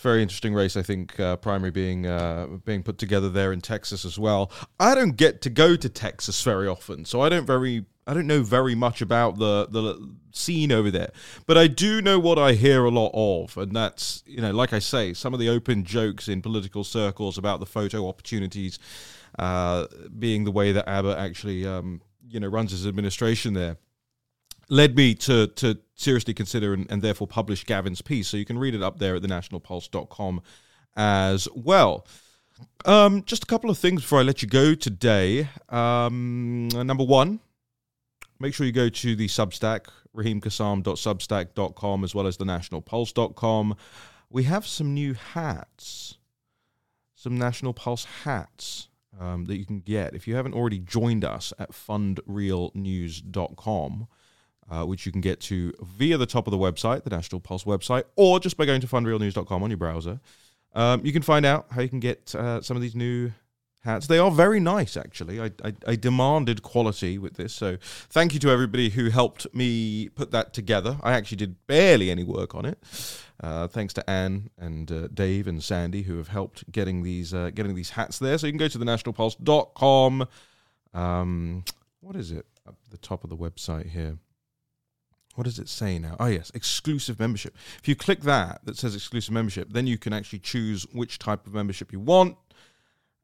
Very 0.00 0.22
interesting 0.22 0.54
race, 0.54 0.76
I 0.76 0.82
think. 0.82 1.18
Uh, 1.18 1.36
primary 1.36 1.72
being 1.72 2.06
uh, 2.06 2.46
being 2.64 2.82
put 2.82 2.98
together 2.98 3.28
there 3.28 3.52
in 3.52 3.60
Texas 3.60 4.04
as 4.04 4.18
well. 4.18 4.50
I 4.78 4.94
don't 4.94 5.16
get 5.16 5.42
to 5.42 5.50
go 5.50 5.74
to 5.74 5.88
Texas 5.88 6.40
very 6.42 6.68
often, 6.68 7.04
so 7.04 7.20
I 7.20 7.28
don't 7.28 7.46
very 7.46 7.84
I 8.08 8.14
don't 8.14 8.26
know 8.26 8.42
very 8.42 8.74
much 8.74 9.02
about 9.02 9.38
the 9.38 9.66
the 9.70 10.14
scene 10.32 10.72
over 10.72 10.90
there, 10.90 11.12
but 11.46 11.58
I 11.58 11.66
do 11.66 12.00
know 12.00 12.18
what 12.18 12.38
I 12.38 12.54
hear 12.54 12.84
a 12.84 12.90
lot 12.90 13.10
of, 13.12 13.56
and 13.58 13.76
that's 13.76 14.22
you 14.26 14.40
know, 14.40 14.50
like 14.50 14.72
I 14.72 14.78
say, 14.78 15.12
some 15.12 15.34
of 15.34 15.40
the 15.40 15.50
open 15.50 15.84
jokes 15.84 16.26
in 16.26 16.40
political 16.40 16.84
circles 16.84 17.36
about 17.36 17.60
the 17.60 17.66
photo 17.66 18.08
opportunities 18.08 18.78
uh, 19.38 19.86
being 20.18 20.44
the 20.44 20.50
way 20.50 20.72
that 20.72 20.88
Abbott 20.88 21.18
actually 21.18 21.66
um, 21.66 22.00
you 22.26 22.40
know 22.40 22.48
runs 22.48 22.70
his 22.70 22.86
administration 22.86 23.52
there 23.52 23.76
led 24.70 24.96
me 24.96 25.14
to 25.14 25.48
to 25.48 25.78
seriously 25.94 26.34
consider 26.34 26.72
and, 26.74 26.90
and, 26.90 27.02
therefore 27.02 27.26
publish 27.26 27.64
Gavin's 27.64 28.02
piece. 28.02 28.28
So 28.28 28.36
you 28.36 28.44
can 28.44 28.58
read 28.58 28.74
it 28.74 28.82
up 28.82 28.98
there 28.98 29.16
at 29.16 29.22
thenationalpulse.com 29.22 30.42
as 30.96 31.48
well. 31.54 32.06
Um, 32.84 33.22
just 33.24 33.44
a 33.44 33.46
couple 33.46 33.70
of 33.70 33.78
things 33.78 34.02
before 34.02 34.20
I 34.20 34.22
let 34.22 34.42
you 34.42 34.48
go 34.48 34.74
today. 34.74 35.48
Um, 35.68 36.68
number 36.68 37.04
one, 37.04 37.40
make 38.40 38.54
sure 38.54 38.66
you 38.66 38.72
go 38.72 38.88
to 38.88 39.16
the 39.16 39.26
Substack, 39.26 39.86
raheemkassam.substack.com, 40.16 42.04
as 42.04 42.14
well 42.14 42.26
as 42.26 42.36
the 42.36 42.44
thenationalpulse.com. 42.44 43.76
We 44.30 44.44
have 44.44 44.66
some 44.66 44.94
new 44.94 45.14
hats, 45.14 46.18
some 47.14 47.38
National 47.38 47.72
Pulse 47.72 48.04
hats 48.24 48.88
um, 49.18 49.46
that 49.46 49.56
you 49.56 49.64
can 49.64 49.80
get. 49.80 50.14
If 50.14 50.28
you 50.28 50.36
haven't 50.36 50.52
already 50.54 50.78
joined 50.78 51.24
us 51.24 51.52
at 51.58 51.72
fundrealnews.com, 51.72 54.08
uh, 54.70 54.84
which 54.84 55.06
you 55.06 55.12
can 55.12 55.22
get 55.22 55.40
to 55.40 55.72
via 55.80 56.18
the 56.18 56.26
top 56.26 56.46
of 56.46 56.50
the 56.50 56.58
website, 56.58 57.04
the 57.04 57.10
National 57.10 57.40
Pulse 57.40 57.64
website, 57.64 58.04
or 58.16 58.38
just 58.38 58.56
by 58.56 58.66
going 58.66 58.82
to 58.82 58.86
fundrealnews.com 58.86 59.62
on 59.62 59.70
your 59.70 59.78
browser. 59.78 60.20
Um, 60.74 61.00
you 61.04 61.12
can 61.12 61.22
find 61.22 61.46
out 61.46 61.66
how 61.70 61.80
you 61.80 61.88
can 61.88 62.00
get 62.00 62.34
uh, 62.34 62.60
some 62.60 62.76
of 62.76 62.82
these 62.82 62.94
new 62.94 63.32
hats. 63.88 64.06
They 64.06 64.18
are 64.18 64.30
very 64.30 64.60
nice, 64.60 64.96
actually. 64.96 65.40
I, 65.40 65.50
I, 65.64 65.72
I, 65.86 65.96
demanded 65.96 66.62
quality 66.62 67.18
with 67.18 67.34
this, 67.34 67.52
so 67.52 67.78
thank 68.08 68.34
you 68.34 68.40
to 68.40 68.50
everybody 68.50 68.90
who 68.90 69.10
helped 69.10 69.52
me 69.54 70.08
put 70.10 70.30
that 70.30 70.52
together. 70.52 70.98
I 71.02 71.12
actually 71.12 71.38
did 71.38 71.66
barely 71.66 72.10
any 72.10 72.24
work 72.24 72.54
on 72.54 72.64
it. 72.64 72.78
Uh, 73.40 73.68
thanks 73.68 73.94
to 73.94 74.10
Anne 74.10 74.50
and 74.58 74.90
uh, 74.90 75.08
Dave 75.08 75.46
and 75.46 75.62
Sandy 75.62 76.02
who 76.02 76.16
have 76.18 76.28
helped 76.28 76.70
getting 76.72 77.02
these 77.02 77.32
uh, 77.32 77.50
getting 77.54 77.74
these 77.74 77.90
hats 77.90 78.18
there. 78.18 78.36
So 78.36 78.46
you 78.46 78.52
can 78.52 78.58
go 78.58 78.68
to 78.68 78.78
thenationalpulse.com. 78.78 80.28
Um, 80.92 81.64
what 82.00 82.16
is 82.16 82.32
it? 82.32 82.46
At 82.66 82.74
the 82.90 82.98
top 82.98 83.22
of 83.22 83.30
the 83.30 83.36
website 83.36 83.90
here 83.90 84.18
what 85.38 85.44
does 85.44 85.60
it 85.60 85.68
say 85.68 86.00
now? 86.00 86.16
Oh, 86.18 86.26
yes, 86.26 86.50
exclusive 86.52 87.20
membership. 87.20 87.54
If 87.78 87.86
you 87.86 87.94
click 87.94 88.22
that, 88.22 88.58
that 88.64 88.76
says 88.76 88.96
exclusive 88.96 89.32
membership, 89.32 89.72
then 89.72 89.86
you 89.86 89.96
can 89.96 90.12
actually 90.12 90.40
choose 90.40 90.84
which 90.90 91.20
type 91.20 91.46
of 91.46 91.54
membership 91.54 91.92
you 91.92 92.00
want. 92.00 92.36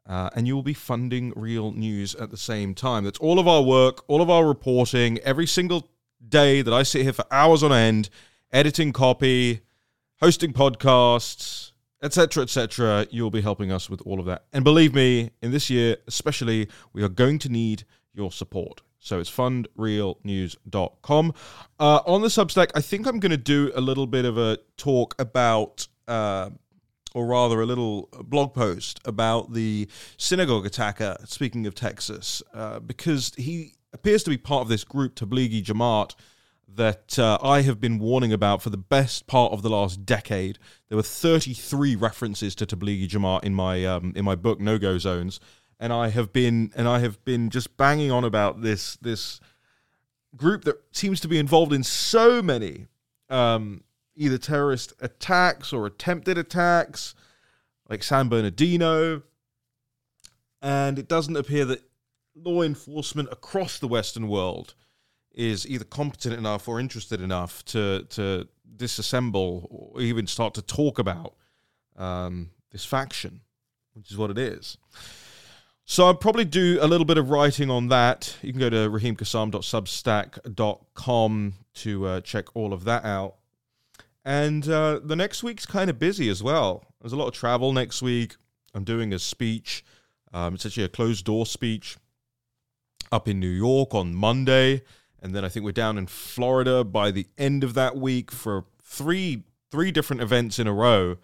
Uh, 0.06 0.28
and 0.34 0.46
you 0.46 0.54
will 0.54 0.62
be 0.62 0.74
funding 0.74 1.32
real 1.34 1.72
news 1.72 2.14
at 2.14 2.30
the 2.30 2.36
same 2.36 2.74
time. 2.74 3.04
That's 3.04 3.18
all 3.18 3.38
of 3.38 3.48
our 3.48 3.62
work, 3.62 4.04
all 4.06 4.20
of 4.20 4.28
our 4.28 4.46
reporting, 4.46 5.18
every 5.20 5.46
single 5.46 5.90
day 6.28 6.62
that 6.62 6.74
I 6.74 6.82
sit 6.82 7.02
here 7.02 7.12
for 7.12 7.24
hours 7.30 7.62
on 7.62 7.72
end, 7.72 8.10
editing 8.52 8.92
copy, 8.92 9.60
hosting 10.20 10.52
podcasts, 10.52 11.72
etc., 12.02 12.42
etc. 12.42 13.06
You'll 13.10 13.30
be 13.30 13.40
helping 13.40 13.72
us 13.72 13.88
with 13.88 14.02
all 14.02 14.20
of 14.20 14.26
that. 14.26 14.44
And 14.52 14.62
believe 14.62 14.94
me, 14.94 15.30
in 15.42 15.52
this 15.52 15.70
year 15.70 15.96
especially, 16.06 16.68
we 16.92 17.02
are 17.02 17.08
going 17.08 17.38
to 17.40 17.48
need 17.48 17.84
your 18.12 18.30
support. 18.30 18.82
So 19.04 19.20
it's 19.20 19.30
fundrealnews.com. 19.30 21.34
Uh, 21.78 22.00
on 22.06 22.22
the 22.22 22.28
Substack, 22.28 22.70
I 22.74 22.80
think 22.80 23.06
I'm 23.06 23.20
going 23.20 23.30
to 23.30 23.36
do 23.36 23.70
a 23.74 23.80
little 23.80 24.06
bit 24.06 24.24
of 24.24 24.38
a 24.38 24.56
talk 24.78 25.14
about, 25.18 25.86
uh, 26.08 26.48
or 27.14 27.26
rather 27.26 27.60
a 27.60 27.66
little 27.66 28.08
blog 28.24 28.52
post 28.52 29.00
about 29.04 29.54
the 29.54 29.88
synagogue 30.18 30.66
attacker, 30.66 31.16
speaking 31.24 31.66
of 31.66 31.74
Texas, 31.74 32.42
uh, 32.52 32.80
because 32.80 33.32
he 33.36 33.72
appears 33.92 34.22
to 34.24 34.30
be 34.30 34.36
part 34.36 34.62
of 34.62 34.68
this 34.68 34.84
group, 34.84 35.14
Tablighi 35.14 35.62
Jamaat, 35.62 36.14
that 36.68 37.18
uh, 37.18 37.38
I 37.40 37.62
have 37.62 37.80
been 37.80 37.98
warning 37.98 38.32
about 38.32 38.60
for 38.60 38.70
the 38.70 38.76
best 38.76 39.26
part 39.26 39.52
of 39.52 39.62
the 39.62 39.70
last 39.70 40.04
decade. 40.04 40.58
There 40.88 40.96
were 40.96 41.02
33 41.02 41.94
references 41.94 42.54
to 42.56 42.66
Tablighi 42.66 43.08
Jamaat 43.08 43.44
in 43.44 43.54
my 43.54 43.84
um, 43.86 44.12
in 44.16 44.24
my 44.24 44.34
book 44.34 44.60
No 44.60 44.78
Go 44.78 44.98
Zones 44.98 45.40
and 45.84 45.92
I 45.92 46.08
have 46.08 46.32
been 46.32 46.72
and 46.74 46.88
I 46.88 47.00
have 47.00 47.22
been 47.24 47.50
just 47.50 47.76
banging 47.76 48.10
on 48.10 48.24
about 48.24 48.62
this 48.62 48.96
this 48.96 49.40
group 50.36 50.64
that 50.64 50.82
seems 50.92 51.20
to 51.20 51.28
be 51.28 51.38
involved 51.38 51.72
in 51.72 51.84
so 51.84 52.42
many 52.42 52.86
um, 53.30 53.83
either 54.16 54.38
terrorist 54.38 54.92
attacks 55.00 55.72
or 55.72 55.86
attempted 55.86 56.38
attacks, 56.38 57.14
like 57.88 58.02
San 58.02 58.28
Bernardino, 58.28 59.22
and 60.62 60.98
it 60.98 61.08
doesn't 61.08 61.36
appear 61.36 61.64
that 61.66 61.82
law 62.34 62.62
enforcement 62.62 63.28
across 63.30 63.78
the 63.78 63.88
Western 63.88 64.28
world 64.28 64.74
is 65.32 65.68
either 65.68 65.84
competent 65.84 66.34
enough 66.34 66.68
or 66.68 66.80
interested 66.80 67.20
enough 67.20 67.64
to 67.64 68.04
to 68.10 68.48
disassemble 68.76 69.66
or 69.70 70.00
even 70.00 70.26
start 70.26 70.54
to 70.54 70.62
talk 70.62 70.98
about 70.98 71.34
um, 71.96 72.50
this 72.70 72.84
faction, 72.84 73.40
which 73.92 74.10
is 74.10 74.16
what 74.16 74.30
it 74.30 74.38
is. 74.38 74.78
So 75.86 76.06
I'll 76.06 76.14
probably 76.14 76.46
do 76.46 76.78
a 76.80 76.86
little 76.86 77.04
bit 77.04 77.18
of 77.18 77.28
writing 77.28 77.70
on 77.70 77.88
that. 77.88 78.38
You 78.40 78.52
can 78.52 78.60
go 78.60 78.70
to 78.70 78.88
raheemkassam.substack.com 78.88 81.54
to 81.74 82.06
uh, 82.06 82.22
check 82.22 82.56
all 82.56 82.72
of 82.72 82.84
that 82.84 83.04
out. 83.04 83.34
And 84.24 84.68
uh, 84.68 85.00
the 85.02 85.16
next 85.16 85.42
week's 85.42 85.66
kind 85.66 85.90
of 85.90 85.98
busy 85.98 86.28
as 86.28 86.42
well. 86.42 86.84
There's 87.00 87.12
a 87.12 87.16
lot 87.16 87.28
of 87.28 87.34
travel 87.34 87.72
next 87.72 88.00
week. 88.00 88.36
I'm 88.74 88.84
doing 88.84 89.12
a 89.12 89.18
speech. 89.18 89.84
Um, 90.32 90.54
it's 90.54 90.64
actually 90.64 90.84
a 90.84 90.88
closed 90.88 91.24
door 91.26 91.46
speech 91.46 91.96
up 93.12 93.28
in 93.28 93.38
New 93.38 93.46
York 93.48 93.94
on 93.94 94.14
Monday. 94.14 94.82
And 95.22 95.34
then 95.34 95.44
I 95.44 95.48
think 95.48 95.64
we're 95.64 95.72
down 95.72 95.98
in 95.98 96.06
Florida 96.06 96.84
by 96.84 97.10
the 97.10 97.26
end 97.38 97.64
of 97.64 97.74
that 97.74 97.96
week 97.96 98.30
for 98.30 98.64
three 98.82 99.44
three 99.70 99.90
different 99.90 100.22
events 100.22 100.60
in 100.60 100.68
a 100.68 100.72
row 100.72 101.16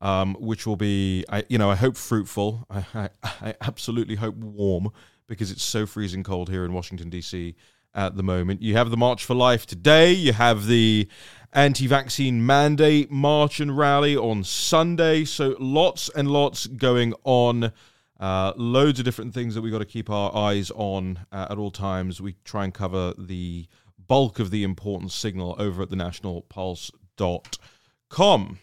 um, 0.00 0.36
which 0.38 0.66
will 0.66 0.76
be, 0.76 1.24
I, 1.28 1.44
you 1.48 1.58
know, 1.58 1.70
I 1.70 1.74
hope 1.74 1.96
fruitful. 1.96 2.66
I, 2.70 2.84
I, 2.94 3.08
I, 3.22 3.54
absolutely 3.60 4.14
hope 4.14 4.36
warm 4.36 4.90
because 5.26 5.50
it's 5.50 5.62
so 5.62 5.86
freezing 5.86 6.22
cold 6.22 6.48
here 6.48 6.64
in 6.64 6.72
Washington, 6.72 7.10
D.C. 7.10 7.56
at 7.98 8.16
the 8.16 8.22
moment. 8.22 8.62
You 8.62 8.76
have 8.76 8.90
the 8.90 8.96
March 8.96 9.24
for 9.24 9.34
Life 9.34 9.66
today. 9.66 10.12
You 10.12 10.32
have 10.32 10.66
the 10.66 11.08
anti 11.52 11.88
vaccine 11.88 12.46
mandate 12.46 13.10
march 13.10 13.58
and 13.58 13.76
rally 13.76 14.16
on 14.16 14.44
Sunday. 14.44 15.24
So 15.24 15.56
lots 15.58 16.08
and 16.10 16.30
lots 16.30 16.68
going 16.68 17.12
on. 17.24 17.72
Uh, 18.20 18.52
loads 18.56 19.00
of 19.00 19.04
different 19.04 19.34
things 19.34 19.54
that 19.54 19.62
we've 19.62 19.72
got 19.72 19.80
to 19.80 19.84
keep 19.84 20.08
our 20.10 20.32
eyes 20.34 20.70
on 20.76 21.26
uh, 21.32 21.48
at 21.50 21.58
all 21.58 21.72
times. 21.72 22.20
We 22.20 22.36
try 22.44 22.62
and 22.64 22.72
cover 22.72 23.14
the 23.18 23.66
bulk 24.06 24.38
of 24.38 24.52
the 24.52 24.62
important 24.62 25.10
signal 25.10 25.56
over 25.58 25.82
at 25.82 25.90
the 25.90 25.96
nationalpulse.com. 25.96 28.58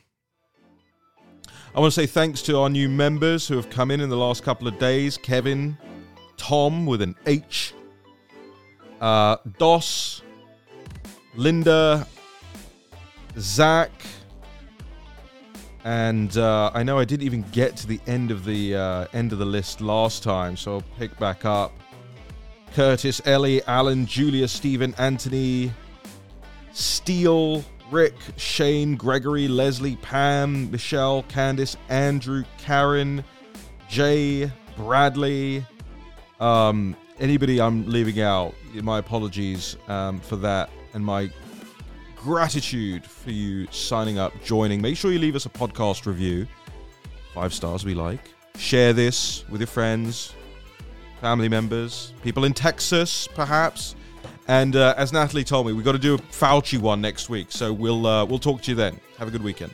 I 1.73 1.79
want 1.79 1.93
to 1.93 2.01
say 2.01 2.07
thanks 2.07 2.41
to 2.43 2.57
our 2.57 2.69
new 2.69 2.87
members 2.87 3.49
who 3.49 3.57
have 3.57 3.69
come 3.69 3.91
in 3.91 3.99
in 3.99 4.07
the 4.09 4.17
last 4.17 4.43
couple 4.43 4.67
of 4.67 4.79
days 4.79 5.17
Kevin, 5.17 5.77
Tom 6.37 6.85
with 6.85 7.01
an 7.01 7.15
H, 7.25 7.73
uh, 9.05 9.37
Dos, 9.59 10.23
Linda, 11.35 12.07
Zach, 13.37 13.91
and 15.83 16.35
uh, 16.37 16.71
I 16.73 16.81
know 16.81 16.97
I 16.97 17.05
didn't 17.05 17.23
even 17.27 17.43
get 17.51 17.77
to 17.77 17.87
the 17.87 17.99
end 18.07 18.31
of 18.31 18.45
the 18.45 18.75
uh, 18.75 19.05
end 19.13 19.31
of 19.31 19.37
the 19.37 19.45
list 19.45 19.79
last 19.79 20.23
time, 20.23 20.57
so 20.57 20.75
I'll 20.75 20.83
pick 20.97 21.15
back 21.19 21.45
up. 21.45 21.71
Curtis, 22.73 23.21
Ellie, 23.25 23.63
Alan, 23.65 24.07
Julia, 24.07 24.47
Stephen, 24.47 24.95
Anthony, 24.97 25.71
Steele, 26.73 27.63
Rick, 27.91 28.15
Shane, 28.37 28.95
Gregory, 28.95 29.47
Leslie, 29.47 29.97
Pam, 29.97 30.71
Michelle, 30.71 31.21
Candice, 31.29 31.75
Andrew, 31.89 32.43
Karen, 32.57 33.23
Jay, 33.87 34.51
Bradley. 34.75 35.63
Um, 36.39 36.97
anybody 37.19 37.61
I'm 37.61 37.87
leaving 37.87 38.19
out, 38.19 38.55
my 38.83 38.99
apologies 38.99 39.77
um, 39.87 40.19
for 40.19 40.35
that, 40.37 40.69
and 40.93 41.03
my 41.03 41.29
gratitude 42.15 43.05
for 43.05 43.31
you 43.31 43.67
signing 43.71 44.17
up, 44.17 44.33
joining. 44.43 44.81
Make 44.81 44.97
sure 44.97 45.11
you 45.11 45.19
leave 45.19 45.35
us 45.35 45.45
a 45.45 45.49
podcast 45.49 46.05
review. 46.05 46.47
Five 47.33 47.53
stars 47.53 47.85
we 47.85 47.93
like. 47.93 48.31
Share 48.57 48.93
this 48.93 49.47
with 49.49 49.61
your 49.61 49.67
friends, 49.67 50.33
family 51.21 51.49
members, 51.49 52.13
people 52.23 52.45
in 52.45 52.53
Texas, 52.53 53.27
perhaps. 53.27 53.95
And 54.47 54.75
uh, 54.75 54.93
as 54.97 55.11
Natalie 55.11 55.43
told 55.43 55.67
me, 55.67 55.73
we've 55.73 55.85
got 55.85 55.93
to 55.93 55.99
do 55.99 56.15
a 56.15 56.17
Fauci 56.17 56.79
one 56.79 57.01
next 57.01 57.29
week. 57.29 57.47
So 57.49 57.73
we'll 57.73 58.05
uh, 58.05 58.25
we'll 58.25 58.39
talk 58.39 58.61
to 58.63 58.71
you 58.71 58.75
then. 58.75 58.99
Have 59.17 59.27
a 59.27 59.31
good 59.31 59.43
weekend. 59.43 59.73